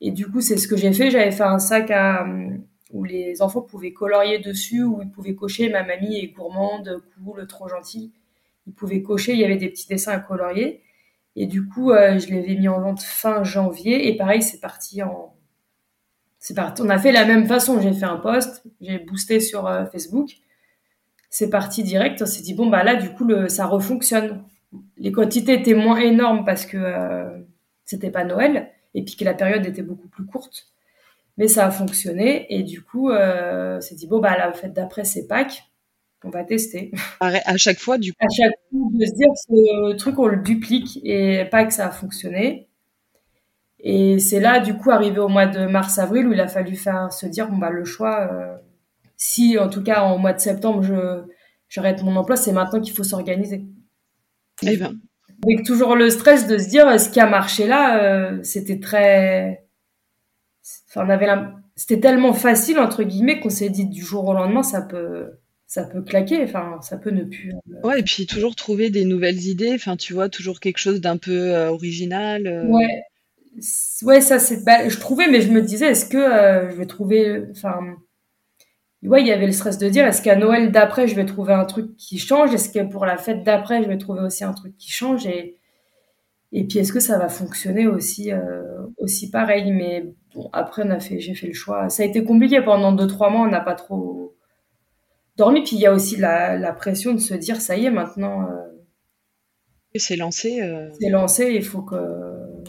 Et 0.00 0.10
du 0.10 0.30
coup, 0.30 0.40
c'est 0.40 0.56
ce 0.56 0.66
que 0.66 0.76
j'ai 0.76 0.92
fait. 0.92 1.10
J'avais 1.10 1.30
fait 1.30 1.42
un 1.42 1.58
sac 1.58 1.90
à, 1.90 2.26
où 2.92 3.04
les 3.04 3.42
enfants 3.42 3.62
pouvaient 3.62 3.92
colorier 3.92 4.38
dessus, 4.38 4.82
où 4.82 5.00
ils 5.02 5.10
pouvaient 5.10 5.34
cocher 5.34 5.68
ma 5.68 5.82
mamie 5.82 6.16
est 6.18 6.28
gourmande, 6.28 7.02
cool, 7.14 7.46
trop 7.46 7.68
gentille. 7.68 8.12
Ils 8.66 8.72
pouvaient 8.72 9.02
cocher, 9.02 9.32
il 9.32 9.38
y 9.38 9.44
avait 9.44 9.56
des 9.56 9.68
petits 9.68 9.88
dessins 9.88 10.12
à 10.12 10.18
colorier. 10.18 10.82
Et 11.36 11.46
du 11.46 11.66
coup, 11.66 11.92
euh, 11.92 12.18
je 12.18 12.32
l'avais 12.34 12.56
mis 12.56 12.68
en 12.68 12.80
vente 12.80 13.02
fin 13.02 13.44
janvier. 13.44 14.08
Et 14.08 14.16
pareil, 14.16 14.42
c'est 14.42 14.60
parti 14.60 15.02
en. 15.02 15.34
On 16.80 16.88
a 16.88 16.98
fait 16.98 17.12
la 17.12 17.26
même 17.26 17.46
façon. 17.46 17.80
J'ai 17.80 17.92
fait 17.92 18.06
un 18.06 18.16
post, 18.16 18.64
j'ai 18.80 18.98
boosté 18.98 19.40
sur 19.40 19.66
euh, 19.66 19.84
Facebook. 19.86 20.30
C'est 21.28 21.50
parti 21.50 21.82
direct. 21.82 22.22
On 22.22 22.26
s'est 22.26 22.42
dit, 22.42 22.54
bon, 22.54 22.68
bah 22.68 22.82
là, 22.82 22.96
du 22.96 23.10
coup, 23.10 23.28
ça 23.48 23.66
refonctionne. 23.66 24.42
Les 24.96 25.12
quantités 25.12 25.54
étaient 25.54 25.74
moins 25.74 25.98
énormes 25.98 26.44
parce 26.44 26.64
que 26.64 26.78
euh, 26.78 27.38
c'était 27.84 28.10
pas 28.10 28.24
Noël 28.24 28.70
et 28.94 29.04
puis 29.04 29.16
que 29.16 29.24
la 29.24 29.34
période 29.34 29.64
était 29.66 29.82
beaucoup 29.82 30.08
plus 30.08 30.24
courte. 30.26 30.68
Mais 31.36 31.48
ça 31.48 31.66
a 31.66 31.70
fonctionné 31.70 32.46
et 32.54 32.62
du 32.62 32.82
coup, 32.82 33.10
euh, 33.10 33.80
c'est 33.80 33.94
dit 33.94 34.06
bon 34.06 34.20
bah 34.20 34.36
la 34.36 34.52
fête 34.52 34.72
d'après 34.72 35.04
c'est 35.04 35.26
Pâques, 35.26 35.64
on 36.24 36.30
va 36.30 36.44
tester. 36.44 36.90
À 37.20 37.56
chaque 37.56 37.78
fois 37.78 37.98
du 37.98 38.12
coup. 38.12 38.18
À 38.24 38.28
chaque 38.28 38.52
fois 38.70 38.88
de 38.92 39.04
se 39.06 39.14
dire 39.14 39.28
ce 39.34 39.96
truc 39.96 40.18
on 40.18 40.26
le 40.26 40.38
duplique 40.38 41.00
et 41.04 41.44
Pâques 41.50 41.72
ça 41.72 41.86
a 41.86 41.90
fonctionné. 41.90 42.68
Et 43.82 44.18
c'est 44.18 44.40
là 44.40 44.60
du 44.60 44.74
coup 44.74 44.90
arrivé 44.90 45.18
au 45.18 45.28
mois 45.28 45.46
de 45.46 45.66
mars-avril 45.66 46.26
où 46.26 46.32
il 46.32 46.40
a 46.40 46.48
fallu 46.48 46.76
faire 46.76 47.12
se 47.12 47.26
dire 47.26 47.48
bon 47.48 47.56
bah 47.56 47.70
le 47.70 47.84
choix. 47.84 48.28
Euh, 48.32 48.56
si 49.16 49.58
en 49.58 49.68
tout 49.68 49.82
cas 49.82 50.02
en 50.02 50.18
mois 50.18 50.32
de 50.32 50.40
septembre 50.40 50.82
je 50.82 51.22
j'arrête 51.68 52.02
mon 52.02 52.16
emploi, 52.16 52.36
c'est 52.36 52.52
maintenant 52.52 52.80
qu'il 52.80 52.94
faut 52.94 53.04
s'organiser. 53.04 53.64
Eh 54.62 54.76
ben, 54.76 54.98
avec 55.44 55.64
toujours 55.64 55.96
le 55.96 56.10
stress 56.10 56.46
de 56.46 56.58
se 56.58 56.68
dire 56.68 57.00
ce 57.00 57.08
qui 57.08 57.20
a 57.20 57.26
marché 57.26 57.66
là, 57.66 58.02
euh, 58.02 58.42
c'était 58.42 58.78
très, 58.78 59.66
enfin 60.88 61.06
on 61.06 61.10
avait 61.10 61.28
c'était 61.76 62.00
tellement 62.00 62.32
facile 62.32 62.78
entre 62.78 63.02
guillemets 63.02 63.40
qu'on 63.40 63.50
s'est 63.50 63.70
dit 63.70 63.86
du 63.86 64.04
jour 64.04 64.26
au 64.28 64.34
lendemain 64.34 64.62
ça 64.62 64.82
peut 64.82 65.30
ça 65.66 65.84
peut 65.84 66.02
claquer, 66.02 66.42
enfin 66.42 66.78
ça 66.82 66.98
peut 66.98 67.10
ne 67.10 67.24
plus. 67.24 67.52
Euh, 67.52 67.88
ouais 67.88 68.00
et 68.00 68.02
puis 68.02 68.26
toujours 68.26 68.56
trouver 68.56 68.90
des 68.90 69.04
nouvelles 69.04 69.46
idées, 69.46 69.72
enfin 69.74 69.96
tu 69.96 70.12
vois 70.12 70.28
toujours 70.28 70.60
quelque 70.60 70.78
chose 70.78 71.00
d'un 71.00 71.16
peu 71.16 71.54
euh, 71.54 71.70
original. 71.70 72.66
Ouais, 72.68 73.02
ouais 74.02 74.20
ça 74.20 74.38
c'est, 74.38 74.64
bah, 74.64 74.88
je 74.88 74.98
trouvais 74.98 75.28
mais 75.28 75.40
je 75.40 75.50
me 75.50 75.62
disais 75.62 75.86
est-ce 75.86 76.06
que 76.06 76.70
je 76.70 76.76
vais 76.76 76.86
trouver, 76.86 77.44
enfin 77.52 77.78
ouais, 79.08 79.22
il 79.22 79.26
y 79.26 79.32
avait 79.32 79.46
le 79.46 79.52
stress 79.52 79.78
de 79.78 79.88
dire 79.88 80.06
est-ce 80.06 80.22
qu'à 80.22 80.36
Noël 80.36 80.70
d'après, 80.72 81.08
je 81.08 81.14
vais 81.14 81.24
trouver 81.24 81.54
un 81.54 81.64
truc 81.64 81.96
qui 81.96 82.18
change? 82.18 82.52
Est-ce 82.52 82.68
que 82.68 82.84
pour 82.90 83.06
la 83.06 83.16
fête 83.16 83.42
d'après, 83.42 83.82
je 83.82 83.88
vais 83.88 83.98
trouver 83.98 84.20
aussi 84.20 84.44
un 84.44 84.52
truc 84.52 84.76
qui 84.76 84.90
change? 84.90 85.26
Et, 85.26 85.56
et 86.52 86.64
puis, 86.64 86.78
est-ce 86.78 86.92
que 86.92 87.00
ça 87.00 87.18
va 87.18 87.28
fonctionner 87.28 87.86
aussi, 87.86 88.32
euh, 88.32 88.62
aussi 88.98 89.30
pareil? 89.30 89.72
Mais 89.72 90.04
bon, 90.34 90.50
après, 90.52 90.82
on 90.84 90.90
a 90.90 91.00
fait, 91.00 91.18
j'ai 91.20 91.34
fait 91.34 91.46
le 91.46 91.54
choix. 91.54 91.88
Ça 91.88 92.02
a 92.02 92.06
été 92.06 92.24
compliqué 92.24 92.60
pendant 92.60 92.92
deux, 92.92 93.06
trois 93.06 93.30
mois, 93.30 93.46
on 93.46 93.50
n'a 93.50 93.60
pas 93.60 93.74
trop 93.74 94.36
dormi. 95.36 95.62
Puis 95.62 95.76
il 95.76 95.80
y 95.80 95.86
a 95.86 95.92
aussi 95.92 96.16
la, 96.16 96.56
la, 96.58 96.72
pression 96.72 97.14
de 97.14 97.20
se 97.20 97.34
dire 97.34 97.60
ça 97.60 97.76
y 97.76 97.86
est, 97.86 97.90
maintenant. 97.90 98.50
Euh, 98.50 98.66
c'est 99.94 100.16
lancé. 100.16 100.60
Euh. 100.60 100.90
C'est 101.00 101.08
lancé, 101.08 101.52
il 101.54 101.64
faut 101.64 101.82
que, 101.82 101.96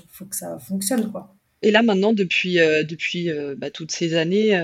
faut 0.10 0.26
que 0.26 0.36
ça 0.36 0.58
fonctionne, 0.60 1.12
quoi. 1.12 1.36
Et 1.62 1.70
là, 1.70 1.84
maintenant, 1.84 2.13
depuis, 2.13 2.56
depuis 2.56 3.30
bah, 3.58 3.70
toutes 3.70 3.91
ces 3.91 4.15
années, 4.15 4.58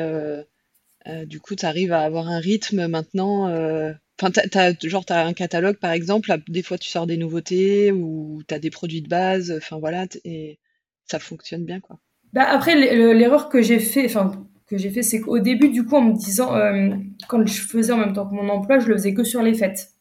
euh, 1.10 1.26
du 1.26 1.40
coup, 1.40 1.56
tu 1.56 1.66
arrives 1.66 1.94
à 1.94 2.02
avoir 2.02 2.28
un 2.28 2.40
rythme 2.40 2.88
maintenant. 2.88 3.48
Euh, 3.48 3.94
enfin, 4.20 4.32
t'as, 4.32 4.74
genre, 4.84 5.06
tu 5.06 5.14
as 5.14 5.26
un 5.26 5.34
catalogue, 5.34 5.78
par 5.78 5.92
exemple. 5.92 6.36
Des 6.48 6.64
fois, 6.64 6.78
tu 6.78 6.90
sors 6.90 7.08
des 7.08 7.18
nouveautés 7.18 7.92
ou 7.92 8.42
tu 8.48 8.54
as 8.54 8.60
des 8.60 8.70
produits 8.70 9.02
de 9.02 9.08
base. 9.08 9.54
Enfin, 9.56 9.78
voilà. 9.78 10.06
Et 10.26 10.60
ça 11.06 11.20
fonctionne 11.20 11.64
bien, 11.64 11.80
quoi. 11.80 11.98
Bah, 12.34 12.46
après, 12.50 12.76
l'erreur 13.14 13.50
que 13.50 13.62
j'ai 13.62 13.80
fait, 13.80 14.06
enfin, 14.06 14.46
que 14.68 14.78
j'ai 14.78 14.90
fait, 14.90 15.02
c'est 15.02 15.22
qu'au 15.22 15.40
début, 15.40 15.70
du 15.70 15.86
coup, 15.86 15.96
en 15.96 16.02
me 16.02 16.14
disant, 16.14 16.56
euh, 16.56 16.90
quand 17.28 17.46
je 17.46 17.62
faisais 17.62 17.94
en 17.94 17.98
même 17.98 18.14
temps 18.14 18.28
que 18.28 18.36
mon 18.36 18.50
emploi, 18.50 18.80
je 18.80 18.88
le 18.88 18.96
faisais 18.96 19.14
que 19.14 19.24
sur 19.24 19.42
les 19.42 19.54
fêtes. 19.54 19.92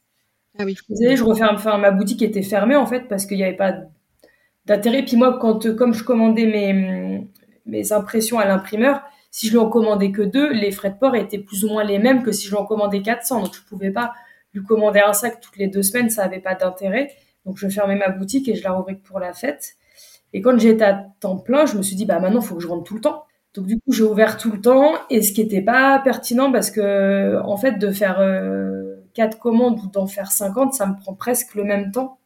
Ah 0.58 0.64
oui. 0.64 0.76
Vous 0.88 0.96
savez, 0.96 1.16
je 1.16 1.22
referme, 1.22 1.54
enfin, 1.54 1.78
ma 1.78 1.92
boutique 1.92 2.22
était 2.22 2.42
fermée, 2.42 2.76
en 2.76 2.86
fait, 2.86 3.08
parce 3.08 3.26
qu'il 3.26 3.36
n'y 3.36 3.44
avait 3.44 3.56
pas 3.56 3.76
d'intérêt. 4.64 5.04
Puis 5.04 5.16
moi, 5.16 5.38
quand, 5.40 5.76
comme 5.76 5.94
je 5.94 6.02
commandais 6.02 6.46
mes, 6.46 7.28
mes 7.64 7.92
impressions 7.92 8.40
à 8.40 8.46
l'imprimeur, 8.46 9.02
si 9.36 9.48
je 9.48 9.52
lui 9.52 9.58
en 9.58 9.68
commandais 9.68 10.12
que 10.12 10.22
deux, 10.22 10.50
les 10.50 10.70
frais 10.70 10.88
de 10.88 10.94
port 10.94 11.14
étaient 11.14 11.36
plus 11.36 11.62
ou 11.62 11.68
moins 11.68 11.84
les 11.84 11.98
mêmes 11.98 12.22
que 12.22 12.32
si 12.32 12.46
je 12.46 12.52
lui 12.52 12.56
en 12.56 12.64
commandais 12.64 13.02
400. 13.02 13.42
Donc, 13.42 13.54
je 13.54 13.60
pouvais 13.68 13.90
pas 13.90 14.14
lui 14.54 14.62
commander 14.62 15.00
un 15.00 15.12
sac 15.12 15.42
toutes 15.42 15.58
les 15.58 15.66
deux 15.66 15.82
semaines, 15.82 16.08
ça 16.08 16.24
avait 16.24 16.40
pas 16.40 16.54
d'intérêt. 16.54 17.10
Donc, 17.44 17.58
je 17.58 17.68
fermais 17.68 17.96
ma 17.96 18.08
boutique 18.08 18.48
et 18.48 18.54
je 18.54 18.64
la 18.64 18.72
rouvrais 18.72 18.94
pour 18.94 19.20
la 19.20 19.34
fête. 19.34 19.74
Et 20.32 20.40
quand 20.40 20.58
j'étais 20.58 20.84
à 20.84 21.04
temps 21.20 21.36
plein, 21.36 21.66
je 21.66 21.76
me 21.76 21.82
suis 21.82 21.96
dit, 21.96 22.06
bah, 22.06 22.18
maintenant, 22.18 22.40
il 22.40 22.46
faut 22.46 22.54
que 22.54 22.62
je 22.62 22.66
rentre 22.66 22.84
tout 22.84 22.94
le 22.94 23.02
temps. 23.02 23.26
Donc, 23.52 23.66
du 23.66 23.76
coup, 23.78 23.92
j'ai 23.92 24.04
ouvert 24.04 24.38
tout 24.38 24.50
le 24.50 24.58
temps 24.58 24.94
et 25.10 25.20
ce 25.20 25.32
qui 25.32 25.42
était 25.42 25.60
pas 25.60 25.98
pertinent 25.98 26.50
parce 26.50 26.70
que, 26.70 27.38
en 27.44 27.58
fait, 27.58 27.72
de 27.72 27.90
faire 27.90 28.20
euh, 28.20 28.94
quatre 29.12 29.38
commandes 29.38 29.78
ou 29.84 29.90
d'en 29.90 30.06
faire 30.06 30.32
50, 30.32 30.72
ça 30.72 30.86
me 30.86 30.96
prend 30.96 31.12
presque 31.12 31.54
le 31.56 31.64
même 31.64 31.92
temps. 31.92 32.18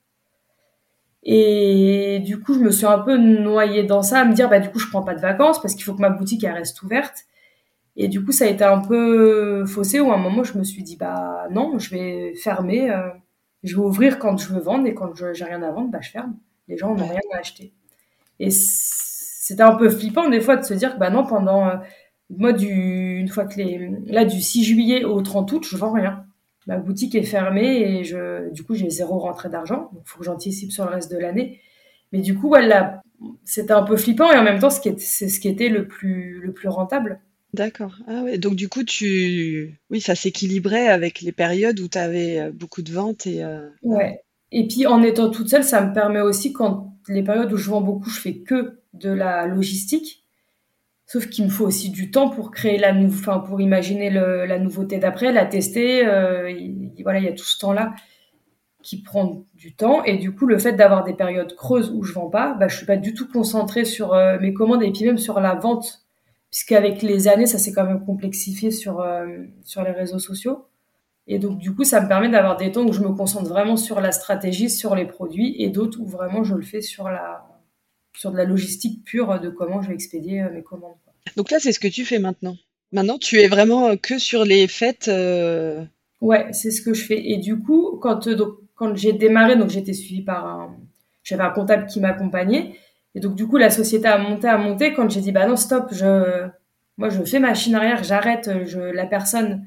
Et 1.22 2.20
du 2.24 2.40
coup, 2.40 2.54
je 2.54 2.60
me 2.60 2.70
suis 2.70 2.86
un 2.86 2.98
peu 2.98 3.16
noyée 3.16 3.84
dans 3.84 4.02
ça, 4.02 4.20
à 4.20 4.24
me 4.24 4.32
dire, 4.32 4.48
bah, 4.48 4.60
du 4.60 4.70
coup, 4.70 4.78
je 4.78 4.88
prends 4.88 5.02
pas 5.02 5.14
de 5.14 5.20
vacances 5.20 5.60
parce 5.60 5.74
qu'il 5.74 5.84
faut 5.84 5.94
que 5.94 6.00
ma 6.00 6.10
boutique, 6.10 6.44
elle 6.44 6.54
reste 6.54 6.82
ouverte. 6.82 7.26
Et 7.96 8.08
du 8.08 8.24
coup, 8.24 8.32
ça 8.32 8.46
a 8.46 8.48
été 8.48 8.64
un 8.64 8.80
peu 8.80 9.66
faussé 9.66 10.00
où 10.00 10.10
à 10.12 10.14
un 10.14 10.18
moment, 10.18 10.44
je 10.44 10.56
me 10.58 10.64
suis 10.64 10.82
dit, 10.82 10.96
bah 10.96 11.46
non, 11.50 11.78
je 11.78 11.90
vais 11.90 12.34
fermer, 12.34 12.90
euh, 12.90 13.10
je 13.62 13.76
vais 13.76 13.82
ouvrir 13.82 14.18
quand 14.18 14.38
je 14.38 14.52
veux 14.52 14.60
vendre 14.60 14.86
et 14.86 14.94
quand 14.94 15.14
j'ai 15.34 15.44
rien 15.44 15.62
à 15.62 15.70
vendre, 15.72 15.90
bah 15.90 16.00
je 16.00 16.10
ferme. 16.10 16.36
Les 16.68 16.76
gens 16.78 16.94
n'ont 16.94 17.06
rien 17.06 17.20
à 17.34 17.38
acheter. 17.38 17.72
Et 18.38 18.50
c'était 18.50 19.62
un 19.62 19.74
peu 19.74 19.90
flippant 19.90 20.28
des 20.30 20.40
fois 20.40 20.56
de 20.56 20.64
se 20.64 20.74
dire 20.74 20.98
bah 20.98 21.10
non, 21.10 21.26
pendant, 21.26 21.68
euh, 21.68 21.76
moi, 22.30 22.52
du, 22.52 23.18
une 23.18 23.28
fois 23.28 23.44
que 23.46 23.56
les, 23.56 23.90
là, 24.06 24.24
du 24.24 24.40
6 24.40 24.64
juillet 24.64 25.04
au 25.04 25.20
30 25.20 25.52
août, 25.52 25.66
je 25.68 25.76
vends 25.76 25.92
rien. 25.92 26.24
Ma 26.66 26.76
boutique 26.76 27.14
est 27.14 27.22
fermée 27.22 27.80
et 27.80 28.04
je, 28.04 28.50
du 28.52 28.62
coup, 28.64 28.74
j'ai 28.74 28.90
zéro 28.90 29.18
rentrée 29.18 29.48
d'argent. 29.48 29.90
Donc, 29.92 30.02
il 30.04 30.08
faut 30.08 30.18
que 30.18 30.24
j'anticipe 30.24 30.72
sur 30.72 30.84
le 30.84 30.90
reste 30.90 31.10
de 31.10 31.18
l'année. 31.18 31.60
Mais 32.12 32.20
du 32.20 32.36
coup, 32.36 32.48
voilà, 32.48 33.02
c'était 33.44 33.72
un 33.72 33.82
peu 33.82 33.96
flippant 33.96 34.30
et 34.32 34.36
en 34.36 34.42
même 34.42 34.58
temps, 34.58 34.70
c'est 34.70 34.98
ce 34.98 35.40
qui 35.40 35.48
était 35.48 35.68
le 35.68 35.86
plus, 35.86 36.40
le 36.40 36.52
plus 36.52 36.68
rentable. 36.68 37.20
D'accord. 37.54 37.96
Ah 38.06 38.22
ouais. 38.22 38.38
Donc 38.38 38.54
du 38.54 38.68
coup, 38.68 38.84
tu, 38.84 39.80
oui, 39.90 40.00
ça 40.00 40.14
s'équilibrait 40.14 40.88
avec 40.88 41.20
les 41.20 41.32
périodes 41.32 41.80
où 41.80 41.88
tu 41.88 41.98
avais 41.98 42.38
euh, 42.38 42.52
beaucoup 42.52 42.82
de 42.82 42.92
ventes 42.92 43.26
et. 43.26 43.42
Euh, 43.42 43.68
ouais. 43.82 44.22
Et 44.52 44.66
puis 44.66 44.86
en 44.86 45.02
étant 45.02 45.30
toute 45.30 45.48
seule, 45.48 45.64
ça 45.64 45.84
me 45.84 45.92
permet 45.92 46.20
aussi 46.20 46.52
quand 46.52 46.96
les 47.08 47.22
périodes 47.22 47.52
où 47.52 47.56
je 47.56 47.70
vends 47.70 47.80
beaucoup, 47.80 48.10
je 48.10 48.20
fais 48.20 48.38
que 48.38 48.80
de 48.94 49.10
la 49.10 49.46
logistique. 49.46 50.19
Sauf 51.12 51.28
qu'il 51.28 51.44
me 51.44 51.50
faut 51.50 51.66
aussi 51.66 51.90
du 51.90 52.12
temps 52.12 52.28
pour 52.28 52.52
créer 52.52 52.78
la 52.78 52.92
nou- 52.92 53.10
pour 53.44 53.60
imaginer 53.60 54.10
la 54.10 54.58
nouveauté 54.60 54.98
d'après, 54.98 55.32
la 55.32 55.44
tester. 55.44 56.06
Euh, 56.06 56.52
voilà, 57.02 57.18
il 57.18 57.24
y 57.24 57.28
a 57.28 57.32
tout 57.32 57.44
ce 57.44 57.58
temps-là 57.58 57.94
qui 58.80 59.02
prend 59.02 59.42
du 59.54 59.74
temps. 59.74 60.04
Et 60.04 60.18
du 60.18 60.32
coup, 60.32 60.46
le 60.46 60.56
fait 60.56 60.74
d'avoir 60.74 61.02
des 61.02 61.14
périodes 61.14 61.56
creuses 61.56 61.90
où 61.90 62.04
je 62.04 62.12
vends 62.12 62.30
pas, 62.30 62.54
bah, 62.54 62.68
je 62.68 62.76
suis 62.76 62.86
pas 62.86 62.96
du 62.96 63.12
tout 63.12 63.26
concentrée 63.26 63.84
sur 63.84 64.14
euh, 64.14 64.38
mes 64.40 64.54
commandes 64.54 64.84
et 64.84 64.92
puis 64.92 65.04
même 65.04 65.18
sur 65.18 65.40
la 65.40 65.56
vente 65.56 66.04
puisqu'avec 66.52 67.02
les 67.02 67.26
années, 67.26 67.46
ça 67.46 67.58
s'est 67.58 67.72
quand 67.72 67.86
même 67.86 68.04
complexifié 68.04 68.70
euh, 68.86 69.46
sur 69.64 69.82
les 69.82 69.90
réseaux 69.90 70.20
sociaux. 70.20 70.66
Et 71.26 71.40
donc, 71.40 71.58
du 71.58 71.74
coup, 71.74 71.82
ça 71.82 72.00
me 72.00 72.06
permet 72.06 72.28
d'avoir 72.28 72.56
des 72.56 72.70
temps 72.70 72.86
où 72.86 72.92
je 72.92 73.00
me 73.00 73.10
concentre 73.10 73.48
vraiment 73.48 73.76
sur 73.76 74.00
la 74.00 74.12
stratégie, 74.12 74.70
sur 74.70 74.94
les 74.94 75.06
produits, 75.06 75.56
et 75.60 75.70
d'autres 75.70 75.98
où 76.00 76.06
vraiment 76.06 76.44
je 76.44 76.54
le 76.54 76.62
fais 76.62 76.80
sur, 76.80 77.08
la, 77.08 77.49
sur 78.16 78.30
de 78.32 78.36
la 78.36 78.44
logistique 78.44 79.04
pure 79.04 79.40
de 79.40 79.50
comment 79.50 79.82
je 79.82 79.88
vais 79.88 79.94
expédier 79.94 80.42
euh, 80.42 80.50
mes 80.50 80.62
commandes. 80.62 80.96
Donc 81.36 81.50
là, 81.50 81.58
c'est 81.60 81.72
ce 81.72 81.80
que 81.80 81.88
tu 81.88 82.04
fais 82.04 82.18
maintenant. 82.18 82.56
Maintenant, 82.92 83.18
tu 83.18 83.40
es 83.40 83.48
vraiment 83.48 83.96
que 83.96 84.18
sur 84.18 84.44
les 84.44 84.66
fêtes. 84.66 85.08
Euh... 85.08 85.84
Ouais, 86.20 86.48
c'est 86.52 86.70
ce 86.70 86.82
que 86.82 86.92
je 86.92 87.04
fais. 87.04 87.30
Et 87.30 87.38
du 87.38 87.58
coup, 87.58 87.98
quand, 88.00 88.28
donc, 88.28 88.54
quand 88.74 88.96
j'ai 88.96 89.12
démarré, 89.12 89.56
donc 89.56 89.70
j'étais 89.70 89.92
suivie 89.92 90.22
par 90.22 90.46
un, 90.46 90.76
j'avais 91.22 91.42
un 91.42 91.50
comptable 91.50 91.86
qui 91.86 92.00
m'accompagnait. 92.00 92.74
Et 93.14 93.20
donc, 93.20 93.34
du 93.34 93.46
coup, 93.46 93.56
la 93.56 93.70
société 93.70 94.06
a 94.06 94.18
monté, 94.18 94.48
a 94.48 94.58
monté. 94.58 94.92
Quand 94.92 95.08
j'ai 95.08 95.20
dit, 95.20 95.32
bah 95.32 95.46
non, 95.46 95.56
stop, 95.56 95.88
je, 95.92 96.48
moi, 96.96 97.08
je 97.08 97.22
fais 97.22 97.38
machine 97.38 97.74
arrière, 97.74 98.04
j'arrête, 98.04 98.50
je, 98.66 98.78
la 98.78 99.06
personne, 99.06 99.64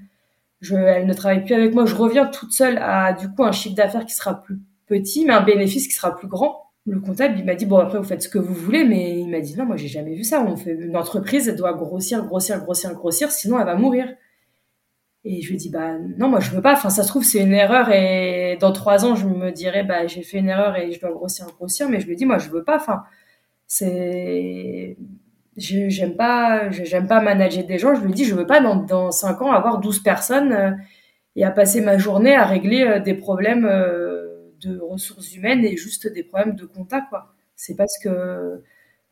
je, 0.61 0.75
elle 0.75 1.07
ne 1.07 1.13
travaille 1.13 1.43
plus 1.43 1.55
avec 1.55 1.73
moi, 1.73 1.85
je 1.85 1.95
reviens 1.95 2.25
toute 2.25 2.51
seule 2.51 2.77
à, 2.77 3.13
du 3.13 3.29
coup, 3.29 3.43
un 3.43 3.51
chiffre 3.51 3.75
d'affaires 3.75 4.05
qui 4.05 4.13
sera 4.13 4.41
plus 4.41 4.59
petit, 4.87 5.25
mais 5.25 5.33
un 5.33 5.41
bénéfice 5.41 5.87
qui 5.87 5.93
sera 5.93 6.15
plus 6.15 6.27
grand. 6.27 6.71
Le 6.85 6.99
comptable, 6.99 7.35
il 7.39 7.45
m'a 7.45 7.55
dit, 7.55 7.65
bon, 7.65 7.77
après, 7.77 7.97
vous 7.97 8.03
faites 8.03 8.23
ce 8.23 8.29
que 8.29 8.37
vous 8.39 8.53
voulez, 8.53 8.83
mais 8.83 9.17
il 9.17 9.29
m'a 9.29 9.39
dit, 9.39 9.55
non, 9.57 9.65
moi, 9.65 9.77
j'ai 9.77 9.87
jamais 9.87 10.15
vu 10.15 10.23
ça. 10.23 10.43
On 10.45 10.57
fait, 10.57 10.73
une 10.73 10.97
entreprise, 10.97 11.47
elle 11.47 11.55
doit 11.55 11.73
grossir, 11.73 12.25
grossir, 12.25 12.59
grossir, 12.61 12.93
grossir, 12.93 13.31
sinon 13.31 13.59
elle 13.59 13.65
va 13.65 13.75
mourir. 13.75 14.13
Et 15.25 15.41
je 15.41 15.47
lui 15.47 15.55
ai 15.55 15.57
dit, 15.57 15.69
bah, 15.69 15.97
non, 16.17 16.27
moi, 16.27 16.41
je 16.41 16.51
veux 16.51 16.61
pas. 16.61 16.73
Enfin, 16.73 16.89
ça 16.89 17.03
se 17.03 17.07
trouve, 17.07 17.23
c'est 17.23 17.41
une 17.41 17.53
erreur 17.53 17.89
et 17.91 18.57
dans 18.59 18.73
trois 18.73 19.05
ans, 19.05 19.15
je 19.15 19.25
me 19.25 19.51
dirais, 19.51 19.83
bah, 19.83 20.07
j'ai 20.07 20.23
fait 20.23 20.39
une 20.39 20.49
erreur 20.49 20.75
et 20.75 20.91
je 20.91 20.99
dois 20.99 21.11
grossir, 21.11 21.45
grossir, 21.57 21.87
mais 21.89 22.01
je 22.01 22.05
lui 22.07 22.13
ai 22.13 22.15
dit, 22.17 22.25
moi, 22.25 22.37
je 22.37 22.49
veux 22.49 22.63
pas. 22.63 22.75
Enfin, 22.75 23.03
c'est 23.67 24.97
j'aime 25.57 26.15
pas 26.15 26.69
j'aime 26.71 27.07
pas 27.07 27.21
manager 27.21 27.63
des 27.65 27.77
gens 27.77 27.93
je 27.95 28.01
lui 28.01 28.13
dis 28.13 28.25
je 28.25 28.35
veux 28.35 28.47
pas 28.47 28.59
dans 28.59 28.75
dans 28.75 29.11
cinq 29.11 29.41
ans 29.41 29.51
avoir 29.51 29.79
12 29.79 29.99
personnes 29.99 30.51
euh, 30.51 30.71
et 31.35 31.45
à 31.45 31.51
passer 31.51 31.81
ma 31.81 31.97
journée 31.97 32.35
à 32.35 32.45
régler 32.45 32.83
euh, 32.83 32.99
des 32.99 33.13
problèmes 33.13 33.65
euh, 33.65 34.02
de 34.65 34.79
ressources 34.79 35.35
humaines 35.35 35.63
et 35.65 35.77
juste 35.77 36.07
des 36.07 36.23
problèmes 36.23 36.55
de 36.55 36.65
contact 36.65 37.09
quoi. 37.09 37.33
C'est 37.55 37.75
parce 37.75 37.97
que 38.01 38.61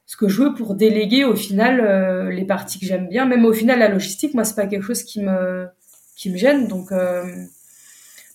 ce 0.05 0.17
que 0.17 0.27
je 0.27 0.43
veux 0.43 0.53
pour 0.53 0.75
déléguer 0.75 1.23
au 1.23 1.35
final 1.35 2.29
les 2.29 2.45
parties 2.45 2.79
que 2.79 2.85
j'aime 2.85 3.07
bien. 3.07 3.25
Même 3.25 3.45
au 3.45 3.53
final 3.53 3.79
la 3.79 3.87
logistique 3.87 4.33
moi 4.33 4.43
c'est 4.43 4.55
pas 4.55 4.67
quelque 4.67 4.83
chose 4.83 5.03
qui 5.03 5.21
me 5.21 5.67
qui 6.15 6.31
me 6.31 6.37
gêne. 6.37 6.67
Donc 6.67 6.91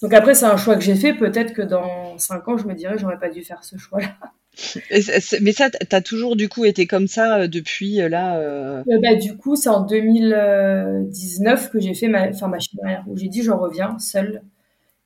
donc 0.03 0.15
après 0.15 0.35
c'est 0.35 0.47
un 0.47 0.57
choix 0.57 0.77
que 0.77 0.83
j'ai 0.83 0.95
fait. 0.95 1.15
Peut-être 1.15 1.53
que 1.53 1.63
dans 1.63 2.17
cinq 2.19 2.49
ans 2.49 2.57
je 2.57 2.67
me 2.67 2.75
dirais 2.75 2.97
j'aurais 2.99 3.19
pas 3.19 3.29
dû 3.29 3.43
faire 3.45 3.65
ce 3.65 3.77
choix 3.77 4.01
là 4.01 4.17
mais 5.43 5.53
ça, 5.53 5.69
t'as 5.71 6.01
toujours 6.01 6.35
du 6.35 6.49
coup 6.49 6.65
été 6.65 6.87
comme 6.87 7.09
ça 7.09 7.41
euh, 7.41 7.49
depuis 7.49 8.01
euh, 8.01 8.09
là 8.09 8.39
euh... 8.39 8.83
bah, 8.87 9.15
Du 9.15 9.37
coup, 9.37 9.55
c'est 9.55 9.69
en 9.69 9.83
2019 9.83 11.71
que 11.71 11.79
j'ai 11.81 11.95
fait 11.95 12.09
ma, 12.09 12.29
enfin, 12.29 12.49
ma 12.49 12.57
arrière, 12.83 13.05
où 13.07 13.17
j'ai 13.17 13.29
dit 13.29 13.43
je 13.43 13.51
reviens 13.51 13.99
seule. 13.99 14.43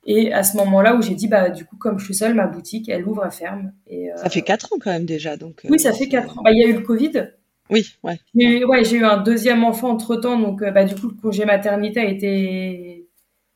Et 0.05 0.33
à 0.33 0.43
ce 0.43 0.57
moment-là 0.57 0.95
où 0.95 1.01
j'ai 1.01 1.13
dit, 1.13 1.27
bah, 1.27 1.49
du 1.49 1.65
coup, 1.65 1.77
comme 1.77 1.99
je 1.99 2.05
suis 2.05 2.15
seule, 2.15 2.33
ma 2.33 2.47
boutique, 2.47 2.89
elle 2.89 3.07
ouvre, 3.07 3.23
elle 3.23 3.31
ferme. 3.31 3.71
Et, 3.87 4.09
Ça 4.15 4.29
fait 4.29 4.41
4 4.41 4.73
ans 4.73 4.77
quand 4.79 4.91
même 4.91 5.05
déjà. 5.05 5.37
Donc, 5.37 5.61
oui, 5.69 5.79
ça 5.79 5.93
fait 5.93 6.07
4 6.07 6.39
ans. 6.39 6.41
Bah, 6.43 6.51
il 6.51 6.59
y 6.59 6.63
a 6.63 6.67
eu 6.67 6.73
le 6.73 6.81
Covid. 6.81 7.29
Oui, 7.69 7.85
ouais. 8.03 8.19
J'ai 8.35 8.59
eu, 8.59 8.65
ouais, 8.65 8.83
j'ai 8.83 8.97
eu 8.97 9.05
un 9.05 9.17
deuxième 9.17 9.63
enfant 9.63 9.89
entre 9.89 10.15
temps, 10.15 10.37
donc 10.37 10.63
bah, 10.63 10.83
du 10.83 10.95
coup, 10.95 11.07
le 11.07 11.13
congé 11.13 11.45
maternité 11.45 11.99
a 11.99 12.05
été 12.05 13.07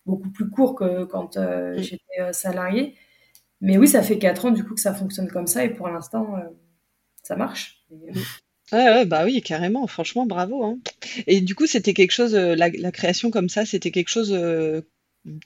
beaucoup 0.05 0.29
plus 0.29 0.49
court 0.49 0.75
que 0.75 1.03
quand 1.05 1.37
euh, 1.37 1.75
j'étais 1.77 2.31
salariée. 2.31 2.93
Mais 3.61 3.77
oui, 3.77 3.87
ça 3.87 4.03
fait 4.03 4.19
4 4.19 4.45
ans 4.45 4.51
du 4.51 4.63
coup 4.63 4.75
que 4.75 4.81
ça 4.81 4.93
fonctionne 4.93 5.27
comme 5.27 5.47
ça 5.47 5.63
et 5.63 5.69
pour 5.69 5.87
l'instant, 5.87 6.35
euh, 6.37 6.41
ça 7.23 7.35
marche. 7.35 7.83
Ouais, 8.71 8.89
ouais, 8.89 9.05
bah 9.05 9.23
oui, 9.25 9.41
carrément. 9.41 9.87
Franchement, 9.87 10.25
bravo. 10.25 10.63
Hein. 10.63 10.79
Et 11.27 11.41
du 11.41 11.55
coup, 11.55 11.65
c'était 11.65 11.93
quelque 11.93 12.11
chose, 12.11 12.35
euh, 12.35 12.55
la, 12.55 12.69
la, 12.69 12.91
création 12.91 13.31
comme 13.31 13.49
ça, 13.49 13.65
c'était 13.65 13.91
quelque 13.91 14.09
chose 14.09 14.33
euh, 14.33 14.81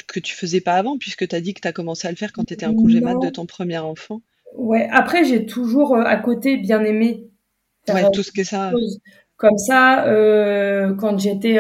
que 0.08 0.20
tu 0.20 0.36
faisais 0.36 0.62
pas 0.62 0.74
avant, 0.74 0.98
puisque 0.98 1.28
tu 1.28 1.36
as 1.36 1.42
dit 1.42 1.54
que 1.54 1.62
tu 1.62 1.68
as 1.68 1.74
commencé 1.74 2.08
à 2.08 2.12
le 2.12 2.18
faire 2.18 2.34
quand 2.34 2.44
tu 2.44 2.54
étais 2.54 2.66
en 2.66 2.76
congé 2.76 3.02
mat 3.02 3.16
de 3.16 3.30
ton 3.30 3.46
premier 3.46 3.78
enfant. 3.78 4.22
Ouais, 4.56 4.88
après, 4.92 5.24
j'ai 5.24 5.46
toujours 5.46 5.96
à 5.98 6.16
côté 6.18 6.58
bien 6.58 6.84
aimé 6.84 7.30
ouais, 7.88 8.10
tout 8.12 8.24
ce 8.24 8.32
que 8.32 8.44
ça. 8.44 8.72
Comme 9.38 9.58
ça, 9.58 10.06
euh, 10.08 10.94
quand 10.96 11.18
j'étais 11.18 11.60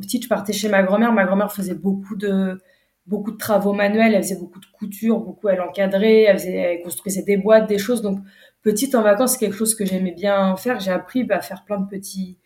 petite, 0.00 0.24
je 0.24 0.28
partais 0.28 0.52
chez 0.52 0.68
ma 0.68 0.82
grand-mère. 0.82 1.12
Ma 1.12 1.24
grand-mère 1.24 1.52
faisait 1.52 1.74
beaucoup 1.74 2.16
de 2.16 2.58
beaucoup 3.06 3.32
de 3.32 3.36
travaux 3.36 3.72
manuels, 3.72 4.14
elle 4.14 4.22
faisait 4.22 4.38
beaucoup 4.38 4.60
de 4.60 4.66
couture, 4.66 5.18
beaucoup 5.18 5.48
elle 5.48 5.60
encadrait, 5.60 6.22
elle, 6.22 6.38
faisait, 6.38 6.54
elle 6.54 6.82
construisait 6.82 7.22
des 7.22 7.36
boîtes, 7.36 7.68
des 7.68 7.78
choses. 7.78 8.02
Donc 8.02 8.20
petite 8.62 8.94
en 8.94 9.02
vacances, 9.02 9.32
c'est 9.32 9.38
quelque 9.38 9.56
chose 9.56 9.74
que 9.74 9.84
j'aimais 9.84 10.12
bien 10.12 10.54
faire. 10.56 10.78
J'ai 10.78 10.92
appris 10.92 11.26
à 11.30 11.40
faire 11.40 11.64
plein 11.64 11.80
de 11.80 11.88
petits 11.88 12.38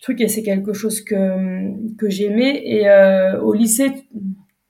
trucs 0.00 0.20
et 0.22 0.28
c'est 0.28 0.42
quelque 0.42 0.72
chose 0.72 1.02
que 1.02 1.94
que 1.96 2.08
j'aimais. 2.08 2.62
Et 2.64 2.88
euh, 2.88 3.38
au 3.42 3.52
lycée, 3.52 3.92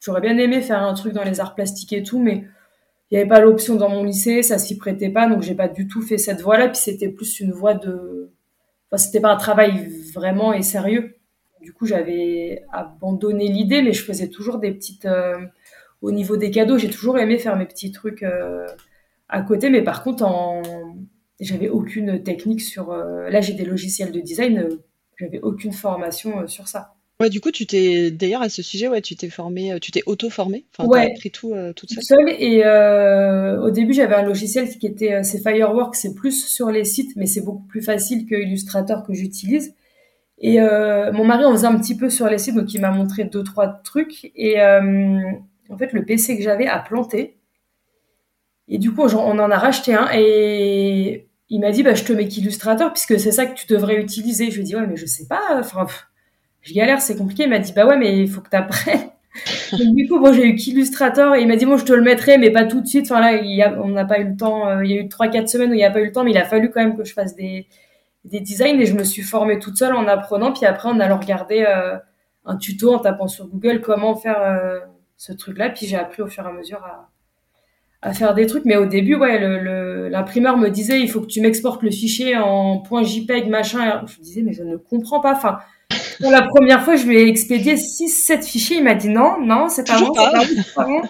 j'aurais 0.00 0.20
bien 0.20 0.38
aimé 0.38 0.60
faire 0.60 0.82
un 0.82 0.94
truc 0.94 1.12
dans 1.12 1.24
les 1.24 1.40
arts 1.40 1.54
plastiques 1.54 1.92
et 1.92 2.02
tout, 2.02 2.20
mais 2.20 2.44
il 3.10 3.14
n'y 3.14 3.20
avait 3.20 3.28
pas 3.28 3.40
l'option 3.40 3.76
dans 3.76 3.88
mon 3.88 4.04
lycée, 4.04 4.42
ça 4.42 4.58
s'y 4.58 4.76
prêtait 4.76 5.08
pas, 5.08 5.26
donc 5.28 5.42
j'ai 5.42 5.54
pas 5.54 5.68
du 5.68 5.88
tout 5.88 6.02
fait 6.02 6.18
cette 6.18 6.42
voie-là. 6.42 6.68
Puis 6.68 6.78
c'était 6.78 7.08
plus 7.08 7.40
une 7.40 7.52
voie 7.52 7.74
de, 7.74 8.30
enfin 8.90 8.98
c'était 8.98 9.20
pas 9.20 9.32
un 9.32 9.36
travail 9.36 9.88
vraiment 10.14 10.52
et 10.52 10.62
sérieux. 10.62 11.16
Du 11.60 11.72
coup, 11.72 11.86
j'avais 11.86 12.64
abandonné 12.72 13.48
l'idée, 13.48 13.82
mais 13.82 13.92
je 13.92 14.04
faisais 14.04 14.28
toujours 14.28 14.58
des 14.58 14.72
petites. 14.72 15.06
Euh, 15.06 15.38
au 16.02 16.12
niveau 16.12 16.36
des 16.36 16.50
cadeaux, 16.50 16.78
j'ai 16.78 16.90
toujours 16.90 17.18
aimé 17.18 17.38
faire 17.38 17.56
mes 17.56 17.66
petits 17.66 17.90
trucs 17.92 18.22
euh, 18.22 18.66
à 19.28 19.42
côté, 19.42 19.68
mais 19.70 19.82
par 19.82 20.04
contre, 20.04 20.24
j'avais 21.40 21.68
aucune 21.68 22.22
technique 22.22 22.60
sur. 22.60 22.92
Euh, 22.92 23.28
là, 23.30 23.40
j'ai 23.40 23.54
des 23.54 23.64
logiciels 23.64 24.12
de 24.12 24.20
design, 24.20 24.68
j'avais 25.16 25.40
aucune 25.40 25.72
formation 25.72 26.46
sur 26.46 26.68
ça. 26.68 26.94
Ouais, 27.20 27.30
du 27.30 27.40
coup, 27.40 27.50
tu 27.50 27.66
t'es 27.66 28.10
d'ailleurs 28.10 28.42
à 28.42 28.48
ce 28.48 28.62
sujet, 28.62 28.86
ouais, 28.88 29.00
tu 29.00 29.16
t'es 29.16 29.28
formé, 29.28 29.78
tu 29.80 29.90
t'es 29.90 30.02
auto-formé, 30.06 30.66
enfin, 30.76 30.88
ouais, 30.88 31.06
t'as 31.06 31.12
appris 31.14 31.30
tout 31.30 31.52
toute 31.74 31.90
seule? 31.90 32.04
seule. 32.04 32.28
Et 32.38 32.62
au 33.60 33.70
début, 33.70 33.92
j'avais 33.92 34.14
un 34.14 34.22
logiciel 34.22 34.68
qui 34.68 34.86
était, 34.86 35.22
c'est 35.24 35.42
Firework, 35.42 35.96
c'est 35.96 36.14
plus 36.14 36.46
sur 36.46 36.70
les 36.70 36.84
sites, 36.84 37.16
mais 37.16 37.26
c'est 37.26 37.40
beaucoup 37.40 37.66
plus 37.66 37.82
facile 37.82 38.26
que 38.26 38.36
Illustrator 38.36 39.04
que 39.04 39.14
j'utilise. 39.14 39.74
Et 40.40 40.60
euh, 40.60 41.12
mon 41.12 41.24
mari 41.24 41.44
en 41.44 41.52
faisait 41.52 41.66
un 41.66 41.78
petit 41.78 41.96
peu 41.96 42.10
sur 42.10 42.28
les 42.28 42.38
sites, 42.38 42.54
donc 42.54 42.72
il 42.72 42.80
m'a 42.80 42.90
montré 42.90 43.24
deux 43.24 43.42
trois 43.42 43.68
trucs. 43.68 44.30
Et 44.36 44.60
euh, 44.60 45.20
en 45.68 45.76
fait, 45.76 45.92
le 45.92 46.04
PC 46.04 46.36
que 46.36 46.42
j'avais 46.42 46.66
a 46.66 46.78
planté. 46.78 47.36
Et 48.68 48.78
du 48.78 48.92
coup, 48.92 49.02
on 49.02 49.38
en 49.38 49.50
a 49.50 49.58
racheté 49.58 49.94
un. 49.94 50.08
Et 50.14 51.26
il 51.48 51.60
m'a 51.60 51.72
dit, 51.72 51.82
bah, 51.82 51.94
je 51.94 52.04
te 52.04 52.12
mets 52.12 52.28
qu'Illustrator, 52.28 52.92
puisque 52.92 53.18
c'est 53.18 53.32
ça 53.32 53.46
que 53.46 53.54
tu 53.58 53.66
devrais 53.66 53.96
utiliser. 53.96 54.50
Je 54.50 54.56
lui 54.56 54.60
ai 54.60 54.64
dit, 54.64 54.76
ouais, 54.76 54.86
mais 54.86 54.96
je 54.96 55.06
sais 55.06 55.26
pas. 55.26 55.58
Enfin, 55.58 55.86
je 56.62 56.74
galère, 56.74 57.00
c'est 57.00 57.16
compliqué. 57.16 57.44
Il 57.44 57.50
m'a 57.50 57.58
dit, 57.58 57.72
bah 57.72 57.86
ouais, 57.86 57.96
mais 57.96 58.18
il 58.18 58.28
faut 58.28 58.40
que 58.40 58.50
tu 58.50 58.56
apprennes. 58.56 59.10
donc, 59.72 59.94
du 59.94 60.08
coup, 60.08 60.18
bon, 60.18 60.32
j'ai 60.32 60.46
eu 60.46 60.54
qu'Illustrator 60.54 61.34
et 61.34 61.42
il 61.42 61.48
m'a 61.48 61.56
dit, 61.56 61.66
bon, 61.66 61.76
je 61.76 61.84
te 61.84 61.92
le 61.92 62.02
mettrai, 62.02 62.38
mais 62.38 62.50
pas 62.50 62.64
tout 62.64 62.80
de 62.80 62.86
suite. 62.86 63.06
Enfin, 63.10 63.20
là, 63.20 63.32
il 63.34 63.54
y 63.54 63.62
a, 63.62 63.72
on 63.80 63.88
n'a 63.88 64.04
pas 64.04 64.18
eu 64.20 64.24
le 64.24 64.36
temps. 64.36 64.68
Euh, 64.68 64.84
il 64.84 64.90
y 64.90 64.94
a 64.98 65.00
eu 65.00 65.08
trois, 65.08 65.28
quatre 65.28 65.48
semaines 65.48 65.70
où 65.70 65.74
il 65.74 65.78
n'y 65.78 65.84
a 65.84 65.90
pas 65.90 66.00
eu 66.00 66.06
le 66.06 66.12
temps, 66.12 66.24
mais 66.24 66.32
il 66.32 66.38
a 66.38 66.44
fallu 66.44 66.70
quand 66.70 66.80
même 66.80 66.96
que 66.96 67.04
je 67.04 67.12
fasse 67.12 67.34
des, 67.34 67.66
des 68.24 68.40
designs 68.40 68.80
et 68.80 68.86
je 68.86 68.94
me 68.94 69.04
suis 69.04 69.22
formée 69.22 69.58
toute 69.58 69.76
seule 69.76 69.94
en 69.94 70.06
apprenant. 70.08 70.52
Puis 70.52 70.66
après, 70.66 70.88
en 70.88 71.00
allant 71.00 71.18
regarder 71.18 71.64
euh, 71.68 71.96
un 72.44 72.56
tuto, 72.56 72.94
en 72.94 72.98
tapant 72.98 73.28
sur 73.28 73.46
Google 73.46 73.80
comment 73.80 74.14
faire 74.16 74.40
euh, 74.40 74.80
ce 75.16 75.32
truc-là. 75.32 75.70
Puis 75.70 75.86
j'ai 75.86 75.96
appris 75.96 76.22
au 76.22 76.26
fur 76.26 76.44
et 76.44 76.48
à 76.48 76.52
mesure 76.52 76.82
à, 76.84 77.10
à 78.02 78.12
faire 78.12 78.34
des 78.34 78.46
trucs. 78.46 78.64
Mais 78.64 78.76
au 78.76 78.86
début, 78.86 79.14
ouais, 79.14 79.38
l'imprimeur 80.10 80.56
me 80.56 80.68
disait 80.68 81.00
il 81.00 81.10
faut 81.10 81.20
que 81.20 81.26
tu 81.26 81.40
m'exportes 81.40 81.82
le 81.82 81.90
fichier 81.90 82.36
en 82.36 82.82
.jpeg 82.84 83.48
machin. 83.48 84.04
je 84.06 84.18
me 84.18 84.24
disais 84.24 84.42
mais 84.42 84.52
je 84.52 84.62
ne 84.62 84.76
comprends 84.76 85.20
pas. 85.20 85.32
Enfin, 85.32 85.58
Pour 86.20 86.30
la 86.30 86.42
première 86.42 86.84
fois, 86.84 86.96
je 86.96 87.06
lui 87.06 87.18
ai 87.18 87.28
expédié 87.28 87.76
6-7 87.76 88.42
fichiers. 88.42 88.78
Il 88.78 88.84
m'a 88.84 88.94
dit 88.94 89.08
non, 89.08 89.40
non, 89.40 89.68
c'est 89.68 89.86
pas 89.86 89.98
bon, 89.98 90.12
c'est 90.14 90.74
pas 90.74 90.84
bon. 90.84 91.02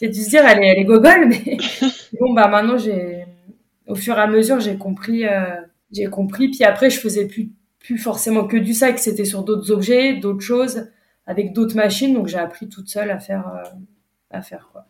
J'ai 0.00 0.08
dû 0.08 0.20
se 0.20 0.30
dire, 0.30 0.44
elle 0.44 0.62
est, 0.62 0.66
elle 0.66 0.78
est 0.78 0.84
gogole, 0.84 1.28
mais 1.28 1.56
bon, 2.20 2.32
bah 2.34 2.48
maintenant, 2.48 2.76
j'ai, 2.76 3.24
au 3.86 3.94
fur 3.94 4.18
et 4.18 4.20
à 4.20 4.26
mesure, 4.26 4.60
j'ai 4.60 4.76
compris, 4.76 5.26
euh, 5.26 5.56
j'ai 5.92 6.06
compris. 6.06 6.50
Puis 6.50 6.64
après, 6.64 6.90
je 6.90 6.98
faisais 6.98 7.26
plus, 7.26 7.50
plus 7.78 7.98
forcément 7.98 8.44
que 8.44 8.56
du 8.56 8.74
sac, 8.74 8.98
c'était 8.98 9.24
sur 9.24 9.44
d'autres 9.44 9.70
objets, 9.70 10.14
d'autres 10.14 10.40
choses, 10.40 10.88
avec 11.26 11.52
d'autres 11.52 11.76
machines. 11.76 12.12
Donc, 12.12 12.26
j'ai 12.26 12.38
appris 12.38 12.68
toute 12.68 12.88
seule 12.88 13.10
à 13.10 13.18
faire, 13.18 13.48
euh, 13.48 13.68
à 14.30 14.42
faire 14.42 14.68
quoi. 14.72 14.86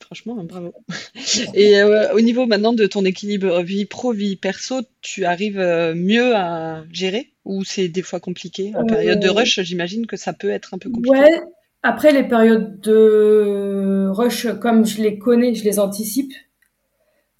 Franchement, 0.00 0.42
bravo. 0.42 0.72
Et 1.54 1.80
euh, 1.80 2.14
au 2.14 2.20
niveau 2.20 2.46
maintenant 2.46 2.72
de 2.72 2.86
ton 2.86 3.04
équilibre 3.04 3.60
vie 3.62 3.84
pro, 3.84 4.12
vie 4.12 4.36
perso, 4.36 4.80
tu 5.02 5.26
arrives 5.26 5.58
mieux 5.94 6.34
à 6.34 6.84
gérer? 6.90 7.32
Ou 7.48 7.64
c'est 7.64 7.88
des 7.88 8.02
fois 8.02 8.20
compliqué 8.20 8.72
En 8.76 8.84
période 8.84 9.18
de 9.18 9.28
rush, 9.28 9.60
j'imagine 9.62 10.06
que 10.06 10.16
ça 10.16 10.32
peut 10.32 10.50
être 10.50 10.74
un 10.74 10.78
peu 10.78 10.90
compliqué. 10.90 11.18
Ouais, 11.18 11.42
après 11.82 12.12
les 12.12 12.22
périodes 12.22 12.80
de 12.80 14.08
rush, 14.10 14.46
comme 14.60 14.86
je 14.86 15.02
les 15.02 15.18
connais, 15.18 15.54
je 15.54 15.64
les 15.64 15.80
anticipe. 15.80 16.32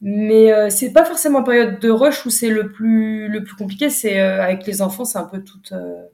Mais 0.00 0.52
euh, 0.52 0.70
c'est 0.70 0.92
pas 0.92 1.04
forcément 1.04 1.40
en 1.40 1.42
période 1.42 1.80
de 1.80 1.90
rush 1.90 2.24
où 2.24 2.30
c'est 2.30 2.48
le 2.48 2.70
plus 2.72 3.28
le 3.28 3.44
plus 3.44 3.56
compliqué. 3.56 3.90
C'est 3.90 4.20
euh, 4.20 4.42
avec 4.42 4.66
les 4.66 4.80
enfants, 4.80 5.04
c'est 5.04 5.18
un 5.18 5.24
peu 5.24 5.42
toute 5.42 5.72
euh, 5.72 6.04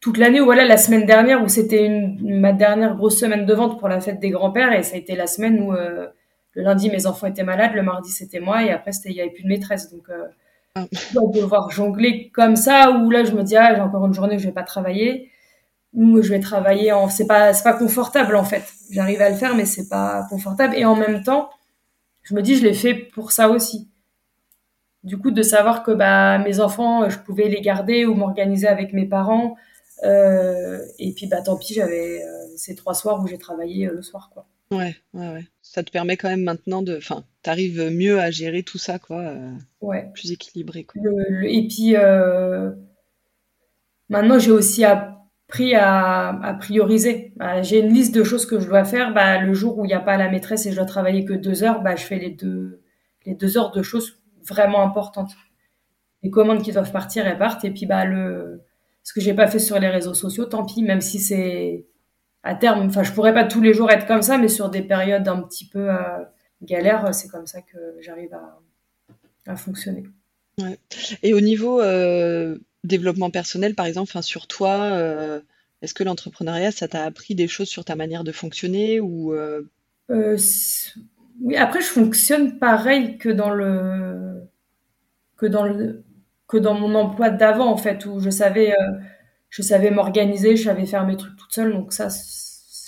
toute 0.00 0.18
l'année. 0.18 0.40
Voilà, 0.40 0.66
la 0.66 0.76
semaine 0.76 1.06
dernière 1.06 1.42
où 1.42 1.48
c'était 1.48 1.88
ma 2.20 2.52
dernière 2.52 2.96
grosse 2.96 3.18
semaine 3.18 3.46
de 3.46 3.54
vente 3.54 3.78
pour 3.78 3.88
la 3.88 4.00
fête 4.00 4.20
des 4.20 4.30
grands-pères 4.30 4.72
et 4.72 4.82
ça 4.82 4.96
a 4.96 4.98
été 4.98 5.14
la 5.16 5.26
semaine 5.26 5.60
où 5.62 5.72
le 5.72 6.12
lundi 6.62 6.90
mes 6.90 7.06
enfants 7.06 7.26
étaient 7.26 7.44
malades, 7.44 7.72
le 7.74 7.82
mardi 7.82 8.10
c'était 8.10 8.40
moi 8.40 8.64
et 8.64 8.70
après 8.70 8.90
il 9.06 9.12
y 9.12 9.20
avait 9.20 9.30
plus 9.30 9.44
de 9.44 9.48
maîtresse. 9.48 9.90
Donc 9.90 10.08
ah. 10.76 10.86
devoir 11.32 11.70
jongler 11.70 12.30
comme 12.30 12.56
ça 12.56 12.90
où 12.90 13.10
là 13.10 13.24
je 13.24 13.32
me 13.32 13.42
dis 13.42 13.56
ah 13.56 13.74
j'ai 13.74 13.80
encore 13.80 14.06
une 14.06 14.14
journée 14.14 14.36
où 14.36 14.38
je 14.38 14.46
vais 14.46 14.52
pas 14.52 14.64
travailler. 14.64 15.30
Où 15.92 16.20
je 16.22 16.30
vais 16.30 16.40
travailler 16.40 16.90
en 16.92 17.08
c'est 17.08 17.26
pas 17.26 17.52
c'est 17.54 17.62
pas 17.62 17.74
confortable 17.74 18.34
en 18.34 18.44
fait. 18.44 18.64
J'arrive 18.90 19.20
à 19.22 19.30
le 19.30 19.36
faire 19.36 19.54
mais 19.54 19.64
c'est 19.64 19.88
pas 19.88 20.26
confortable. 20.28 20.74
Et 20.76 20.84
en 20.84 20.96
même 20.96 21.22
temps 21.22 21.50
je 22.22 22.34
me 22.34 22.42
dis 22.42 22.56
je 22.56 22.64
l'ai 22.64 22.74
fait 22.74 22.94
pour 22.94 23.32
ça 23.32 23.48
aussi. 23.50 23.88
Du 25.04 25.18
coup 25.18 25.30
de 25.30 25.42
savoir 25.42 25.82
que 25.84 25.92
bah 25.92 26.38
mes 26.38 26.60
enfants 26.60 27.08
je 27.08 27.18
pouvais 27.18 27.48
les 27.48 27.60
garder 27.60 28.04
ou 28.06 28.14
m'organiser 28.14 28.66
avec 28.66 28.92
mes 28.92 29.06
parents 29.06 29.56
euh, 30.02 30.84
et 30.98 31.12
puis 31.12 31.26
bah 31.26 31.40
tant 31.40 31.56
pis 31.56 31.74
j'avais 31.74 32.24
euh, 32.24 32.56
ces 32.56 32.74
trois 32.74 32.94
soirs 32.94 33.22
où 33.22 33.28
j'ai 33.28 33.38
travaillé 33.38 33.86
euh, 33.86 33.92
le 33.92 34.02
soir 34.02 34.30
quoi. 34.32 34.46
Ouais 34.72 34.96
ouais 35.12 35.28
ouais. 35.28 35.46
Ça 35.62 35.84
te 35.84 35.92
permet 35.92 36.16
quand 36.16 36.28
même 36.28 36.42
maintenant 36.42 36.82
de 36.82 36.96
enfin 36.96 37.24
t'arrives 37.44 37.90
mieux 37.92 38.18
à 38.18 38.30
gérer 38.32 38.64
tout 38.64 38.78
ça 38.78 38.98
quoi 38.98 39.22
ouais 39.80 40.10
plus 40.14 40.32
équilibré 40.32 40.84
quoi 40.84 41.00
et 41.44 41.68
puis 41.68 41.94
maintenant 44.08 44.38
j'ai 44.38 44.50
aussi 44.50 44.84
à 44.84 45.14
pris 45.48 45.74
à, 45.74 46.56
prioriser. 46.60 47.32
Bah, 47.36 47.62
j'ai 47.62 47.80
une 47.80 47.92
liste 47.92 48.14
de 48.14 48.24
choses 48.24 48.46
que 48.46 48.58
je 48.58 48.66
dois 48.66 48.84
faire. 48.84 49.14
Bah, 49.14 49.38
le 49.38 49.54
jour 49.54 49.78
où 49.78 49.84
il 49.84 49.88
n'y 49.88 49.94
a 49.94 50.00
pas 50.00 50.16
la 50.16 50.30
maîtresse 50.30 50.66
et 50.66 50.70
je 50.70 50.76
dois 50.76 50.84
travailler 50.84 51.24
que 51.24 51.32
deux 51.32 51.62
heures, 51.62 51.82
bah, 51.82 51.96
je 51.96 52.04
fais 52.04 52.18
les 52.18 52.30
deux, 52.30 52.82
les 53.26 53.34
deux 53.34 53.56
heures 53.56 53.70
de 53.70 53.82
choses 53.82 54.18
vraiment 54.46 54.82
importantes. 54.82 55.32
Les 56.22 56.30
commandes 56.30 56.62
qui 56.62 56.72
doivent 56.72 56.92
partir, 56.92 57.26
elles 57.26 57.38
partent. 57.38 57.64
Et 57.64 57.70
puis, 57.70 57.86
bah, 57.86 58.04
le, 58.04 58.62
ce 59.02 59.12
que 59.12 59.20
j'ai 59.20 59.34
pas 59.34 59.46
fait 59.46 59.58
sur 59.58 59.78
les 59.78 59.88
réseaux 59.88 60.14
sociaux, 60.14 60.46
tant 60.46 60.64
pis, 60.64 60.82
même 60.82 61.00
si 61.00 61.18
c'est 61.20 61.86
à 62.42 62.54
terme, 62.54 62.86
enfin, 62.86 63.02
je 63.02 63.12
pourrais 63.12 63.32
pas 63.32 63.44
tous 63.44 63.60
les 63.60 63.72
jours 63.72 63.90
être 63.90 64.06
comme 64.06 64.22
ça, 64.22 64.38
mais 64.38 64.48
sur 64.48 64.70
des 64.70 64.82
périodes 64.82 65.28
un 65.28 65.40
petit 65.42 65.68
peu 65.68 65.90
euh, 65.90 66.24
galères, 66.64 67.14
c'est 67.14 67.28
comme 67.28 67.46
ça 67.46 67.60
que 67.62 67.78
j'arrive 68.00 68.34
à, 68.34 68.60
à 69.46 69.56
fonctionner. 69.56 70.04
Ouais. 70.60 70.78
Et 71.22 71.34
au 71.34 71.40
niveau 71.40 71.80
euh, 71.80 72.58
développement 72.84 73.30
personnel, 73.30 73.74
par 73.74 73.86
exemple, 73.86 74.20
sur 74.22 74.46
toi, 74.46 74.84
euh, 74.92 75.40
est-ce 75.82 75.94
que 75.94 76.04
l'entrepreneuriat, 76.04 76.70
ça 76.70 76.88
t'a 76.88 77.04
appris 77.04 77.34
des 77.34 77.48
choses 77.48 77.68
sur 77.68 77.84
ta 77.84 77.96
manière 77.96 78.24
de 78.24 78.32
fonctionner 78.32 79.00
ou 79.00 79.32
euh? 79.32 79.62
Euh, 80.10 80.38
Oui, 81.40 81.56
après, 81.56 81.80
je 81.80 81.86
fonctionne 81.86 82.58
pareil 82.58 83.18
que 83.18 83.28
dans 83.28 83.50
le 83.50 84.42
que 85.36 85.46
dans 85.46 85.64
le 85.64 86.04
que 86.46 86.56
dans 86.56 86.74
mon 86.74 86.94
emploi 86.94 87.30
d'avant, 87.30 87.66
en 87.66 87.76
fait, 87.76 88.06
où 88.06 88.20
je 88.20 88.30
savais 88.30 88.74
je 89.50 89.62
savais 89.62 89.90
m'organiser, 89.90 90.56
je 90.56 90.64
savais 90.64 90.86
faire 90.86 91.06
mes 91.06 91.16
trucs 91.16 91.36
toute 91.36 91.52
seule, 91.52 91.72
donc 91.72 91.92
ça, 91.92 92.08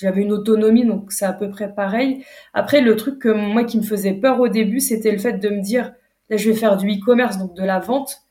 j'avais 0.00 0.22
une 0.22 0.32
autonomie, 0.32 0.84
donc 0.84 1.12
c'est 1.12 1.24
à 1.24 1.32
peu 1.32 1.50
près 1.50 1.74
pareil. 1.74 2.24
Après, 2.54 2.80
le 2.80 2.96
truc 2.96 3.18
que 3.18 3.28
moi 3.28 3.64
qui 3.64 3.78
me 3.78 3.82
faisait 3.82 4.14
peur 4.14 4.40
au 4.40 4.48
début, 4.48 4.80
c'était 4.80 5.12
le 5.12 5.18
fait 5.18 5.34
de 5.34 5.48
me 5.48 5.60
dire, 5.60 5.92
là, 6.30 6.36
je 6.36 6.50
vais 6.50 6.56
faire 6.56 6.76
du 6.76 6.88
e-commerce, 6.90 7.38
donc 7.38 7.54
de 7.54 7.62
la 7.62 7.78
vente 7.78 8.26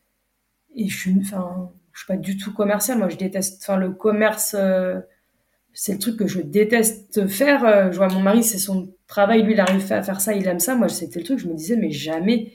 et 0.75 0.87
je 0.87 0.97
suis, 0.97 1.15
enfin, 1.21 1.71
je 1.93 1.99
suis 1.99 2.07
pas 2.07 2.17
du 2.17 2.37
tout 2.37 2.53
commercial. 2.53 2.97
Moi, 2.97 3.09
je 3.09 3.17
déteste, 3.17 3.63
enfin, 3.63 3.77
le 3.77 3.91
commerce, 3.91 4.55
euh, 4.57 4.99
c'est 5.73 5.93
le 5.93 5.99
truc 5.99 6.17
que 6.17 6.27
je 6.27 6.41
déteste 6.41 7.27
faire. 7.27 7.65
Euh, 7.65 7.91
je 7.91 7.97
vois 7.97 8.09
mon 8.09 8.19
mari, 8.19 8.43
c'est 8.43 8.57
son 8.57 8.93
travail, 9.07 9.43
lui, 9.43 9.53
il 9.53 9.59
arrive 9.59 9.91
à 9.91 10.03
faire 10.03 10.21
ça, 10.21 10.33
il 10.33 10.47
aime 10.47 10.59
ça. 10.59 10.75
Moi, 10.75 10.89
c'était 10.89 11.19
le 11.19 11.25
truc, 11.25 11.39
je 11.39 11.47
me 11.47 11.53
disais, 11.53 11.77
mais 11.77 11.91
jamais 11.91 12.53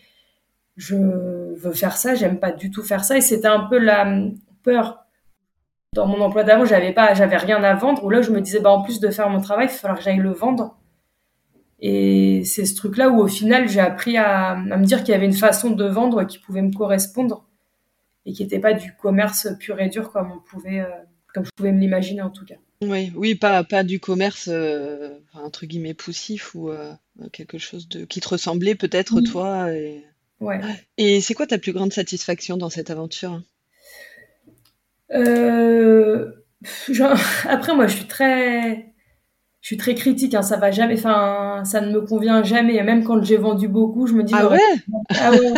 je 0.76 0.96
veux 0.96 1.72
faire 1.72 1.96
ça, 1.96 2.14
j'aime 2.14 2.38
pas 2.38 2.52
du 2.52 2.70
tout 2.70 2.82
faire 2.82 3.04
ça. 3.04 3.16
Et 3.16 3.20
c'était 3.20 3.48
un 3.48 3.60
peu 3.60 3.78
la 3.78 4.06
peur. 4.62 4.99
Dans 5.94 6.06
mon 6.06 6.20
emploi 6.20 6.44
d'avant, 6.44 6.64
j'avais 6.64 6.92
pas, 6.92 7.14
j'avais 7.14 7.36
rien 7.36 7.62
à 7.64 7.74
vendre. 7.74 8.04
Ou 8.04 8.10
là, 8.10 8.22
je 8.22 8.30
me 8.30 8.40
disais, 8.40 8.60
bah, 8.60 8.70
en 8.70 8.82
plus 8.82 9.00
de 9.00 9.10
faire 9.10 9.28
mon 9.28 9.40
travail, 9.40 9.66
il 9.66 9.72
va 9.72 9.76
falloir 9.76 9.98
que 9.98 10.04
j'aille 10.04 10.18
le 10.18 10.32
vendre. 10.32 10.78
Et 11.80 12.44
c'est 12.44 12.64
ce 12.64 12.74
truc-là 12.76 13.08
où, 13.08 13.20
au 13.20 13.26
final, 13.26 13.68
j'ai 13.68 13.80
appris 13.80 14.16
à, 14.16 14.50
à 14.50 14.76
me 14.76 14.84
dire 14.84 15.02
qu'il 15.02 15.12
y 15.12 15.14
avait 15.14 15.26
une 15.26 15.32
façon 15.32 15.70
de 15.70 15.84
vendre 15.84 16.24
qui 16.24 16.38
pouvait 16.38 16.62
me 16.62 16.72
correspondre 16.72 17.44
et 18.26 18.32
qui 18.32 18.42
n'était 18.42 18.58
pas 18.58 18.74
du 18.74 18.94
commerce 18.94 19.48
pur 19.58 19.80
et 19.80 19.88
dur 19.88 20.12
comme 20.12 20.30
on 20.30 20.38
pouvait, 20.38 20.80
euh, 20.80 20.90
comme 21.32 21.44
je 21.44 21.50
pouvais 21.56 21.72
me 21.72 21.80
l'imaginer 21.80 22.22
en 22.22 22.30
tout 22.30 22.44
cas. 22.44 22.56
Oui, 22.82 23.12
oui, 23.14 23.34
pas, 23.34 23.64
pas 23.64 23.82
du 23.82 24.00
commerce 24.00 24.48
euh, 24.50 25.18
entre 25.34 25.66
guillemets 25.66 25.94
poussif 25.94 26.54
ou 26.54 26.70
euh, 26.70 26.92
quelque 27.32 27.58
chose 27.58 27.88
de 27.88 28.04
qui 28.04 28.20
te 28.20 28.28
ressemblait 28.28 28.74
peut-être 28.74 29.20
toi. 29.20 29.72
Et... 29.72 30.04
Ouais. 30.40 30.60
Et 30.96 31.20
c'est 31.20 31.34
quoi 31.34 31.46
ta 31.46 31.58
plus 31.58 31.72
grande 31.72 31.92
satisfaction 31.92 32.56
dans 32.56 32.70
cette 32.70 32.90
aventure? 32.90 33.42
Après, 37.48 37.74
moi, 37.74 37.86
je 37.86 37.96
suis 37.96 38.06
très, 38.06 38.92
je 39.60 39.66
suis 39.66 39.76
très 39.76 39.94
critique. 39.94 40.34
Hein, 40.34 40.42
ça 40.42 40.56
va 40.56 40.70
jamais, 40.70 40.94
enfin, 40.94 41.62
ça 41.64 41.80
ne 41.80 41.92
me 41.92 42.00
convient 42.00 42.42
jamais. 42.42 42.82
Même 42.82 43.04
quand 43.04 43.22
j'ai 43.22 43.36
vendu 43.36 43.68
beaucoup, 43.68 44.06
je 44.06 44.14
me 44.14 44.22
dis. 44.22 44.34
Ah 44.36 44.48
ouais. 44.48 44.58
Ah 45.20 45.30
ouais. 45.32 45.52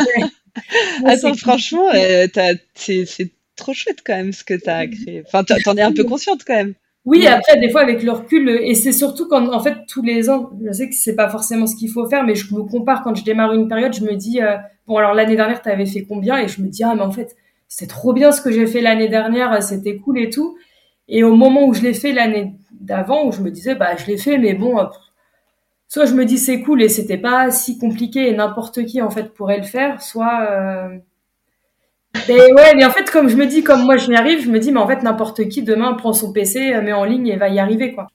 Attends, 1.05 1.35
franchement, 1.35 1.89
euh, 1.95 2.27
c'est 2.75 3.31
trop 3.57 3.73
chouette 3.73 3.99
quand 4.05 4.17
même 4.17 4.33
ce 4.33 4.45
que 4.45 4.55
tu 4.55 4.69
as 4.69 4.87
créé. 4.87 5.23
Enfin, 5.27 5.45
t'en 5.45 5.77
es 5.77 5.83
un 5.83 5.93
peu 5.93 6.05
consciente 6.05 6.43
quand 6.47 6.55
même. 6.55 6.75
Oui, 7.05 7.27
après, 7.27 7.59
des 7.59 7.69
fois, 7.69 7.81
avec 7.81 8.05
le 8.05 8.13
recul, 8.13 8.49
et 8.49 8.75
c'est 8.75 8.93
surtout 8.93 9.27
quand, 9.27 9.53
en 9.53 9.61
fait, 9.61 9.75
tous 9.89 10.03
les 10.03 10.31
ans, 10.31 10.51
je 10.65 10.71
sais 10.71 10.89
que 10.89 10.95
c'est 10.95 11.17
pas 11.17 11.29
forcément 11.29 11.67
ce 11.67 11.75
qu'il 11.75 11.91
faut 11.91 12.09
faire, 12.09 12.23
mais 12.23 12.37
je 12.37 12.55
me 12.55 12.63
compare 12.63 13.03
quand 13.03 13.17
je 13.17 13.25
démarre 13.25 13.53
une 13.55 13.67
période, 13.67 13.93
je 13.93 14.03
me 14.03 14.15
dis, 14.15 14.41
euh, 14.41 14.57
bon, 14.87 14.99
alors 14.99 15.13
l'année 15.13 15.35
dernière, 15.35 15.61
tu 15.61 15.69
avais 15.69 15.87
fait 15.87 16.05
combien? 16.05 16.39
Et 16.39 16.47
je 16.47 16.63
me 16.63 16.69
dis, 16.69 16.85
ah, 16.85 16.95
mais 16.95 17.03
en 17.03 17.11
fait, 17.11 17.35
c'est 17.75 17.87
trop 17.87 18.13
bien 18.13 18.33
ce 18.33 18.43
que 18.43 18.53
j'ai 18.53 18.67
fait 18.67 18.83
l'année 18.83 19.09
dernière, 19.09 19.63
c'était 19.63 19.97
cool 19.97 20.19
et 20.19 20.29
tout. 20.29 20.59
Et 21.09 21.25
au 21.25 21.35
moment 21.35 21.65
où 21.65 21.73
je 21.73 21.81
l'ai 21.81 21.95
fait 21.95 22.13
l'année 22.13 22.53
d'avant, 22.71 23.27
où 23.27 23.33
je 23.33 23.41
me 23.41 23.51
disais, 23.51 23.75
bah, 23.75 23.97
je 23.97 24.05
l'ai 24.09 24.19
fait, 24.19 24.37
mais 24.37 24.53
bon, 24.53 24.77
soit 25.89 26.05
je 26.05 26.13
me 26.13 26.27
dis 26.27 26.37
c'est 26.37 26.61
cool 26.61 26.83
et 26.83 26.91
c'était 26.91 27.17
pas 27.17 27.51
si 27.51 27.79
compliqué 27.79 28.29
et 28.29 28.35
n'importe 28.35 28.85
qui 28.85 29.01
en 29.01 29.09
fait 29.09 29.33
pourrait 29.33 29.57
le 29.57 29.63
faire, 29.63 30.03
soit 30.03 30.47
euh... 30.51 30.99
mais 32.29 32.53
ouais, 32.53 32.75
mais 32.77 32.85
en 32.85 32.91
fait 32.91 33.11
comme 33.11 33.29
je 33.29 33.37
me 33.37 33.47
dis 33.47 33.63
comme 33.65 33.85
moi 33.85 33.97
je 33.97 34.11
n'y 34.11 34.17
arrive, 34.17 34.45
je 34.45 34.51
me 34.51 34.59
dis 34.59 34.71
mais 34.71 34.81
en 34.81 34.87
fait 34.87 35.03
n'importe 35.03 35.49
qui 35.49 35.63
demain 35.63 35.95
prend 35.95 36.13
son 36.13 36.31
PC, 36.31 36.79
met 36.83 36.93
en 36.93 37.05
ligne 37.05 37.29
et 37.29 37.37
va 37.37 37.49
y 37.49 37.59
arriver 37.59 37.95
quoi. 37.95 38.09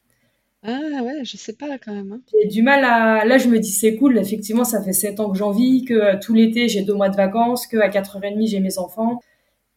Ah 0.64 1.02
ouais, 1.04 1.24
je 1.24 1.36
sais 1.36 1.54
pas 1.54 1.80
quand 1.84 1.94
même. 1.94 2.12
Hein. 2.12 2.22
J'ai 2.32 2.48
du 2.48 2.62
mal 2.62 2.84
à. 2.84 3.26
Là, 3.26 3.38
je 3.38 3.48
me 3.48 3.58
dis 3.60 3.72
c'est 3.72 3.96
cool. 3.96 4.18
Effectivement, 4.18 4.66
ça 4.66 4.84
fait 4.84 4.92
sept 4.92 5.20
ans 5.20 5.30
que 5.30 5.38
j'en 5.38 5.52
vis, 5.52 5.86
que 5.86 5.94
euh, 5.94 6.16
tout 6.20 6.34
l'été 6.34 6.68
j'ai 6.68 6.82
deux 6.82 6.96
mois 6.96 7.10
de 7.10 7.16
vacances, 7.16 7.68
que 7.68 7.78
à 7.78 7.90
4h30 7.90 8.48
j'ai 8.48 8.60
mes 8.60 8.78
enfants 8.80 9.22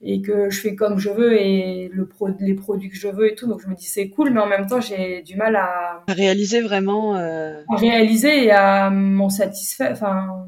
et 0.02 0.22
que 0.22 0.48
je 0.50 0.60
fais 0.60 0.74
comme 0.74 0.98
je 0.98 1.10
veux 1.10 1.38
et 1.38 1.90
le 1.92 2.06
pro, 2.06 2.28
les 2.40 2.54
produits 2.54 2.88
que 2.88 2.96
je 2.96 3.08
veux 3.08 3.30
et 3.30 3.34
tout. 3.34 3.46
Donc 3.46 3.60
je 3.60 3.68
me 3.68 3.74
dis 3.74 3.86
c'est 3.86 4.08
cool, 4.08 4.30
mais 4.30 4.40
en 4.40 4.46
même 4.46 4.66
temps 4.66 4.80
j'ai 4.80 5.22
du 5.22 5.36
mal 5.36 5.56
à, 5.56 6.02
à 6.06 6.12
réaliser 6.12 6.60
vraiment. 6.60 7.16
Euh... 7.16 7.62
À 7.72 7.76
réaliser 7.76 8.44
et 8.44 8.50
à 8.50 8.90
m'en 8.90 9.28
satisfaire, 9.28 9.92
enfin 9.92 10.46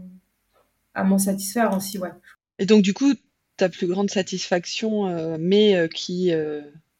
à 0.94 1.04
m'en 1.04 1.18
satisfaire 1.18 1.76
aussi, 1.76 1.98
ouais. 1.98 2.12
Et 2.58 2.66
donc 2.66 2.82
du 2.82 2.94
coup 2.94 3.12
ta 3.56 3.68
plus 3.68 3.86
grande 3.86 4.10
satisfaction, 4.10 5.06
euh, 5.06 5.36
mais 5.38 5.76
euh, 5.76 5.86
qui 5.86 6.32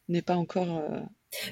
n'est 0.09 0.23
pas 0.23 0.37
encore. 0.37 0.83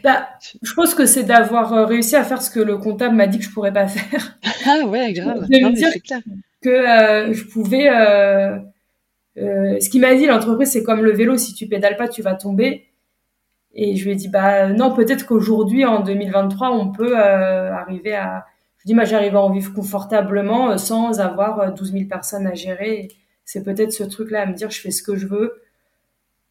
Bah, 0.05 0.29
je 0.63 0.75
pense 0.75 0.95
que 0.95 1.07
c'est 1.07 1.25
d'avoir 1.25 1.89
réussi 1.89 2.15
à 2.15 2.25
faire 2.25 2.43
ce 2.43 2.51
que 2.51 2.61
le 2.61 2.77
comptable 2.77 3.17
m'a 3.17 3.27
dit 3.27 3.39
que 3.39 3.45
je 3.45 3.51
pourrais 3.51 3.73
pas 3.73 3.89
faire. 3.89 4.39
Ah 4.67 4.87
ouais, 4.87 5.15
grave. 5.15 5.47
Non, 5.51 5.73
mais 5.73 6.01
clair. 6.01 6.21
Que 6.61 7.33
je 7.33 7.45
pouvais 7.45 7.89
ce 9.37 9.89
qu'il 9.89 10.01
m'a 10.01 10.14
dit, 10.14 10.26
l'entreprise, 10.26 10.70
c'est 10.70 10.83
comme 10.83 11.03
le 11.03 11.12
vélo, 11.12 11.37
si 11.37 11.55
tu 11.55 11.66
pédales 11.66 11.97
pas, 11.97 12.09
tu 12.09 12.22
vas 12.22 12.35
tomber. 12.35 12.91
Et 13.72 13.97
je 13.97 14.05
lui 14.05 14.12
ai 14.12 14.14
dit, 14.16 14.28
bah 14.28 14.68
non, 14.68 14.93
peut-être 14.95 15.26
qu'aujourd'hui, 15.26 15.85
en 15.85 16.01
2023, 16.01 16.70
on 16.70 16.91
peut 16.91 17.18
euh, 17.18 17.72
arriver 17.72 18.14
à... 18.14 18.47
Je 18.78 18.85
lui 18.85 18.99
ai 18.99 19.05
dit, 19.05 19.11
j'arrive 19.11 19.37
à 19.37 19.41
en 19.41 19.51
vivre 19.51 19.72
confortablement 19.72 20.70
euh, 20.70 20.76
sans 20.76 21.20
avoir 21.20 21.72
12 21.72 21.93
000 21.93 22.05
personnes 22.07 22.47
à 22.47 22.55
gérer. 22.55 23.09
C'est 23.45 23.62
peut-être 23.62 23.93
ce 23.93 24.05
truc-là, 24.05 24.43
à 24.43 24.47
me 24.47 24.55
dire, 24.55 24.70
je 24.70 24.81
fais 24.81 24.91
ce 24.91 25.03
que 25.03 25.16
je 25.16 25.26
veux, 25.26 25.62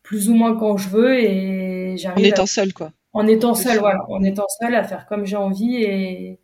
plus 0.03 0.29
ou 0.29 0.33
moins 0.33 0.55
quand 0.55 0.77
je 0.77 0.89
veux 0.89 1.19
et 1.19 1.97
j'arrive. 1.97 2.25
En 2.25 2.29
étant 2.29 2.45
seul, 2.45 2.73
quoi. 2.73 2.91
En 3.11 3.27
étant 3.27 3.55
seul, 3.55 3.79
voilà. 3.79 3.99
En 4.09 4.23
étant 4.23 4.47
seul 4.61 4.75
à 4.75 4.83
faire 4.83 5.05
comme 5.07 5.25
j'ai 5.25 5.35
envie 5.35 5.83
et, 5.83 6.39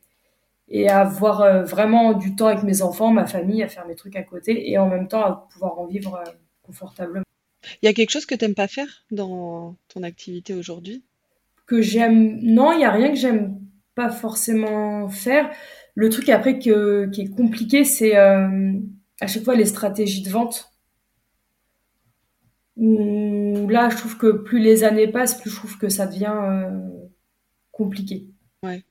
et 0.67 0.89
à 0.89 1.01
avoir 1.01 1.41
euh, 1.41 1.63
vraiment 1.63 2.13
du 2.13 2.35
temps 2.35 2.47
avec 2.47 2.63
mes 2.63 2.81
enfants, 2.81 3.11
ma 3.11 3.25
famille, 3.25 3.61
à 3.63 3.67
faire 3.67 3.85
mes 3.87 3.95
trucs 3.95 4.15
à 4.15 4.23
côté 4.23 4.69
et 4.69 4.77
en 4.77 4.87
même 4.87 5.07
temps 5.07 5.21
à 5.21 5.47
pouvoir 5.51 5.79
en 5.79 5.85
vivre 5.85 6.15
euh, 6.15 6.31
confortablement. 6.63 7.23
Il 7.81 7.85
y 7.85 7.89
a 7.89 7.93
quelque 7.93 8.11
chose 8.11 8.25
que 8.25 8.35
tu 8.35 8.45
n'aimes 8.45 8.55
pas 8.55 8.67
faire 8.67 9.05
dans 9.11 9.75
ton 9.87 10.03
activité 10.03 10.53
aujourd'hui? 10.53 11.03
Que 11.65 11.81
j'aime. 11.81 12.39
Non, 12.41 12.71
il 12.73 12.79
n'y 12.79 12.85
a 12.85 12.91
rien 12.91 13.09
que 13.09 13.17
j'aime 13.17 13.59
pas 13.95 14.09
forcément 14.09 15.07
faire. 15.09 15.49
Le 15.95 16.09
truc 16.09 16.29
après 16.29 16.59
que, 16.59 17.07
qui 17.07 17.21
est 17.21 17.35
compliqué, 17.35 17.83
c'est 17.83 18.17
euh, 18.17 18.73
à 19.21 19.27
chaque 19.27 19.43
fois 19.43 19.55
les 19.55 19.65
stratégies 19.65 20.21
de 20.21 20.29
vente. 20.29 20.71
Où 22.75 23.67
là, 23.69 23.89
je 23.89 23.95
trouve 23.95 24.17
que 24.17 24.31
plus 24.31 24.59
les 24.59 24.83
années 24.83 25.07
passent, 25.07 25.39
plus 25.39 25.49
je 25.49 25.55
trouve 25.55 25.77
que 25.77 25.89
ça 25.89 26.07
devient 26.07 26.71
compliqué. 27.71 28.27
Ouais. 28.63 28.83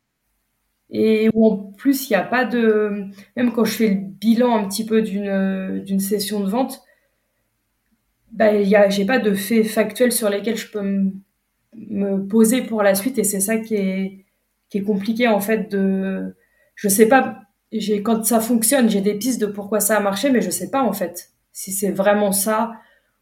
Et 0.96 1.28
où 1.34 1.48
en 1.50 1.56
plus, 1.56 2.08
il 2.08 2.12
n'y 2.12 2.16
a 2.16 2.22
pas 2.22 2.44
de. 2.44 3.06
Même 3.36 3.52
quand 3.52 3.64
je 3.64 3.72
fais 3.72 3.88
le 3.88 3.96
bilan 3.96 4.56
un 4.56 4.68
petit 4.68 4.86
peu 4.86 5.02
d'une, 5.02 5.82
d'une 5.84 5.98
session 5.98 6.38
de 6.38 6.48
vente, 6.48 6.82
bah, 8.30 8.62
je 8.62 8.98
n'ai 8.98 9.04
pas 9.04 9.18
de 9.18 9.34
faits 9.34 9.66
factuels 9.66 10.12
sur 10.12 10.30
lesquels 10.30 10.56
je 10.56 10.70
peux 10.70 11.12
me 11.76 12.26
poser 12.28 12.62
pour 12.62 12.84
la 12.84 12.94
suite. 12.94 13.18
Et 13.18 13.24
c'est 13.24 13.40
ça 13.40 13.58
qui 13.58 13.74
est, 13.74 14.24
qui 14.70 14.78
est 14.78 14.82
compliqué 14.82 15.26
en 15.26 15.40
fait. 15.40 15.68
De, 15.68 16.36
je 16.76 16.88
sais 16.88 17.08
pas, 17.08 17.40
j'ai, 17.72 18.00
quand 18.02 18.24
ça 18.24 18.38
fonctionne, 18.38 18.88
j'ai 18.88 19.00
des 19.00 19.14
pistes 19.14 19.40
de 19.40 19.46
pourquoi 19.46 19.80
ça 19.80 19.96
a 19.96 20.00
marché, 20.00 20.30
mais 20.30 20.42
je 20.42 20.50
sais 20.50 20.70
pas 20.70 20.82
en 20.82 20.92
fait 20.92 21.32
si 21.52 21.72
c'est 21.72 21.90
vraiment 21.90 22.30
ça 22.30 22.72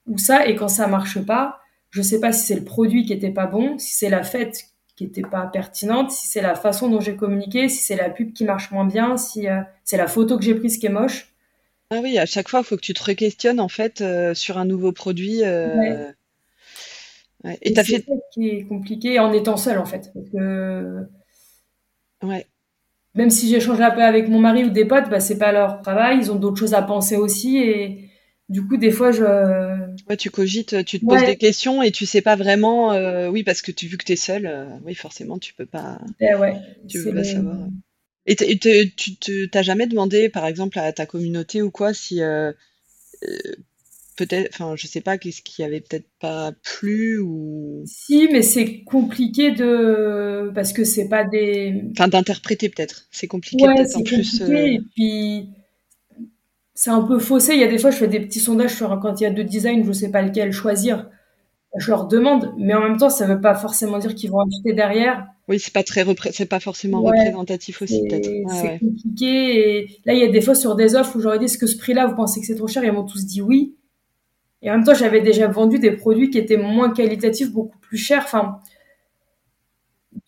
ou 0.06 0.18
ça. 0.18 0.46
Et 0.46 0.56
quand 0.56 0.68
ça 0.68 0.88
marche 0.88 1.24
pas, 1.24 1.60
je 1.88 2.02
sais 2.02 2.20
pas 2.20 2.32
si 2.32 2.46
c'est 2.46 2.54
le 2.54 2.64
produit 2.64 3.06
qui 3.06 3.14
était 3.14 3.30
pas 3.30 3.46
bon, 3.46 3.78
si 3.78 3.94
c'est 3.94 4.10
la 4.10 4.22
fête 4.22 4.71
qui 4.96 5.04
était 5.04 5.22
pas 5.22 5.46
pertinente, 5.46 6.10
si 6.10 6.26
c'est 6.26 6.42
la 6.42 6.54
façon 6.54 6.88
dont 6.88 7.00
j'ai 7.00 7.16
communiqué, 7.16 7.68
si 7.68 7.82
c'est 7.82 7.96
la 7.96 8.10
pub 8.10 8.32
qui 8.32 8.44
marche 8.44 8.70
moins 8.70 8.84
bien, 8.84 9.16
si 9.16 9.48
euh, 9.48 9.60
c'est 9.84 9.96
la 9.96 10.06
photo 10.06 10.36
que 10.36 10.44
j'ai 10.44 10.54
prise 10.54 10.78
qui 10.78 10.86
est 10.86 10.90
moche. 10.90 11.32
Ah 11.90 12.00
oui, 12.02 12.18
à 12.18 12.26
chaque 12.26 12.48
fois, 12.48 12.60
il 12.60 12.64
faut 12.64 12.76
que 12.76 12.82
tu 12.82 12.94
te 12.94 13.02
re-questionnes 13.02 13.60
en 13.60 13.68
fait 13.68 14.00
euh, 14.00 14.34
sur 14.34 14.58
un 14.58 14.64
nouveau 14.64 14.92
produit. 14.92 15.42
Euh, 15.44 16.10
ouais. 17.44 17.58
Et, 17.62 17.72
t'as 17.72 17.84
fait. 17.84 18.04
C'est 18.06 18.20
qui 18.32 18.48
est 18.48 18.64
compliqué 18.64 19.18
en 19.18 19.32
étant 19.32 19.56
seul 19.56 19.78
en 19.78 19.84
fait. 19.84 20.10
Parce 20.14 20.30
que... 20.30 21.06
Ouais. 22.22 22.46
Même 23.14 23.28
si 23.28 23.48
j'échange 23.48 23.80
un 23.80 23.90
peu 23.90 24.02
avec 24.02 24.28
mon 24.28 24.38
mari 24.38 24.64
ou 24.64 24.70
des 24.70 24.86
potes, 24.86 25.10
bah, 25.10 25.20
c'est 25.20 25.36
pas 25.36 25.52
leur 25.52 25.82
travail, 25.82 26.18
ils 26.18 26.32
ont 26.32 26.36
d'autres 26.36 26.58
choses 26.58 26.72
à 26.72 26.80
penser 26.80 27.16
aussi. 27.16 27.58
Et 27.58 28.01
du 28.52 28.66
coup, 28.66 28.76
des 28.76 28.90
fois, 28.90 29.12
je. 29.12 29.24
Ouais, 30.08 30.16
tu 30.16 30.30
cogites, 30.30 30.84
tu 30.84 31.00
te 31.00 31.06
poses 31.06 31.24
des 31.24 31.36
questions 31.36 31.82
et 31.82 31.90
tu 31.90 32.04
sais 32.04 32.20
pas 32.20 32.36
vraiment. 32.36 32.92
Euh, 32.92 33.28
oui, 33.28 33.42
parce 33.42 33.62
que 33.62 33.72
tu, 33.72 33.86
vu 33.86 33.96
que 33.96 34.04
tu 34.04 34.12
es 34.12 34.16
seul, 34.16 34.46
euh, 34.46 34.66
oui, 34.84 34.94
forcément, 34.94 35.38
tu 35.38 35.54
peux 35.54 35.66
pas. 35.66 35.98
Eh 36.20 36.34
ouais, 36.34 36.54
tu 36.86 37.02
peux 37.02 37.14
pas 37.14 37.24
savoir. 37.24 37.56
Et, 38.26 38.36
tu 38.36 39.48
t'as 39.50 39.62
jamais 39.62 39.86
demandé, 39.86 40.28
par 40.28 40.46
exemple, 40.46 40.78
à 40.78 40.92
ta 40.92 41.06
communauté 41.06 41.62
ou 41.62 41.70
quoi, 41.70 41.94
si 41.94 42.22
euh, 42.22 42.52
peut-être, 44.16 44.50
enfin, 44.52 44.76
je 44.76 44.86
sais 44.86 45.00
pas, 45.00 45.16
qu'est-ce 45.16 45.40
qui 45.40 45.62
avait 45.62 45.80
peut-être 45.80 46.08
pas 46.20 46.52
plu 46.62 47.18
ou. 47.18 47.82
Si, 47.86 48.28
mais 48.30 48.42
c'est 48.42 48.82
compliqué 48.82 49.52
de, 49.52 50.52
parce 50.54 50.74
que 50.74 50.84
c'est 50.84 51.08
pas 51.08 51.24
des. 51.24 51.84
Enfin, 51.92 52.08
d'interpréter 52.08 52.68
peut-être. 52.68 53.06
C'est 53.10 53.28
compliqué 53.28 53.64
peut-être 53.64 53.96
en 53.96 54.02
plus. 54.02 54.42
Et 54.42 54.78
puis 54.94 55.48
c'est 56.82 56.90
un 56.90 57.02
peu 57.02 57.20
faussé. 57.20 57.54
Il 57.54 57.60
y 57.60 57.62
a 57.62 57.68
des 57.68 57.78
fois, 57.78 57.92
je 57.92 57.96
fais 57.96 58.08
des 58.08 58.18
petits 58.18 58.40
sondages 58.40 58.74
sur 58.74 58.88
quand 58.98 59.20
il 59.20 59.22
y 59.22 59.26
a 59.26 59.30
deux 59.30 59.44
designs, 59.44 59.84
je 59.84 59.88
ne 59.88 59.92
sais 59.92 60.10
pas 60.10 60.20
lequel 60.20 60.50
choisir. 60.50 61.08
Je 61.76 61.88
leur 61.88 62.08
demande, 62.08 62.52
mais 62.58 62.74
en 62.74 62.80
même 62.80 62.96
temps, 62.96 63.08
ça 63.08 63.24
ne 63.24 63.34
veut 63.34 63.40
pas 63.40 63.54
forcément 63.54 64.00
dire 64.00 64.16
qu'ils 64.16 64.32
vont 64.32 64.40
acheter 64.40 64.72
derrière. 64.72 65.28
Oui, 65.46 65.60
c'est 65.60 65.72
pas 65.72 65.84
très 65.84 66.04
c'est 66.32 66.46
pas 66.46 66.58
forcément 66.58 67.00
représentatif 67.00 67.82
aussi 67.82 68.02
peut-être. 68.08 68.28
c'est 68.50 68.80
compliqué. 68.80 69.78
Et 69.78 70.00
là, 70.06 70.14
il 70.14 70.18
y 70.18 70.24
a 70.24 70.28
des 70.28 70.40
fois 70.40 70.56
sur 70.56 70.74
des 70.74 70.96
offres 70.96 71.14
où 71.14 71.20
j'aurais 71.20 71.38
dit, 71.38 71.44
est-ce 71.44 71.56
que 71.56 71.68
ce 71.68 71.78
prix-là, 71.78 72.08
vous 72.08 72.16
pensez 72.16 72.40
que 72.40 72.46
c'est 72.48 72.56
trop 72.56 72.66
cher? 72.66 72.82
Ils 72.82 72.90
m'ont 72.90 73.06
tous 73.06 73.26
dit 73.26 73.40
oui. 73.40 73.76
Et 74.60 74.68
en 74.68 74.74
même 74.74 74.84
temps, 74.84 74.94
j'avais 74.94 75.20
déjà 75.20 75.46
vendu 75.46 75.78
des 75.78 75.92
produits 75.92 76.30
qui 76.30 76.38
étaient 76.38 76.56
moins 76.56 76.92
qualitatifs, 76.92 77.52
beaucoup 77.52 77.78
plus 77.78 77.96
chers. 77.96 78.24
Enfin, 78.24 78.58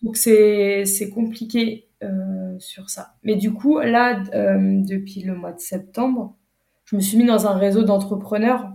donc 0.01 0.15
c'est 0.15 0.85
compliqué 1.13 1.89
euh, 2.01 2.55
sur 2.59 2.89
ça. 2.89 3.15
Mais 3.23 3.35
du 3.35 3.51
coup, 3.51 3.77
là, 3.79 4.23
euh, 4.33 4.81
depuis 4.85 5.21
le 5.21 5.35
mois 5.35 5.51
de 5.51 5.59
septembre, 5.59 6.37
je 6.85 6.95
me 6.95 7.01
suis 7.01 7.17
mis 7.17 7.25
dans 7.25 7.47
un 7.47 7.57
réseau 7.57 7.83
d'entrepreneurs 7.83 8.69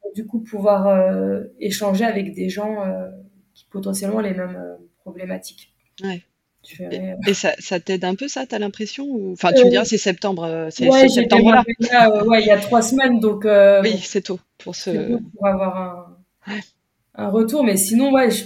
pour 0.00 0.12
du 0.12 0.26
coup 0.26 0.40
pouvoir 0.40 0.86
euh, 0.86 1.44
échanger 1.58 2.04
avec 2.04 2.34
des 2.34 2.48
gens 2.48 2.82
euh, 2.82 3.08
qui 3.54 3.66
potentiellement 3.70 4.18
ont 4.18 4.20
les 4.20 4.34
mêmes 4.34 4.56
euh, 4.56 4.76
problématiques. 5.00 5.74
Ouais. 6.02 6.22
Et, 7.26 7.34
ça, 7.34 7.52
ça 7.58 7.80
t'aide 7.80 8.04
un 8.04 8.14
peu 8.14 8.28
ça, 8.28 8.44
t'as 8.44 8.58
l'impression 8.58 9.06
Enfin, 9.32 9.52
tu 9.52 9.64
me 9.64 9.70
diras, 9.70 9.86
c'est 9.86 9.96
septembre, 9.96 10.68
c'est 10.70 10.86
ouais, 10.88 11.08
septembre 11.08 11.52
là. 11.52 12.24
ouais, 12.26 12.42
il 12.42 12.46
y 12.46 12.50
a 12.50 12.58
trois 12.58 12.82
semaines, 12.82 13.20
donc. 13.20 13.46
oui, 13.82 13.98
c'est 14.04 14.22
tôt 14.22 14.38
pour 14.58 14.74
ce. 14.74 15.16
pour 15.16 15.46
avoir 15.46 16.18
un, 16.46 16.54
un, 17.14 17.28
retour, 17.28 17.64
mais 17.64 17.78
sinon, 17.78 18.12
ouais, 18.12 18.30
je... 18.30 18.44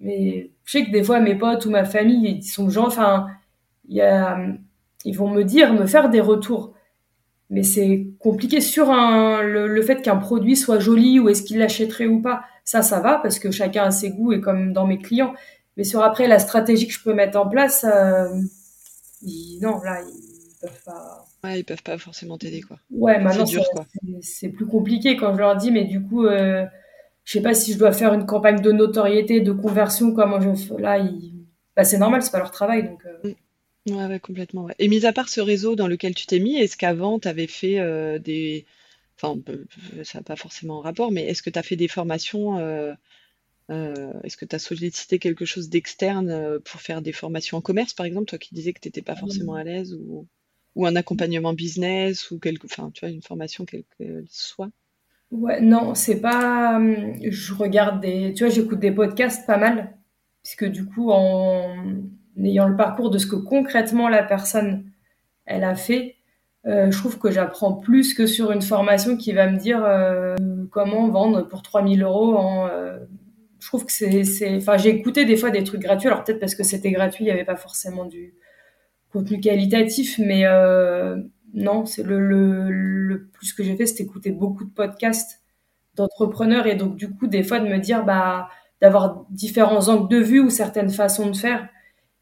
mais 0.00 0.50
je 0.64 0.72
sais 0.72 0.84
que 0.86 0.92
des 0.92 1.02
fois 1.02 1.20
mes 1.20 1.34
potes 1.34 1.66
ou 1.66 1.70
ma 1.70 1.84
famille, 1.84 2.38
ils 2.38 2.42
sont 2.42 2.70
gens, 2.70 2.86
enfin, 2.86 3.26
il 3.86 3.96
y 3.96 4.00
a, 4.00 4.38
ils 5.04 5.16
vont 5.16 5.28
me 5.28 5.42
dire, 5.42 5.74
me 5.74 5.86
faire 5.86 6.08
des 6.08 6.20
retours 6.20 6.74
mais 7.50 7.64
c'est 7.64 8.06
compliqué 8.20 8.60
sur 8.60 8.90
un, 8.90 9.42
le, 9.42 9.82
fait 9.82 10.02
qu'un 10.02 10.16
produit 10.16 10.56
soit 10.56 10.78
joli 10.78 11.18
ou 11.18 11.28
est-ce 11.28 11.42
qu'il 11.42 11.58
l'achèterait 11.58 12.06
ou 12.06 12.22
pas. 12.22 12.44
Ça, 12.64 12.82
ça 12.82 13.00
va 13.00 13.18
parce 13.18 13.40
que 13.40 13.50
chacun 13.50 13.84
a 13.84 13.90
ses 13.90 14.10
goûts 14.10 14.32
et 14.32 14.40
comme 14.40 14.72
dans 14.72 14.86
mes 14.86 14.98
clients. 14.98 15.34
Mais 15.76 15.82
sur 15.82 16.02
après 16.02 16.28
la 16.28 16.38
stratégie 16.38 16.86
que 16.86 16.92
je 16.92 17.02
peux 17.02 17.12
mettre 17.12 17.38
en 17.38 17.48
place, 17.48 17.84
euh, 17.84 18.28
non, 19.60 19.80
là, 19.82 20.00
ils 20.00 20.60
peuvent 20.60 20.82
pas. 20.84 21.24
Ouais, 21.42 21.60
ils 21.60 21.64
peuvent 21.64 21.82
pas 21.82 21.98
forcément 21.98 22.38
t'aider, 22.38 22.60
quoi. 22.60 22.78
Ouais, 22.90 23.18
maintenant, 23.18 23.44
c'est 24.20 24.48
plus 24.50 24.66
compliqué 24.66 25.16
quand 25.16 25.34
je 25.34 25.38
leur 25.38 25.56
dis, 25.56 25.72
mais 25.72 25.84
du 25.84 26.02
coup, 26.02 26.26
euh, 26.26 26.64
je 27.24 27.32
sais 27.32 27.42
pas 27.42 27.54
si 27.54 27.72
je 27.72 27.78
dois 27.78 27.92
faire 27.92 28.14
une 28.14 28.26
campagne 28.26 28.60
de 28.60 28.72
notoriété, 28.72 29.40
de 29.40 29.52
conversion, 29.52 30.12
comment 30.12 30.40
je 30.40 30.54
fais. 30.54 30.80
Là, 30.80 30.98
bah, 31.74 31.84
c'est 31.84 31.98
normal, 31.98 32.22
c'est 32.22 32.30
pas 32.30 32.38
leur 32.38 32.50
travail, 32.50 32.84
donc. 32.84 33.04
Euh. 33.06 33.30
Mm. 33.30 33.34
Ouais, 33.88 34.20
complètement. 34.20 34.68
Et 34.78 34.88
mis 34.88 35.06
à 35.06 35.12
part 35.12 35.28
ce 35.28 35.40
réseau 35.40 35.74
dans 35.74 35.86
lequel 35.86 36.14
tu 36.14 36.26
t'es 36.26 36.38
mis, 36.38 36.56
est-ce 36.56 36.76
qu'avant, 36.76 37.18
tu 37.18 37.28
avais 37.28 37.46
fait 37.46 37.80
euh, 37.80 38.18
des... 38.18 38.66
Enfin, 39.16 39.40
ça 40.04 40.18
n'a 40.18 40.22
pas 40.22 40.36
forcément 40.36 40.80
un 40.80 40.82
rapport, 40.82 41.12
mais 41.12 41.24
est-ce 41.26 41.42
que 41.42 41.50
tu 41.50 41.58
as 41.58 41.62
fait 41.62 41.76
des 41.76 41.88
formations 41.88 42.58
euh, 42.58 42.92
euh, 43.70 44.12
Est-ce 44.22 44.36
que 44.36 44.44
tu 44.44 44.56
as 44.56 44.58
sollicité 44.58 45.18
quelque 45.18 45.44
chose 45.44 45.68
d'externe 45.68 46.58
pour 46.60 46.80
faire 46.80 47.02
des 47.02 47.12
formations 47.12 47.58
en 47.58 47.60
commerce, 47.60 47.92
par 47.94 48.06
exemple, 48.06 48.26
toi 48.26 48.38
qui 48.38 48.54
disais 48.54 48.72
que 48.72 48.80
tu 48.80 48.88
n'étais 48.88 49.02
pas 49.02 49.16
forcément 49.16 49.54
à 49.54 49.64
l'aise, 49.64 49.94
ou, 49.94 50.26
ou 50.74 50.86
un 50.86 50.96
accompagnement 50.96 51.52
business, 51.52 52.30
ou 52.30 52.38
quelque... 52.38 52.66
enfin, 52.66 52.90
tu 52.94 53.00
vois, 53.00 53.10
une 53.10 53.22
formation 53.22 53.66
quelle 53.66 53.84
qu'elle 53.98 54.24
soit? 54.30 54.70
Ouais, 55.30 55.60
non, 55.60 55.94
c'est 55.94 56.20
pas. 56.20 56.76
Hum, 56.76 57.14
je 57.22 57.54
regarde 57.54 58.00
des. 58.00 58.34
Tu 58.34 58.44
vois, 58.44 58.52
j'écoute 58.52 58.80
des 58.80 58.90
podcasts 58.90 59.46
pas 59.46 59.58
mal, 59.58 59.96
puisque 60.42 60.64
du 60.64 60.86
coup, 60.86 61.10
en 61.10 62.02
ayant 62.36 62.68
le 62.68 62.76
parcours 62.76 63.10
de 63.10 63.18
ce 63.18 63.26
que 63.26 63.36
concrètement 63.36 64.08
la 64.08 64.22
personne 64.22 64.84
elle 65.46 65.64
a 65.64 65.74
fait, 65.74 66.16
euh, 66.66 66.90
je 66.90 66.98
trouve 66.98 67.18
que 67.18 67.30
j'apprends 67.30 67.72
plus 67.72 68.12
que 68.14 68.26
sur 68.26 68.52
une 68.52 68.62
formation 68.62 69.16
qui 69.16 69.32
va 69.32 69.50
me 69.50 69.58
dire 69.58 69.82
euh, 69.84 70.36
comment 70.70 71.08
vendre 71.08 71.42
pour 71.48 71.62
3000 71.62 72.02
euros. 72.02 72.36
En, 72.36 72.66
euh, 72.66 72.98
je 73.58 73.66
trouve 73.66 73.86
que 73.86 73.92
c'est, 73.92 74.56
enfin, 74.56 74.76
j'ai 74.76 74.90
écouté 74.90 75.24
des 75.24 75.36
fois 75.36 75.50
des 75.50 75.64
trucs 75.64 75.80
gratuits. 75.80 76.08
Alors 76.08 76.24
peut-être 76.24 76.40
parce 76.40 76.54
que 76.54 76.62
c'était 76.62 76.90
gratuit, 76.90 77.24
il 77.24 77.26
n'y 77.26 77.32
avait 77.32 77.44
pas 77.44 77.56
forcément 77.56 78.04
du 78.04 78.34
contenu 79.12 79.40
qualitatif, 79.40 80.18
mais 80.18 80.44
non, 81.52 81.84
c'est 81.84 82.04
le, 82.04 83.28
plus 83.32 83.52
que 83.52 83.62
j'ai 83.64 83.76
fait, 83.76 83.86
c'est 83.86 84.02
écouter 84.02 84.30
beaucoup 84.30 84.64
de 84.64 84.70
podcasts 84.70 85.42
d'entrepreneurs 85.96 86.66
et 86.66 86.76
donc 86.76 86.96
du 86.96 87.10
coup 87.10 87.26
des 87.26 87.42
fois 87.42 87.58
de 87.58 87.66
me 87.66 87.78
dire 87.78 88.04
bah 88.04 88.48
d'avoir 88.80 89.26
différents 89.28 89.88
angles 89.88 90.08
de 90.08 90.22
vue 90.22 90.40
ou 90.40 90.48
certaines 90.48 90.88
façons 90.88 91.28
de 91.28 91.36
faire 91.36 91.68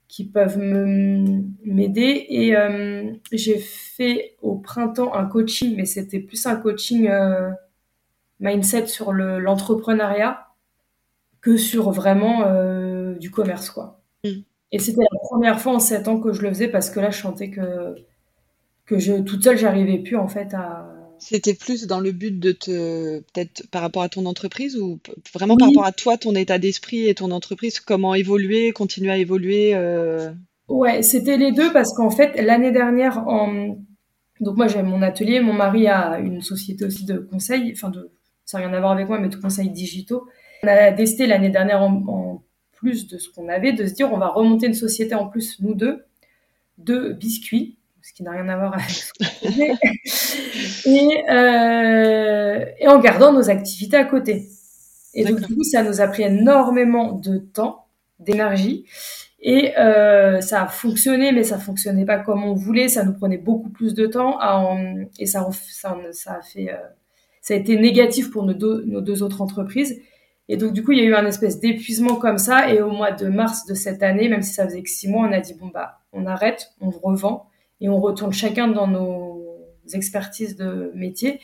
qui 0.08 0.24
peuvent 0.24 0.58
m'aider. 0.58 2.26
Et 2.28 2.56
euh, 2.56 3.12
j'ai 3.30 3.58
fait 3.58 4.36
au 4.40 4.56
printemps 4.56 5.14
un 5.14 5.26
coaching, 5.26 5.76
mais 5.76 5.84
c'était 5.84 6.18
plus 6.18 6.46
un 6.46 6.56
coaching 6.56 7.08
euh, 7.08 7.50
mindset 8.40 8.86
sur 8.86 9.12
l'entrepreneuriat 9.12 10.48
que 11.40 11.56
sur 11.56 11.90
vraiment 11.90 12.44
euh, 12.46 13.14
du 13.14 13.30
commerce, 13.30 13.70
quoi. 13.70 14.00
Mm. 14.24 14.40
Et 14.72 14.78
c'était 14.78 15.04
la 15.12 15.18
première 15.20 15.60
fois 15.60 15.74
en 15.74 15.78
sept 15.78 16.08
ans 16.08 16.18
que 16.18 16.32
je 16.32 16.42
le 16.42 16.48
faisais 16.48 16.68
parce 16.68 16.90
que 16.90 17.00
là, 17.00 17.10
je 17.10 17.20
sentais 17.20 17.50
que, 17.50 17.94
que 18.86 18.98
je, 18.98 19.14
toute 19.22 19.44
seule, 19.44 19.56
j'arrivais 19.56 19.98
plus 19.98 20.16
en 20.16 20.28
fait 20.28 20.52
à, 20.54 20.97
c'était 21.18 21.54
plus 21.54 21.86
dans 21.86 22.00
le 22.00 22.12
but 22.12 22.38
de 22.38 22.52
te, 22.52 23.20
peut-être 23.20 23.68
par 23.70 23.82
rapport 23.82 24.02
à 24.02 24.08
ton 24.08 24.26
entreprise 24.26 24.76
ou 24.76 24.98
vraiment 25.34 25.56
par 25.56 25.68
rapport 25.68 25.86
à 25.86 25.92
toi, 25.92 26.16
ton 26.16 26.34
état 26.34 26.58
d'esprit 26.58 27.08
et 27.08 27.14
ton 27.14 27.30
entreprise, 27.30 27.80
comment 27.80 28.14
évoluer, 28.14 28.72
continuer 28.72 29.10
à 29.10 29.18
évoluer 29.18 29.74
euh... 29.74 30.30
Ouais, 30.68 31.02
c'était 31.02 31.36
les 31.36 31.52
deux 31.52 31.72
parce 31.72 31.94
qu'en 31.94 32.10
fait, 32.10 32.40
l'année 32.40 32.72
dernière, 32.72 33.26
en... 33.26 33.78
donc 34.40 34.56
moi 34.56 34.68
j'ai 34.68 34.82
mon 34.82 35.02
atelier, 35.02 35.40
mon 35.40 35.54
mari 35.54 35.88
a 35.88 36.18
une 36.18 36.42
société 36.42 36.84
aussi 36.84 37.04
de 37.04 37.18
conseil, 37.18 37.72
enfin 37.74 37.90
de 37.90 38.10
ça 38.48 38.58
n'a 38.58 38.66
rien 38.66 38.76
à 38.76 38.80
voir 38.80 38.92
avec 38.92 39.08
moi, 39.08 39.18
mais 39.18 39.28
de 39.28 39.36
conseils 39.36 39.68
digitaux. 39.68 40.26
On 40.62 40.68
a 40.68 40.90
décidé 40.90 41.26
l'année 41.26 41.50
dernière, 41.50 41.82
en, 41.82 42.42
plus 42.72 43.08
de 43.08 43.18
ce 43.18 43.28
qu'on 43.28 43.48
avait, 43.48 43.72
de 43.72 43.86
se 43.86 43.92
dire 43.92 44.12
on 44.12 44.18
va 44.18 44.28
remonter 44.28 44.66
une 44.66 44.74
société 44.74 45.14
en 45.14 45.26
plus, 45.26 45.60
nous 45.60 45.74
deux, 45.74 46.04
de 46.78 47.12
biscuits, 47.12 47.77
ce 48.08 48.14
qui 48.14 48.22
n'a 48.22 48.30
rien 48.30 48.48
à 48.48 48.56
voir 48.56 48.72
avec 48.72 48.88
ce 48.88 49.12
qu'on 49.12 49.50
et, 50.90 51.30
euh, 51.30 52.64
et 52.78 52.88
en 52.88 52.98
gardant 53.00 53.32
nos 53.32 53.50
activités 53.50 53.98
à 53.98 54.04
côté. 54.04 54.48
Et 55.12 55.24
donc, 55.24 55.40
du 55.40 55.54
coup, 55.54 55.62
ça 55.62 55.82
nous 55.82 56.00
a 56.00 56.08
pris 56.08 56.22
énormément 56.22 57.12
de 57.12 57.36
temps, 57.38 57.86
d'énergie. 58.18 58.86
Et 59.40 59.76
euh, 59.78 60.40
ça 60.40 60.62
a 60.62 60.66
fonctionné, 60.68 61.32
mais 61.32 61.44
ça 61.44 61.58
fonctionnait 61.58 62.06
pas 62.06 62.18
comme 62.18 62.44
on 62.44 62.54
voulait. 62.54 62.88
Ça 62.88 63.04
nous 63.04 63.12
prenait 63.12 63.36
beaucoup 63.36 63.68
plus 63.68 63.94
de 63.94 64.06
temps. 64.06 64.38
À 64.40 64.74
et 65.18 65.26
ça, 65.26 65.46
ça, 65.52 65.96
ça, 66.12 66.32
a 66.32 66.42
fait, 66.42 66.72
euh, 66.72 66.76
ça 67.42 67.54
a 67.54 67.56
été 67.58 67.76
négatif 67.78 68.30
pour 68.30 68.44
nos 68.44 68.54
deux, 68.54 68.84
nos 68.86 69.02
deux 69.02 69.22
autres 69.22 69.42
entreprises. 69.42 70.00
Et 70.48 70.56
donc, 70.56 70.72
du 70.72 70.82
coup, 70.82 70.92
il 70.92 70.98
y 70.98 71.02
a 71.02 71.04
eu 71.04 71.14
un 71.14 71.26
espèce 71.26 71.60
d'épuisement 71.60 72.16
comme 72.16 72.38
ça. 72.38 72.72
Et 72.72 72.80
au 72.80 72.90
mois 72.90 73.12
de 73.12 73.28
mars 73.28 73.66
de 73.66 73.74
cette 73.74 74.02
année, 74.02 74.30
même 74.30 74.42
si 74.42 74.54
ça 74.54 74.64
faisait 74.64 74.82
que 74.82 74.88
six 74.88 75.08
mois, 75.08 75.28
on 75.28 75.32
a 75.32 75.40
dit, 75.40 75.54
bon, 75.54 75.68
bah, 75.68 76.00
on 76.14 76.24
arrête, 76.24 76.70
on 76.80 76.88
revend 76.88 77.48
et 77.80 77.88
on 77.88 78.00
retourne 78.00 78.32
chacun 78.32 78.68
dans 78.68 78.86
nos 78.86 79.44
expertises 79.94 80.56
de 80.56 80.92
métier. 80.94 81.40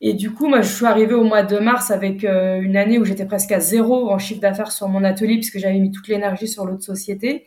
Et 0.00 0.12
du 0.12 0.30
coup, 0.30 0.48
moi, 0.48 0.60
je 0.60 0.72
suis 0.72 0.84
arrivée 0.84 1.14
au 1.14 1.24
mois 1.24 1.42
de 1.42 1.58
mars 1.58 1.90
avec 1.90 2.24
euh, 2.24 2.60
une 2.60 2.76
année 2.76 2.98
où 2.98 3.04
j'étais 3.04 3.24
presque 3.24 3.52
à 3.52 3.60
zéro 3.60 4.10
en 4.10 4.18
chiffre 4.18 4.40
d'affaires 4.40 4.70
sur 4.70 4.88
mon 4.88 5.04
atelier 5.04 5.36
puisque 5.36 5.58
j'avais 5.58 5.78
mis 5.78 5.90
toute 5.90 6.08
l'énergie 6.08 6.48
sur 6.48 6.66
l'autre 6.66 6.82
société. 6.82 7.46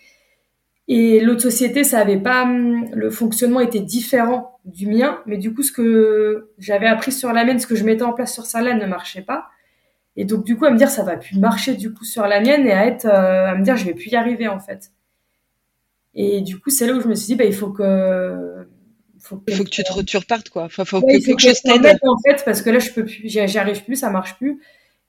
Et 0.87 1.19
l'autre 1.19 1.41
société, 1.41 1.83
ça 1.83 1.99
avait 1.99 2.17
pas, 2.17 2.43
hum, 2.43 2.89
le 2.93 3.11
fonctionnement 3.11 3.59
était 3.59 3.81
différent 3.81 4.59
du 4.65 4.87
mien, 4.87 5.19
mais 5.27 5.37
du 5.37 5.53
coup, 5.53 5.61
ce 5.61 5.71
que 5.71 6.51
j'avais 6.57 6.87
appris 6.87 7.11
sur 7.11 7.31
la 7.31 7.45
mienne, 7.45 7.59
ce 7.59 7.67
que 7.67 7.75
je 7.75 7.83
mettais 7.83 8.03
en 8.03 8.13
place 8.13 8.33
sur 8.33 8.45
celle-là 8.45 8.73
ne 8.73 8.85
marchait 8.87 9.21
pas. 9.21 9.45
Et 10.15 10.25
donc, 10.25 10.43
du 10.43 10.57
coup, 10.57 10.65
à 10.65 10.71
me 10.71 10.77
dire, 10.77 10.89
ça 10.89 11.03
va 11.03 11.17
plus 11.17 11.37
marcher 11.37 11.75
du 11.75 11.93
coup 11.93 12.05
sur 12.05 12.25
la 12.25 12.41
mienne 12.41 12.65
et 12.65 12.71
à 12.71 12.85
euh, 13.05 13.51
à 13.51 13.55
me 13.55 13.63
dire, 13.63 13.77
je 13.77 13.85
vais 13.85 13.93
plus 13.93 14.09
y 14.09 14.15
arriver 14.15 14.47
en 14.47 14.59
fait. 14.59 14.91
Et 16.21 16.41
du 16.41 16.59
coup, 16.59 16.69
c'est 16.69 16.85
là 16.85 16.95
où 16.95 16.99
je 16.99 17.07
me 17.07 17.15
suis 17.15 17.27
dit, 17.27 17.35
bah, 17.35 17.45
il 17.45 17.53
faut 17.53 17.69
que 17.69 18.67
il 19.15 19.21
faut 19.23 19.37
que 19.37 19.69
tu, 19.69 19.83
te, 19.83 20.01
tu 20.01 20.17
repartes, 20.17 20.49
quoi. 20.49 20.63
Enfin, 20.63 20.83
faut 20.83 20.99
que 20.99 21.25
quelque 21.25 21.39
chose 21.39 21.61
t'aide. 21.61 21.97
En 22.03 22.17
fait, 22.27 22.43
parce 22.43 22.61
que 22.61 22.69
là, 22.69 22.79
je 22.79 22.91
peux 22.91 23.05
plus, 23.05 23.21
j'y 23.23 23.39
arrive 23.57 23.85
plus, 23.85 23.95
ça 23.95 24.09
marche 24.09 24.35
plus. 24.35 24.61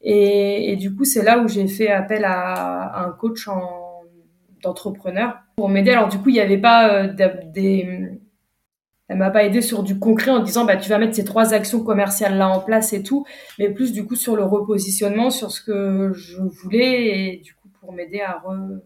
Et, 0.02 0.70
et 0.70 0.76
du 0.76 0.94
coup, 0.94 1.04
c'est 1.04 1.24
là 1.24 1.40
où 1.40 1.48
j'ai 1.48 1.66
fait 1.66 1.88
appel 1.90 2.24
à, 2.24 3.04
un 3.04 3.10
coach 3.10 3.48
en, 3.48 4.02
d'entrepreneur 4.62 5.38
pour 5.56 5.68
m'aider. 5.68 5.90
Alors, 5.90 6.08
du 6.08 6.18
coup, 6.18 6.28
il 6.28 6.34
n'y 6.34 6.40
avait 6.40 6.58
pas 6.58 6.94
euh, 6.94 7.12
des, 7.52 8.08
elle 9.08 9.18
m'a 9.18 9.30
pas 9.30 9.42
aidé 9.42 9.62
sur 9.62 9.82
du 9.82 9.98
concret 9.98 10.30
en 10.30 10.38
disant, 10.38 10.64
bah, 10.64 10.76
tu 10.76 10.90
vas 10.90 10.98
mettre 10.98 11.16
ces 11.16 11.24
trois 11.24 11.54
actions 11.54 11.82
commerciales 11.82 12.38
là 12.38 12.48
en 12.48 12.60
place 12.60 12.92
et 12.92 13.02
tout, 13.02 13.26
mais 13.58 13.68
plus, 13.68 13.92
du 13.92 14.06
coup, 14.06 14.14
sur 14.14 14.36
le 14.36 14.44
repositionnement, 14.44 15.30
sur 15.30 15.50
ce 15.50 15.60
que 15.60 16.12
je 16.12 16.38
voulais 16.40 17.32
et 17.32 17.36
du 17.38 17.54
coup, 17.54 17.68
pour 17.80 17.92
m'aider 17.92 18.20
à 18.20 18.38
re, 18.38 18.80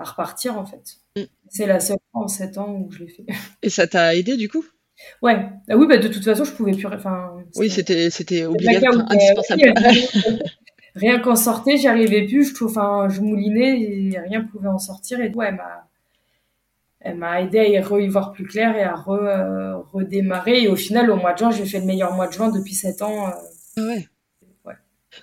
à 0.00 0.04
repartir 0.04 0.58
en 0.58 0.66
fait. 0.66 0.96
Mm. 1.16 1.22
C'est 1.48 1.66
la 1.66 1.80
seule 1.80 1.98
fois 2.12 2.24
en 2.24 2.28
7 2.28 2.58
ans 2.58 2.72
où 2.72 2.90
je 2.90 3.00
l'ai 3.00 3.08
fait. 3.08 3.26
Et 3.62 3.70
ça 3.70 3.86
t'a 3.86 4.14
aidé 4.14 4.36
du 4.36 4.48
coup? 4.48 4.64
Ouais, 5.22 5.48
ah 5.68 5.76
oui, 5.76 5.86
bah, 5.86 5.96
de 5.96 6.08
toute 6.08 6.24
façon, 6.24 6.44
je 6.44 6.52
pouvais 6.52 6.72
plus. 6.72 6.86
Enfin, 6.86 7.42
oui, 7.56 7.70
c'était 7.70 8.10
c'était 8.10 8.44
obligatoire, 8.44 9.06
indispensable. 9.10 9.72
rien 10.94 11.20
qu'en 11.20 11.36
sortait, 11.36 11.76
j'y 11.76 11.88
arrivais 11.88 12.26
plus. 12.26 12.54
Je, 12.54 12.64
enfin, 12.64 13.08
je 13.08 13.20
moulinais 13.20 13.80
et 13.80 14.18
rien 14.18 14.42
pouvait 14.42 14.68
en 14.68 14.78
sortir. 14.78 15.20
Et 15.20 15.30
ouais, 15.30 15.46
elle 15.48 15.56
m'a, 15.56 15.88
elle 17.00 17.16
m'a 17.16 17.40
aidé 17.40 17.58
à 17.58 17.66
y, 17.66 18.04
y 18.04 18.08
voir 18.08 18.32
plus 18.32 18.44
clair 18.44 18.76
et 18.76 18.82
à 18.82 18.94
re, 18.94 19.10
euh, 19.10 19.78
redémarrer. 19.78 20.62
Et 20.62 20.68
au 20.68 20.76
final, 20.76 21.10
au 21.10 21.16
mois 21.16 21.32
de 21.32 21.38
juin, 21.38 21.50
j'ai 21.50 21.64
fait 21.64 21.80
le 21.80 21.86
meilleur 21.86 22.14
mois 22.14 22.26
de 22.26 22.32
juin 22.32 22.50
depuis 22.50 22.74
7 22.74 23.02
ans. 23.02 23.28
Euh. 23.28 23.32
Ah 23.78 23.82
ouais. 23.82 24.08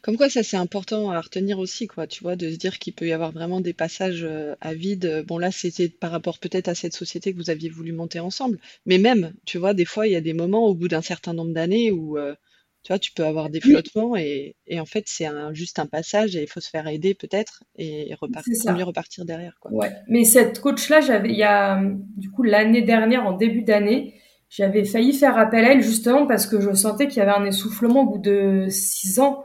Comme 0.02 0.18
quoi, 0.18 0.30
ça 0.30 0.44
c'est 0.44 0.58
important 0.58 1.12
à 1.12 1.22
retenir 1.22 1.60
aussi, 1.60 1.88
quoi, 1.88 2.08
tu 2.08 2.24
vois, 2.24 2.36
de 2.36 2.50
se 2.52 2.56
dire 2.56 2.80
qu'il 2.80 2.94
peut 2.94 3.08
y 3.08 3.14
avoir 3.14 3.32
vraiment 3.32 3.62
des 3.62 3.74
passages 3.74 4.24
euh, 4.24 4.56
à 4.62 4.74
vide. 4.74 5.24
Bon, 5.28 5.38
là, 5.38 5.52
c'était 5.52 5.90
par 5.90 6.12
rapport 6.12 6.40
peut-être 6.40 6.68
à 6.68 6.76
cette 6.76 6.94
société 6.94 7.34
que 7.34 7.38
vous 7.38 7.50
aviez 7.50 7.70
voulu 7.70 7.92
monter 7.92 8.20
ensemble. 8.20 8.60
Mais 8.86 8.98
même, 8.98 9.34
tu 9.46 9.58
vois, 9.58 9.74
des 9.74 9.86
fois, 9.86 10.08
il 10.08 10.14
y 10.14 10.16
a 10.16 10.22
des 10.22 10.34
moments 10.34 10.66
au 10.68 10.76
bout 10.76 10.88
d'un 10.88 11.02
certain 11.02 11.34
nombre 11.34 11.54
d'années 11.54 11.92
où, 11.92 12.18
euh, 12.18 12.36
tu 12.84 12.94
vois, 12.94 13.00
tu 13.00 13.12
peux 13.12 13.26
avoir 13.26 13.50
des 13.50 13.60
flottements 13.60 14.16
et, 14.16 14.56
et 14.66 14.80
en 14.80 14.86
fait, 14.86 15.04
c'est 15.08 15.26
un, 15.26 15.54
juste 15.54 15.80
un 15.80 15.88
passage 15.88 16.36
et 16.36 16.44
il 16.44 16.48
faut 16.48 16.62
se 16.62 16.70
faire 16.70 16.88
aider 16.88 17.14
peut-être 17.14 17.64
et 17.78 18.14
repartir, 18.16 18.74
mieux 18.74 18.84
repartir 18.84 19.26
derrière, 19.26 19.58
quoi. 19.60 19.74
Ouais. 19.74 19.92
Mais 20.08 20.24
cette 20.24 20.60
coach-là, 20.60 21.02
j'avais, 21.02 21.30
il 21.30 21.38
y 21.38 21.44
a, 21.44 21.82
du 22.16 22.30
coup, 22.32 22.44
l'année 22.44 22.82
dernière, 22.82 23.26
en 23.26 23.34
début 23.34 23.64
d'année, 23.64 24.14
j'avais 24.50 24.86
failli 24.86 25.12
faire 25.12 25.38
appel 25.38 25.66
à 25.66 25.74
elle 25.74 25.82
justement 25.82 26.26
parce 26.26 26.48
que 26.48 26.62
je 26.62 26.74
sentais 26.74 27.08
qu'il 27.08 27.18
y 27.18 27.22
avait 27.22 27.32
un 27.32 27.46
essoufflement 27.46 28.04
au 28.04 28.12
bout 28.12 28.22
de 28.22 28.68
six 28.70 29.20
ans 29.20 29.44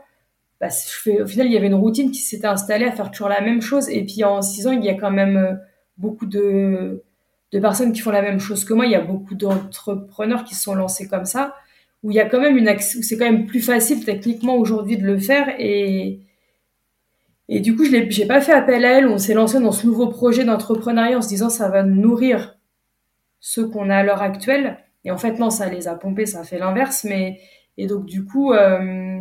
bah, 0.63 0.69
au 1.21 1.27
final, 1.27 1.47
il 1.47 1.53
y 1.53 1.57
avait 1.57 1.67
une 1.67 1.73
routine 1.73 2.11
qui 2.11 2.21
s'était 2.21 2.47
installée 2.47 2.85
à 2.85 2.91
faire 2.91 3.11
toujours 3.11 3.27
la 3.27 3.41
même 3.41 3.61
chose. 3.61 3.89
Et 3.89 4.05
puis 4.05 4.23
en 4.23 4.41
six 4.41 4.65
ans, 4.65 4.71
il 4.71 4.83
y 4.83 4.89
a 4.89 4.93
quand 4.93 5.11
même 5.11 5.35
euh, 5.35 5.53
beaucoup 5.97 6.25
de, 6.25 7.03
personnes 7.51 7.91
qui 7.91 7.99
font 7.99 8.11
la 8.11 8.21
même 8.21 8.39
chose 8.39 8.63
que 8.63 8.73
moi. 8.73 8.85
Il 8.85 8.91
y 8.91 8.95
a 8.95 9.01
beaucoup 9.01 9.35
d'entrepreneurs 9.35 10.45
qui 10.45 10.55
se 10.55 10.63
sont 10.63 10.75
lancés 10.75 11.07
comme 11.07 11.25
ça, 11.25 11.55
où 12.01 12.11
il 12.11 12.15
y 12.15 12.19
a 12.21 12.25
quand 12.25 12.39
même 12.39 12.57
une 12.57 12.73
c'est 12.79 13.17
quand 13.17 13.25
même 13.25 13.45
plus 13.45 13.61
facile 13.61 14.05
techniquement 14.05 14.55
aujourd'hui 14.55 14.97
de 14.97 15.05
le 15.05 15.17
faire. 15.17 15.53
Et, 15.59 16.21
et 17.49 17.59
du 17.59 17.75
coup, 17.75 17.83
je 17.83 17.91
n'ai 17.91 18.25
pas 18.25 18.39
fait 18.39 18.53
appel 18.53 18.85
à 18.85 18.99
elle. 18.99 19.07
On 19.07 19.17
s'est 19.17 19.33
lancé 19.33 19.59
dans 19.59 19.73
ce 19.73 19.85
nouveau 19.85 20.07
projet 20.07 20.45
d'entrepreneuriat 20.45 21.17
en 21.17 21.21
se 21.21 21.27
disant 21.27 21.49
ça 21.49 21.67
va 21.67 21.83
nourrir 21.83 22.57
ceux 23.41 23.67
qu'on 23.67 23.89
a 23.89 23.97
à 23.97 24.03
l'heure 24.03 24.21
actuelle. 24.21 24.77
Et 25.03 25.11
en 25.11 25.17
fait, 25.17 25.39
non, 25.39 25.49
ça 25.49 25.67
les 25.69 25.89
a 25.89 25.95
pompés, 25.95 26.25
ça 26.25 26.39
a 26.39 26.43
fait 26.45 26.59
l'inverse. 26.59 27.03
Mais 27.03 27.39
et 27.77 27.87
donc 27.87 28.05
du 28.05 28.23
coup, 28.23 28.53
euh, 28.53 29.19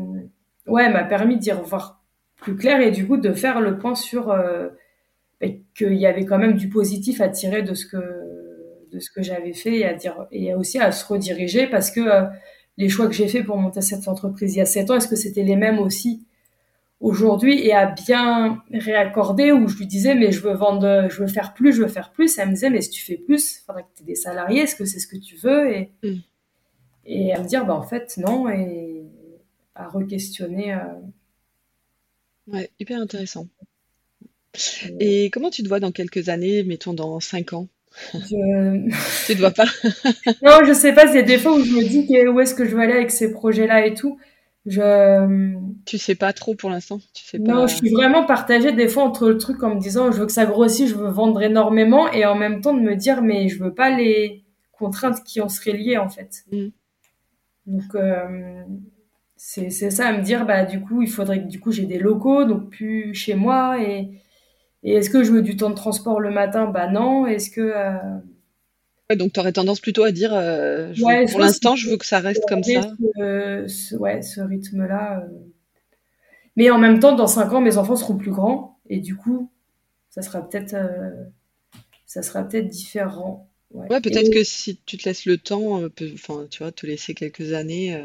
ouais, 0.66 0.88
m'a 0.90 1.04
permis 1.04 1.36
d'y 1.36 1.52
revoir 1.52 2.02
plus 2.36 2.56
clair 2.56 2.80
et 2.80 2.90
du 2.90 3.06
coup 3.06 3.16
de 3.16 3.32
faire 3.32 3.60
le 3.60 3.78
point 3.78 3.94
sur 3.94 4.30
euh, 4.30 4.68
ben, 5.40 5.60
qu'il 5.76 5.94
y 5.94 6.06
avait 6.06 6.24
quand 6.24 6.38
même 6.38 6.54
du 6.54 6.68
positif 6.68 7.20
à 7.20 7.28
tirer 7.28 7.62
de 7.62 7.74
ce 7.74 7.86
que 7.86 7.96
de 8.92 8.98
ce 8.98 9.10
que 9.10 9.22
j'avais 9.22 9.54
fait 9.54 9.78
et 9.78 9.86
à 9.86 9.94
dire 9.94 10.26
et 10.32 10.54
aussi 10.54 10.78
à 10.78 10.92
se 10.92 11.06
rediriger 11.06 11.66
parce 11.66 11.90
que 11.90 12.00
euh, 12.00 12.24
les 12.76 12.88
choix 12.88 13.06
que 13.06 13.14
j'ai 13.14 13.28
fait 13.28 13.42
pour 13.42 13.56
monter 13.56 13.80
cette 13.80 14.06
entreprise 14.08 14.54
il 14.54 14.58
y 14.58 14.60
a 14.60 14.66
sept 14.66 14.90
ans 14.90 14.96
est-ce 14.96 15.08
que 15.08 15.16
c'était 15.16 15.44
les 15.44 15.56
mêmes 15.56 15.78
aussi 15.78 16.26
aujourd'hui 17.00 17.64
et 17.66 17.72
à 17.72 17.86
bien 17.86 18.62
réaccorder 18.72 19.52
où 19.52 19.66
je 19.68 19.78
lui 19.78 19.86
disais 19.86 20.14
mais 20.14 20.30
je 20.30 20.40
veux 20.40 20.54
vendre 20.54 21.08
je 21.08 21.20
veux 21.20 21.28
faire 21.28 21.54
plus 21.54 21.72
je 21.72 21.82
veux 21.82 21.88
faire 21.88 22.10
plus 22.10 22.38
elle 22.38 22.48
me 22.48 22.54
disait 22.54 22.70
mais 22.70 22.80
si 22.80 22.90
tu 22.90 23.02
fais 23.02 23.16
plus 23.16 23.56
il 23.56 23.64
faudrait 23.64 23.82
que 23.82 23.88
tu 23.96 24.02
aies 24.02 24.06
des 24.06 24.14
salariés 24.14 24.62
est-ce 24.62 24.76
que 24.76 24.84
c'est 24.84 25.00
ce 25.00 25.06
que 25.06 25.16
tu 25.16 25.36
veux 25.36 25.74
et 25.74 25.92
mm. 26.02 26.16
et 27.06 27.34
à 27.34 27.40
me 27.40 27.46
dire 27.46 27.64
bah 27.64 27.74
en 27.74 27.82
fait 27.82 28.16
non 28.18 28.48
et 28.48 28.91
à 29.74 29.88
re-questionner. 29.88 30.74
Euh. 30.74 30.78
Ouais, 32.48 32.70
hyper 32.78 33.00
intéressant. 33.00 33.48
Et 35.00 35.30
comment 35.30 35.50
tu 35.50 35.62
te 35.62 35.68
vois 35.68 35.80
dans 35.80 35.92
quelques 35.92 36.28
années, 36.28 36.62
mettons 36.62 36.92
dans 36.92 37.20
cinq 37.20 37.52
ans? 37.52 37.68
Je... 38.14 38.88
Tu 39.26 39.34
te 39.34 39.38
vois 39.38 39.50
pas? 39.50 39.64
Non, 40.42 40.64
je 40.66 40.72
sais 40.72 40.92
pas. 40.92 41.08
A 41.08 41.22
des 41.22 41.38
fois 41.38 41.54
où 41.54 41.64
je 41.64 41.72
me 41.72 41.82
dis 41.82 42.06
où 42.28 42.40
est-ce 42.40 42.54
que 42.54 42.66
je 42.66 42.76
vais 42.76 42.82
aller 42.84 42.92
avec 42.92 43.10
ces 43.10 43.32
projets-là 43.32 43.86
et 43.86 43.94
tout. 43.94 44.18
Je... 44.64 45.56
Tu 45.86 45.98
sais 45.98 46.14
pas 46.14 46.32
trop 46.32 46.54
pour 46.54 46.70
l'instant 46.70 47.00
tu 47.12 47.24
sais 47.24 47.38
Non, 47.40 47.66
je 47.66 47.74
suis 47.74 47.90
vraiment 47.90 48.24
partagée 48.24 48.70
des 48.70 48.86
fois 48.86 49.02
entre 49.02 49.28
le 49.28 49.36
truc 49.36 49.60
en 49.64 49.74
me 49.74 49.80
disant 49.80 50.12
je 50.12 50.18
veux 50.18 50.26
que 50.26 50.32
ça 50.32 50.46
grossisse, 50.46 50.90
je 50.90 50.94
veux 50.94 51.08
vendre 51.08 51.42
énormément 51.42 52.08
et 52.12 52.24
en 52.24 52.36
même 52.36 52.60
temps 52.60 52.72
de 52.72 52.80
me 52.80 52.94
dire 52.94 53.22
mais 53.22 53.48
je 53.48 53.60
veux 53.60 53.74
pas 53.74 53.90
les 53.90 54.44
contraintes 54.70 55.24
qui 55.24 55.40
en 55.40 55.48
seraient 55.48 55.76
liées 55.76 55.98
en 55.98 56.08
fait. 56.08 56.44
Mm. 56.52 56.68
Donc 57.66 57.94
euh, 57.96 58.62
c'est 59.44 59.90
ça 59.90 60.06
à 60.06 60.16
me 60.16 60.22
dire 60.22 60.46
bah 60.46 60.64
du 60.64 60.80
coup 60.80 61.02
il 61.02 61.10
faudrait 61.10 61.42
que 61.42 61.48
du 61.48 61.58
coup 61.58 61.72
j'ai 61.72 61.84
des 61.84 61.98
locaux 61.98 62.44
donc 62.44 62.70
plus 62.70 63.12
chez 63.12 63.34
moi 63.34 63.82
et, 63.82 64.08
et 64.84 64.94
est-ce 64.94 65.10
que 65.10 65.24
je 65.24 65.32
veux 65.32 65.42
du 65.42 65.56
temps 65.56 65.68
de 65.68 65.74
transport 65.74 66.20
le 66.20 66.30
matin? 66.30 66.66
Bah 66.66 66.88
non. 66.88 67.26
Est-ce 67.26 67.50
que 67.50 67.60
euh, 67.60 69.16
donc 69.16 69.32
tu 69.32 69.40
aurais 69.40 69.52
tendance 69.52 69.80
plutôt 69.80 70.04
à 70.04 70.12
dire 70.12 70.32
euh, 70.32 70.92
pour 71.28 71.40
l'instant 71.40 71.74
je 71.74 71.90
veux 71.90 71.96
que 71.96 72.06
ça 72.06 72.20
reste 72.20 72.44
comme 72.48 72.62
ça. 72.62 72.94
ce, 73.18 73.96
ouais 73.96 74.22
ce 74.22 74.40
rythme 74.40 74.86
là 74.86 75.24
euh. 75.24 75.28
mais 76.56 76.70
en 76.70 76.78
même 76.78 77.00
temps 77.00 77.16
dans 77.16 77.26
cinq 77.26 77.52
ans 77.52 77.60
mes 77.60 77.76
enfants 77.76 77.96
seront 77.96 78.16
plus 78.16 78.30
grands 78.30 78.78
et 78.88 79.00
du 79.00 79.16
coup 79.16 79.50
ça 80.08 80.22
sera 80.22 80.48
peut-être 80.48 80.76
ça 82.06 82.22
sera 82.22 82.44
peut-être 82.44 82.68
différent 82.68 83.50
ouais, 83.72 84.00
peut-être 84.00 84.32
que 84.32 84.44
si 84.44 84.78
tu 84.86 84.96
te 84.96 85.08
laisses 85.08 85.26
le 85.26 85.36
temps 85.36 85.82
enfin 86.14 86.46
tu 86.48 86.62
vois 86.62 86.72
te 86.72 86.86
laisser 86.86 87.12
quelques 87.12 87.52
années 87.52 88.00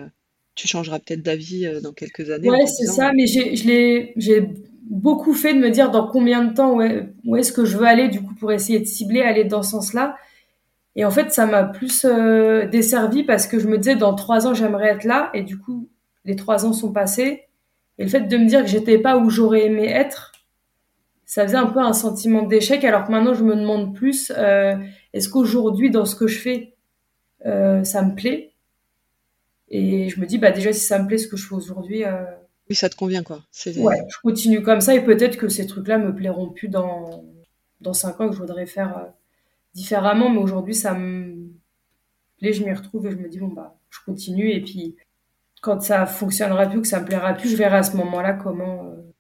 tu 0.57 0.67
changeras 0.67 0.99
peut-être 0.99 1.21
d'avis 1.21 1.65
euh, 1.65 1.79
dans 1.79 1.93
quelques 1.93 2.29
années. 2.31 2.49
Ouais, 2.49 2.65
c'est 2.65 2.87
ça, 2.87 3.13
mais 3.13 3.25
j'ai 3.27 4.49
beaucoup 4.89 5.33
fait 5.33 5.53
de 5.53 5.59
me 5.59 5.69
dire 5.69 5.91
dans 5.91 6.07
combien 6.07 6.43
de 6.43 6.53
temps, 6.53 6.77
où 7.25 7.35
est-ce 7.35 7.53
que 7.53 7.63
je 7.63 7.77
veux 7.77 7.85
aller, 7.85 8.09
du 8.09 8.21
coup, 8.21 8.33
pour 8.33 8.51
essayer 8.51 8.79
de 8.79 8.85
cibler, 8.85 9.21
aller 9.21 9.45
dans 9.45 9.63
ce 9.63 9.71
sens-là. 9.71 10.17
Et 10.95 11.05
en 11.05 11.11
fait, 11.11 11.31
ça 11.31 11.45
m'a 11.45 11.63
plus 11.63 12.05
euh, 12.05 12.65
desservi 12.67 13.23
parce 13.23 13.45
que 13.45 13.59
je 13.59 13.67
me 13.67 13.77
disais, 13.77 13.95
dans 13.95 14.15
trois 14.15 14.47
ans, 14.47 14.55
j'aimerais 14.55 14.89
être 14.89 15.03
là. 15.03 15.29
Et 15.35 15.43
du 15.43 15.59
coup, 15.59 15.87
les 16.25 16.35
trois 16.35 16.65
ans 16.65 16.73
sont 16.73 16.91
passés. 16.91 17.43
Et 17.99 18.03
le 18.03 18.09
fait 18.09 18.21
de 18.21 18.37
me 18.37 18.45
dire 18.45 18.61
que 18.63 18.67
j'étais 18.67 18.97
pas 18.97 19.17
où 19.17 19.29
j'aurais 19.29 19.65
aimé 19.65 19.85
être, 19.85 20.31
ça 21.25 21.43
faisait 21.45 21.57
un 21.57 21.67
peu 21.67 21.79
un 21.79 21.93
sentiment 21.93 22.41
d'échec. 22.41 22.83
Alors 22.83 23.05
que 23.05 23.11
maintenant, 23.11 23.35
je 23.35 23.43
me 23.43 23.55
demande 23.55 23.93
plus, 23.93 24.31
euh, 24.35 24.75
est-ce 25.13 25.29
qu'aujourd'hui, 25.29 25.91
dans 25.91 26.05
ce 26.05 26.15
que 26.15 26.25
je 26.25 26.39
fais, 26.39 26.73
ça 27.43 28.01
me 28.01 28.15
plaît? 28.15 28.56
Et 29.69 30.09
je 30.09 30.19
me 30.19 30.25
dis, 30.25 30.37
bah 30.37 30.51
déjà, 30.51 30.71
si 30.73 30.79
ça 30.81 30.99
me 30.99 31.07
plaît 31.07 31.17
ce 31.17 31.27
que 31.27 31.37
je 31.37 31.47
fais 31.47 31.55
aujourd'hui, 31.55 32.03
oui, 32.69 32.75
ça 32.75 32.89
te 32.89 32.95
convient, 32.95 33.23
quoi. 33.23 33.43
Ouais, 33.77 34.01
je 34.09 34.17
continue 34.21 34.61
comme 34.61 34.81
ça 34.81 34.93
et 34.93 35.03
peut-être 35.03 35.37
que 35.37 35.47
ces 35.47 35.67
trucs-là 35.67 35.97
me 35.97 36.13
plairont 36.13 36.49
plus 36.49 36.67
dans, 36.67 37.23
dans 37.79 37.93
5 37.93 38.19
ans 38.19 38.27
que 38.27 38.35
je 38.35 38.39
voudrais 38.39 38.65
faire 38.65 38.97
euh, 38.97 39.05
différemment. 39.73 40.29
Mais 40.29 40.39
aujourd'hui, 40.39 40.75
ça 40.75 40.93
me 40.93 41.49
plaît, 42.39 42.51
je 42.51 42.63
m'y 42.63 42.73
retrouve 42.73 43.07
et 43.07 43.11
je 43.11 43.15
me 43.15 43.29
dis, 43.29 43.39
bon, 43.39 43.47
bah, 43.47 43.77
je 43.89 43.99
continue. 44.05 44.51
Et 44.51 44.61
puis, 44.61 44.97
quand 45.61 45.81
ça 45.81 46.05
fonctionnera 46.05 46.67
plus, 46.67 46.81
que 46.81 46.87
ça 46.87 46.99
me 46.99 47.05
plaira 47.05 47.33
plus, 47.33 47.49
je 47.49 47.55
verrai 47.55 47.77
à 47.77 47.83
ce 47.83 47.95
moment-là 47.95 48.33
comment 48.33 48.85
euh, 48.85 49.13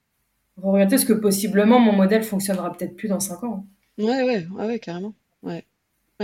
orienter. 0.61 0.97
Parce 0.97 1.05
que 1.05 1.13
possiblement, 1.13 1.79
mon 1.79 1.93
modèle 1.93 2.23
fonctionnera 2.23 2.73
peut-être 2.73 2.97
plus 2.97 3.07
dans 3.07 3.21
5 3.21 3.43
ans. 3.45 3.65
Ouais, 3.97 4.23
ouais, 4.23 4.45
ouais, 4.51 4.65
ouais 4.65 4.79
carrément. 4.79 5.13
Ouais 5.41 5.63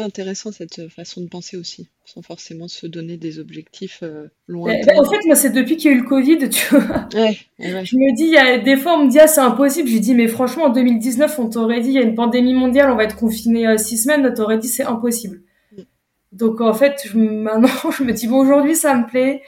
intéressant 0.01 0.51
cette 0.51 0.89
façon 0.89 1.21
de 1.21 1.27
penser 1.27 1.55
aussi, 1.55 1.87
sans 2.03 2.23
forcément 2.23 2.67
se 2.67 2.87
donner 2.87 3.17
des 3.17 3.37
objectifs 3.37 3.99
euh, 4.01 4.27
loin. 4.47 4.73
Bah, 4.87 4.93
en 4.97 5.03
fait, 5.03 5.19
moi, 5.25 5.35
c'est 5.35 5.51
depuis 5.51 5.77
qu'il 5.77 5.91
y 5.91 5.93
a 5.93 5.97
eu 5.97 6.01
le 6.01 6.07
Covid, 6.07 6.49
tu 6.49 6.75
vois. 6.75 7.07
Ouais, 7.13 7.37
Je 7.59 7.95
me 7.95 8.15
dis, 8.15 8.23
il 8.23 8.31
y 8.31 8.37
a 8.37 8.57
des 8.57 8.75
fois, 8.75 8.97
on 8.97 9.05
me 9.05 9.11
dit, 9.11 9.19
ah, 9.19 9.27
c'est 9.27 9.41
impossible. 9.41 9.87
Je 9.87 9.99
dis, 9.99 10.15
mais 10.15 10.27
franchement, 10.27 10.65
en 10.65 10.69
2019, 10.69 11.37
on 11.37 11.49
t'aurait 11.49 11.81
dit, 11.81 11.89
il 11.89 11.93
y 11.93 11.99
a 11.99 12.01
une 12.01 12.15
pandémie 12.15 12.55
mondiale, 12.55 12.89
on 12.89 12.95
va 12.95 13.03
être 13.03 13.15
confiné 13.15 13.67
euh, 13.67 13.77
six 13.77 13.99
semaines, 13.99 14.25
on 14.25 14.33
t'aurait 14.33 14.57
dit, 14.57 14.67
c'est 14.67 14.83
impossible. 14.83 15.43
Mm. 15.77 15.81
Donc, 16.31 16.61
en 16.61 16.73
fait, 16.73 17.01
je, 17.05 17.17
maintenant, 17.17 17.91
je 17.97 18.03
me 18.03 18.13
dis, 18.13 18.27
bon, 18.27 18.37
aujourd'hui, 18.37 18.75
ça 18.75 18.95
me 18.95 19.05
plaît. 19.05 19.43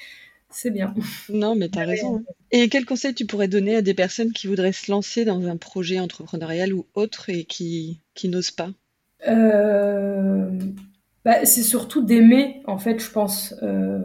C'est 0.51 0.71
bien. 0.71 0.93
Non, 1.27 1.55
mais 1.55 1.69
tu 1.69 1.79
as 1.79 1.85
raison. 1.85 2.17
Hein. 2.17 2.33
Et 2.51 2.69
quel 2.69 2.85
conseil 2.85 3.13
tu 3.13 3.25
pourrais 3.25 3.47
donner 3.47 3.75
à 3.75 3.81
des 3.81 3.93
personnes 3.93 4.31
qui 4.31 4.47
voudraient 4.47 4.71
se 4.71 4.89
lancer 4.91 5.25
dans 5.25 5.45
un 5.47 5.57
projet 5.57 5.99
entrepreneurial 5.99 6.71
ou 6.71 6.85
autre 6.93 7.29
et 7.29 7.43
qui, 7.43 7.99
qui 8.13 8.29
n'osent 8.29 8.51
pas? 8.51 8.69
Bah, 11.25 11.43
c'est 11.43 11.63
surtout 11.63 12.03
d'aimer, 12.03 12.61
en 12.67 12.77
fait, 12.77 12.99
je 12.99 13.09
pense, 13.11 13.55
euh, 13.63 13.99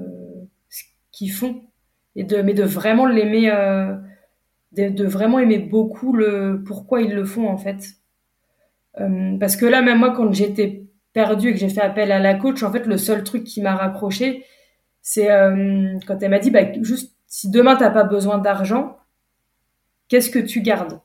ce 0.70 0.82
qu'ils 1.12 1.30
font. 1.30 1.62
Et 2.16 2.24
de, 2.24 2.42
mais 2.42 2.54
de 2.54 2.64
vraiment 2.64 3.06
l'aimer, 3.06 3.50
euh, 3.50 3.94
de, 4.72 5.04
vraiment 5.04 5.38
aimer 5.38 5.58
beaucoup 5.58 6.12
le 6.14 6.62
pourquoi 6.66 7.02
ils 7.02 7.14
le 7.14 7.24
font, 7.24 7.48
en 7.48 7.58
fait. 7.58 7.96
parce 9.38 9.56
que 9.56 9.66
là, 9.66 9.82
même 9.82 9.98
moi, 9.98 10.12
quand 10.12 10.32
j'étais 10.32 10.86
perdue 11.12 11.50
et 11.50 11.52
que 11.52 11.58
j'ai 11.58 11.68
fait 11.68 11.80
appel 11.80 12.12
à 12.12 12.18
la 12.18 12.34
coach, 12.34 12.62
en 12.62 12.72
fait, 12.72 12.86
le 12.86 12.98
seul 12.98 13.22
truc 13.24 13.44
qui 13.44 13.60
m'a 13.62 13.76
raccroché, 13.76 14.44
c'est 15.02 15.28
quand 16.06 16.22
elle 16.22 16.30
m'a 16.30 16.38
dit, 16.38 16.50
bah, 16.50 16.72
juste, 16.82 17.14
si 17.26 17.50
demain, 17.50 17.76
t'as 17.76 17.90
pas 17.90 18.04
besoin 18.04 18.38
d'argent, 18.38 18.98
qu'est-ce 20.08 20.30
que 20.30 20.38
tu 20.38 20.62
gardes? 20.62 21.00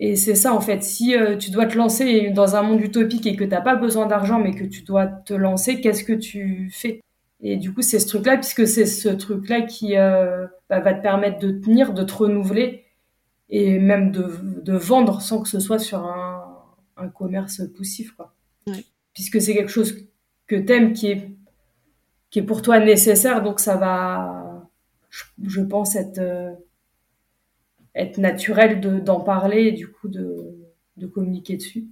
Et 0.00 0.14
c'est 0.14 0.36
ça, 0.36 0.54
en 0.54 0.60
fait. 0.60 0.84
Si 0.84 1.16
euh, 1.16 1.36
tu 1.36 1.50
dois 1.50 1.66
te 1.66 1.76
lancer 1.76 2.30
dans 2.30 2.54
un 2.54 2.62
monde 2.62 2.80
utopique 2.80 3.26
et 3.26 3.34
que 3.34 3.42
tu 3.42 3.50
n'as 3.50 3.60
pas 3.60 3.74
besoin 3.74 4.06
d'argent, 4.06 4.38
mais 4.38 4.54
que 4.54 4.64
tu 4.64 4.82
dois 4.82 5.06
te 5.06 5.34
lancer, 5.34 5.80
qu'est-ce 5.80 6.04
que 6.04 6.12
tu 6.12 6.70
fais? 6.72 7.02
Et 7.40 7.56
du 7.56 7.74
coup, 7.74 7.82
c'est 7.82 7.98
ce 7.98 8.06
truc-là, 8.06 8.36
puisque 8.36 8.66
c'est 8.66 8.86
ce 8.86 9.08
truc-là 9.08 9.62
qui 9.62 9.96
euh, 9.96 10.46
bah, 10.70 10.78
va 10.78 10.94
te 10.94 11.02
permettre 11.02 11.40
de 11.40 11.50
tenir, 11.50 11.94
de 11.94 12.04
te 12.04 12.14
renouveler 12.14 12.84
et 13.50 13.78
même 13.80 14.12
de, 14.12 14.76
vendre 14.76 15.20
sans 15.20 15.42
que 15.42 15.48
ce 15.48 15.58
soit 15.58 15.78
sur 15.78 16.04
un, 16.04 16.44
commerce 17.14 17.62
poussif, 17.76 18.12
quoi. 18.12 18.34
Puisque 19.14 19.40
c'est 19.40 19.54
quelque 19.54 19.70
chose 19.70 20.06
que 20.46 20.56
tu 20.56 20.72
aimes, 20.72 20.92
qui 20.92 21.08
est, 21.08 21.30
qui 22.30 22.40
est 22.40 22.42
pour 22.42 22.62
toi 22.62 22.78
nécessaire, 22.78 23.42
donc 23.42 23.58
ça 23.58 23.76
va, 23.76 24.68
je, 25.10 25.60
pense, 25.62 25.96
être... 25.96 26.18
Euh, 26.18 26.52
être 27.98 28.18
naturel 28.18 28.80
d'en 28.80 29.20
parler 29.20 29.64
et 29.64 29.72
du 29.72 29.88
coup 29.88 30.08
de, 30.08 30.56
de 30.96 31.06
communiquer 31.06 31.56
dessus. 31.56 31.86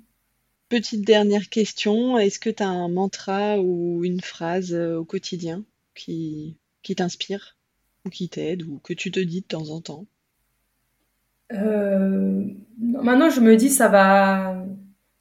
Petite 0.68 1.04
dernière 1.06 1.48
question, 1.48 2.18
est-ce 2.18 2.38
que 2.38 2.50
tu 2.50 2.62
as 2.62 2.68
un 2.68 2.88
mantra 2.88 3.60
ou 3.60 4.04
une 4.04 4.20
phrase 4.20 4.74
euh, 4.74 4.96
au 4.96 5.04
quotidien 5.04 5.62
qui, 5.94 6.56
qui 6.82 6.94
t'inspire 6.96 7.56
ou 8.04 8.10
qui 8.10 8.28
t'aide 8.28 8.62
ou 8.62 8.80
que 8.82 8.92
tu 8.92 9.10
te 9.10 9.20
dis 9.20 9.42
de 9.42 9.46
temps 9.46 9.70
en 9.70 9.80
temps? 9.80 10.06
Euh, 11.52 12.42
Maintenant, 12.78 13.30
je 13.30 13.40
me 13.40 13.56
dis 13.56 13.70
ça 13.70 13.88
va. 13.88 14.64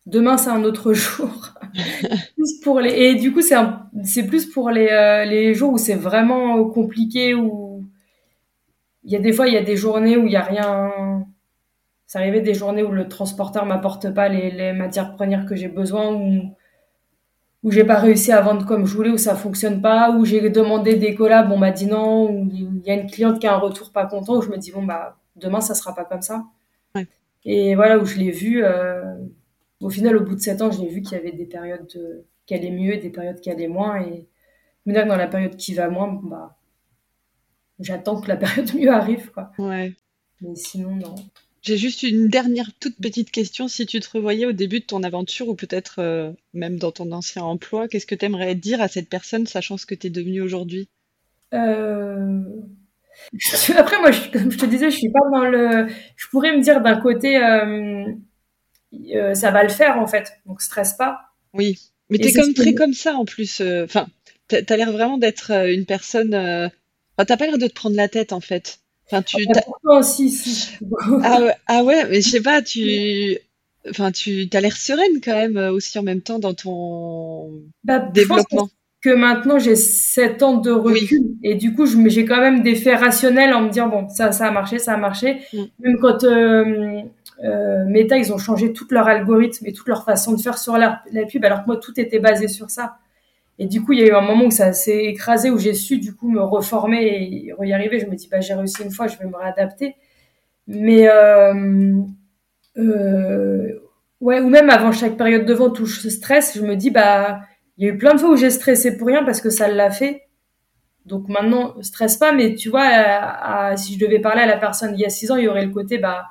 Demain, 0.06 0.38
c'est 0.38 0.50
un 0.50 0.64
autre 0.64 0.94
jour. 0.94 1.54
plus 2.36 2.60
pour 2.64 2.80
les... 2.80 2.92
Et 2.92 3.16
du 3.16 3.32
coup, 3.34 3.42
c'est 3.42 4.28
plus 4.28 4.46
pour 4.46 4.70
les, 4.70 4.88
euh, 4.88 5.26
les 5.26 5.54
jours 5.54 5.74
où 5.74 5.78
c'est 5.78 5.96
vraiment 5.96 6.64
compliqué, 6.66 7.34
ou 7.34 7.65
il 9.06 9.12
y 9.12 9.16
a 9.16 9.20
des 9.20 9.34
fois, 9.34 9.48
il 9.48 9.54
y 9.54 9.58
a 9.58 9.64
des 9.64 9.78
journées 9.78 10.18
où 10.18 10.26
il 10.26 10.32
y 10.32 10.36
a 10.36 10.42
rien. 10.42 11.26
Ça 12.08 12.20
arrivait 12.20 12.42
des 12.42 12.54
journées 12.54 12.84
où 12.84 12.92
le 12.92 13.08
transporteur 13.08 13.66
m'apporte 13.66 14.14
pas 14.14 14.30
les, 14.30 14.74
matières 14.74 15.16
premières 15.16 15.46
que 15.46 15.56
j'ai 15.56 15.68
besoin, 15.68 16.14
ou 16.14 16.56
où 17.64 17.72
j'ai 17.72 17.84
pas 17.84 17.98
réussi 18.00 18.32
à 18.32 18.42
vendre 18.42 18.66
comme 18.66 18.86
je 18.86 18.96
voulais, 18.96 19.10
où 19.10 19.18
ça 19.18 19.36
fonctionne 19.36 19.82
pas, 19.82 20.12
où 20.12 20.26
j'ai 20.26 20.50
demandé 20.50 20.96
des 20.96 21.16
collabs, 21.16 21.52
on 21.52 21.58
m'a 21.58 21.72
dit 21.72 21.88
non, 21.88 22.30
ou 22.32 22.50
il 22.52 22.86
y 22.86 22.92
a 22.92 22.96
une 22.96 23.10
cliente 23.10 23.40
qui 23.40 23.48
a 23.48 23.56
un 23.56 23.58
retour 23.58 23.92
pas 23.92 24.06
content, 24.06 24.38
où 24.38 24.42
je 24.42 24.50
me 24.50 24.58
dis 24.58 24.72
bon 24.72 24.84
bah 24.84 25.18
demain 25.36 25.62
ça 25.62 25.74
sera 25.76 25.96
pas 25.96 26.06
comme 26.06 26.22
ça. 26.22 26.46
Et 27.46 27.76
voilà 27.76 28.00
où 28.00 28.06
je 28.06 28.18
l'ai 28.18 28.32
vu. 28.32 28.64
Euh, 28.64 29.04
au 29.82 29.90
final, 29.90 30.18
au 30.18 30.24
bout 30.24 30.36
de 30.36 30.40
sept 30.40 30.62
ans, 30.62 30.72
je 30.72 30.82
l'ai 30.82 30.90
vu 30.90 31.02
qu'il 31.02 31.18
y 31.18 31.22
avait 31.22 31.32
des 31.32 31.46
périodes 31.46 31.88
qui 32.46 32.56
allaient 32.56 32.72
mieux, 32.72 32.98
des 32.98 33.10
périodes 33.12 33.40
qui 33.40 33.52
allaient 33.52 33.68
moins, 33.68 34.02
et 34.02 34.28
maintenant 34.86 35.06
dans 35.08 35.18
la 35.18 35.28
période 35.28 35.56
qui 35.56 35.74
va 35.76 35.90
moins, 35.90 36.20
bah 36.24 36.56
j'attends 37.80 38.22
que 38.22 38.28
la 38.28 38.38
période 38.38 38.74
mieux 38.76 38.92
arrive, 38.92 39.32
quoi. 39.32 39.52
Ouais. 39.58 39.94
Mais 40.42 40.56
sinon, 40.56 40.96
non. 40.96 41.16
J'ai 41.62 41.78
juste 41.78 42.04
une 42.04 42.28
dernière 42.28 42.70
toute 42.80 42.98
petite 42.98 43.32
question. 43.32 43.68
Si 43.68 43.88
tu 43.88 44.00
te 44.00 44.10
revoyais 44.12 44.46
au 44.46 44.52
début 44.52 44.82
de 44.82 44.86
ton 44.86 45.02
aventure 45.02 45.48
ou 45.50 45.56
peut-être 45.56 45.96
euh, 45.98 46.32
même 46.54 46.78
dans 46.78 46.92
ton 46.92 47.12
ancien 47.12 47.42
emploi, 47.42 47.88
qu'est-ce 47.88 48.06
que 48.06 48.14
tu 48.14 48.26
aimerais 48.26 48.54
dire 48.54 48.82
à 48.82 48.88
cette 48.88 49.10
personne, 49.10 49.48
sachant 49.48 49.78
ce 49.78 49.88
que 49.88 49.96
tu 49.96 50.08
es 50.08 50.10
devenue 50.12 50.42
aujourd'hui? 50.42 50.90
Euh... 51.54 52.44
Après, 53.78 53.98
moi, 54.00 54.12
je, 54.12 54.30
comme 54.30 54.52
je 54.52 54.58
te 54.58 54.66
disais, 54.66 54.92
je 54.92 54.98
suis 54.98 55.10
pas 55.10 55.28
dans 55.32 55.46
le. 55.46 55.88
Je 56.16 56.28
pourrais 56.28 56.56
me 56.56 56.62
dire 56.62 56.82
d'un 56.82 56.98
côté, 56.98 57.44
euh, 57.44 58.14
ça 59.34 59.50
va 59.52 59.64
le 59.64 59.70
faire 59.70 59.98
en 59.98 60.06
fait, 60.06 60.34
donc 60.46 60.62
stresse 60.62 60.94
pas. 60.94 61.22
Oui, 61.54 61.80
mais 62.10 62.20
tu 62.20 62.28
es 62.28 62.34
comme 62.34 62.54
très 62.54 62.76
comme 62.76 62.94
ça 62.94 63.16
en 63.16 63.26
plus. 63.26 63.62
Enfin, 63.84 64.06
tu 64.50 64.58
as 64.58 64.78
l'air 64.78 64.92
vraiment 64.92 65.18
d'être 65.18 65.50
une 65.52 65.86
personne 65.86 66.70
t'as 67.24 67.38
pas 67.38 67.46
l'air 67.46 67.58
de 67.58 67.68
te 67.68 67.74
prendre 67.74 67.96
la 67.96 68.10
tête 68.10 68.34
en 68.34 68.42
fait. 68.42 68.80
Enfin, 69.08 69.22
tu. 69.22 69.38
Ah, 69.88 70.02
si. 70.02 70.78
ah, 71.24 71.42
ouais, 71.42 71.54
ah 71.68 71.84
ouais, 71.84 72.06
mais 72.10 72.22
je 72.22 72.30
sais 72.30 72.42
pas, 72.42 72.62
tu. 72.62 73.38
Enfin, 73.90 74.12
tu 74.12 74.50
as 74.52 74.62
l'air 74.62 74.76
sereine 74.76 75.22
quand 75.24 75.36
même 75.36 75.58
euh, 75.58 75.72
aussi 75.72 76.00
en 76.00 76.04
même 76.04 76.22
temps 76.22 76.40
dans 76.40 76.56
ton 76.56 77.52
bah, 77.84 78.00
développement. 78.00 78.68
que 79.04 79.12
maintenant 79.12 79.60
j'ai 79.60 79.76
7 79.76 80.42
ans 80.42 80.58
de 80.58 80.72
recul 80.72 81.36
et 81.44 81.54
du 81.54 81.76
coup 81.76 81.86
j'ai 81.86 82.26
quand 82.26 82.40
même 82.40 82.64
des 82.64 82.74
faits 82.74 83.00
rationnels 83.00 83.54
en 83.54 83.62
me 83.62 83.70
disant 83.70 83.88
bon 83.88 84.10
ça 84.10 84.32
ça 84.32 84.48
a 84.48 84.52
marché 84.52 84.80
ça 84.80 84.94
a 84.94 84.98
marché 84.98 85.42
mm. 85.54 85.64
même 85.82 85.98
quand 86.02 86.24
euh, 86.24 87.04
euh, 87.44 87.86
Meta 87.86 88.18
ils 88.18 88.34
ont 88.34 88.40
changé 88.40 88.74
tout 88.74 88.88
leur 88.90 89.08
algorithme 89.08 89.68
et 89.68 89.74
toute 89.74 89.88
leur 89.88 90.04
façon 90.04 90.34
de 90.34 90.42
faire 90.42 90.58
sur 90.58 90.80
la, 90.80 91.04
la 91.12 91.26
pub 91.28 91.46
alors 91.46 91.62
que 91.62 91.68
moi 91.68 91.78
tout 91.78 91.94
était 92.00 92.18
basé 92.18 92.48
sur 92.48 92.72
ça 92.72 92.98
et 93.58 93.68
du 93.68 93.84
coup, 93.84 93.94
il 93.94 94.00
y 94.00 94.04
a 94.04 94.08
eu 94.08 94.14
un 94.14 94.22
moment 94.22 94.46
où 94.46 94.52
ça 94.52 94.74
s'est 94.74 95.06
écrasé, 95.06 95.50
où 95.50 95.58
j'ai 95.58 95.74
su 95.74 95.98
du 95.98 96.14
coup 96.14 96.30
me 96.30 96.42
reformer 96.42 97.06
et 97.06 97.54
y 97.62 97.74
arriver. 97.74 98.00
Je 98.00 98.08
me 98.08 98.16
dis, 98.16 98.28
bah, 98.30 98.42
j'ai 98.42 98.54
réussi 98.54 98.84
une 98.84 98.92
fois, 98.92 99.08
je 99.08 99.18
vais 99.18 99.26
me 99.26 99.36
réadapter. 99.36 99.96
Mais 100.68 101.08
euh, 101.10 102.02
euh, 102.78 103.80
ouais, 104.20 104.42
ou 104.42 104.50
même 104.50 104.70
avant 104.70 104.92
chaque 104.92 105.18
période 105.18 105.46
de 105.46 105.54
vente 105.54 105.80
où 105.80 105.86
je 105.86 106.10
stresse, 106.10 106.58
je 106.58 106.64
me 106.64 106.76
dis, 106.76 106.92
bah, 106.92 107.42
il 107.78 107.88
y 107.88 107.90
a 107.90 107.94
eu 107.94 107.98
plein 107.98 108.14
de 108.14 108.20
fois 108.20 108.32
où 108.32 108.36
j'ai 108.36 108.50
stressé 108.50 108.98
pour 108.98 109.08
rien 109.08 109.24
parce 109.24 109.42
que 109.42 109.50
ça 109.50 109.68
l'a 109.68 109.92
fait. 109.92 110.24
Donc 111.06 111.30
maintenant, 111.30 111.76
stresse 111.82 112.18
pas, 112.18 112.34
mais 112.34 112.56
tu 112.56 112.70
vois, 112.70 113.76
si 113.78 113.94
je 113.94 114.00
devais 114.00 114.20
parler 114.20 114.42
à 114.42 114.48
la 114.48 114.58
personne 114.58 114.96
il 114.96 115.00
y 115.00 115.06
a 115.06 115.10
six 115.10 115.32
ans, 115.32 115.38
il 115.38 115.46
y 115.46 115.48
aurait 115.48 115.66
le 115.66 115.72
côté, 115.72 115.98
bah, 116.00 116.26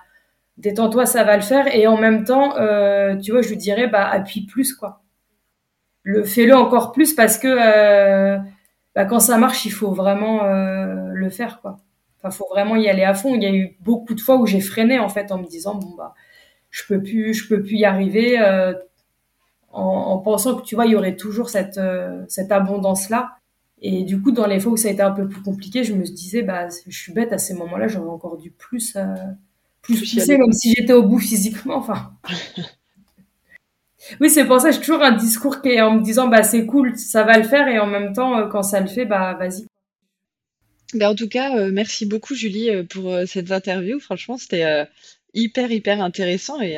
détends-toi, 0.58 1.06
ça 1.06 1.24
va 1.24 1.36
le 1.36 1.42
faire. 1.42 1.74
Et 1.74 1.86
en 1.86 1.96
même 1.96 2.24
temps, 2.24 2.56
euh, 2.58 3.16
tu 3.16 3.32
vois, 3.32 3.42
je 3.42 3.48
lui 3.50 3.56
dirais, 3.56 3.86
bah, 3.86 4.08
appuie 4.08 4.46
plus, 4.46 4.74
quoi 4.74 5.03
le 6.04 6.22
fais-le 6.22 6.54
encore 6.54 6.92
plus 6.92 7.14
parce 7.14 7.38
que 7.38 7.48
euh, 7.48 8.38
bah, 8.94 9.06
quand 9.06 9.20
ça 9.20 9.38
marche, 9.38 9.64
il 9.64 9.72
faut 9.72 9.92
vraiment 9.92 10.44
euh, 10.44 11.08
le 11.12 11.30
faire, 11.30 11.60
quoi. 11.60 11.78
Enfin, 12.18 12.30
faut 12.30 12.46
vraiment 12.50 12.76
y 12.76 12.88
aller 12.88 13.02
à 13.02 13.14
fond. 13.14 13.34
Il 13.34 13.42
y 13.42 13.46
a 13.46 13.52
eu 13.52 13.76
beaucoup 13.80 14.14
de 14.14 14.20
fois 14.20 14.36
où 14.36 14.46
j'ai 14.46 14.60
freiné 14.60 14.98
en 14.98 15.08
fait 15.08 15.32
en 15.32 15.38
me 15.38 15.46
disant 15.46 15.74
bon 15.74 15.94
bah 15.96 16.14
je 16.70 16.82
peux 16.86 17.02
plus, 17.02 17.34
je 17.34 17.48
peux 17.48 17.62
plus 17.62 17.76
y 17.76 17.84
arriver, 17.84 18.38
euh, 18.40 18.72
en, 19.72 20.18
pensant 20.18 20.54
que 20.54 20.62
tu 20.62 20.74
vois 20.74 20.86
il 20.86 20.92
y 20.92 20.96
aurait 20.96 21.16
toujours 21.16 21.50
cette 21.50 21.80
cette 22.28 22.52
abondance 22.52 23.10
là. 23.10 23.36
Et 23.82 24.04
du 24.04 24.20
coup, 24.22 24.32
dans 24.32 24.46
les 24.46 24.60
fois 24.60 24.72
où 24.72 24.76
ça 24.76 24.88
a 24.88 24.92
été 24.92 25.02
un 25.02 25.10
peu 25.10 25.28
plus 25.28 25.42
compliqué, 25.42 25.84
je 25.84 25.94
me 25.94 26.04
disais 26.04 26.42
bah 26.42 26.68
je 26.86 26.98
suis 26.98 27.12
bête 27.12 27.32
à 27.32 27.38
ces 27.38 27.54
moments-là, 27.54 27.88
j'aurais 27.88 28.10
encore 28.10 28.38
dû 28.38 28.50
plus 28.50 28.96
plus 29.82 30.00
pousser, 30.00 30.38
même 30.38 30.52
si 30.52 30.74
j'étais 30.74 30.94
au 30.94 31.02
bout 31.02 31.18
physiquement. 31.18 31.76
Enfin. 31.76 32.12
Oui, 34.20 34.30
c'est 34.30 34.44
pour 34.44 34.60
ça 34.60 34.70
que 34.70 34.74
j'ai 34.74 34.80
toujours 34.80 35.02
un 35.02 35.12
discours 35.12 35.62
qui 35.62 35.70
est 35.70 35.80
en 35.80 35.96
me 35.96 36.02
disant 36.02 36.28
bah 36.28 36.42
c'est 36.42 36.66
cool, 36.66 36.96
ça 36.98 37.22
va 37.24 37.38
le 37.38 37.44
faire 37.44 37.68
et 37.68 37.78
en 37.78 37.86
même 37.86 38.12
temps 38.12 38.38
euh, 38.38 38.48
quand 38.48 38.62
ça 38.62 38.80
le 38.80 38.86
fait 38.86 39.04
bah 39.04 39.34
vas-y. 39.34 39.66
Ben, 40.94 41.08
en 41.08 41.14
tout 41.14 41.28
cas, 41.28 41.56
euh, 41.56 41.70
merci 41.72 42.06
beaucoup 42.06 42.34
Julie 42.34 42.70
euh, 42.70 42.84
pour 42.84 43.12
cette 43.26 43.50
interview. 43.50 43.98
Franchement, 43.98 44.36
c'était 44.36 44.86
hyper 45.32 45.70
hyper 45.70 46.00
intéressant 46.00 46.60
et 46.60 46.76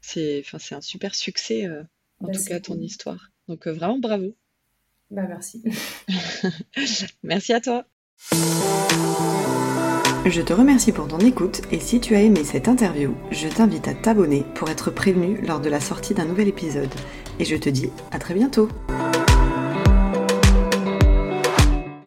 c'est 0.00 0.42
enfin 0.44 0.58
c'est 0.58 0.74
un 0.74 0.80
super 0.80 1.14
succès 1.14 1.68
en 2.20 2.26
bah, 2.26 2.32
tout 2.32 2.44
cas 2.44 2.60
ton 2.60 2.78
histoire. 2.78 3.30
Donc 3.48 3.66
vraiment 3.66 3.98
bravo. 3.98 4.34
Bah, 5.10 5.22
merci. 5.28 5.62
merci 7.22 7.52
à 7.52 7.60
toi. 7.60 7.86
Je 10.24 10.40
te 10.40 10.52
remercie 10.52 10.92
pour 10.92 11.08
ton 11.08 11.18
écoute 11.18 11.62
et 11.72 11.80
si 11.80 11.98
tu 11.98 12.14
as 12.14 12.20
aimé 12.20 12.44
cette 12.44 12.68
interview, 12.68 13.12
je 13.32 13.48
t'invite 13.48 13.88
à 13.88 13.94
t'abonner 13.94 14.44
pour 14.54 14.70
être 14.70 14.92
prévenu 14.92 15.40
lors 15.44 15.58
de 15.58 15.68
la 15.68 15.80
sortie 15.80 16.14
d'un 16.14 16.26
nouvel 16.26 16.46
épisode. 16.46 16.90
Et 17.40 17.44
je 17.44 17.56
te 17.56 17.68
dis 17.68 17.90
à 18.12 18.20
très 18.20 18.34
bientôt 18.34 18.68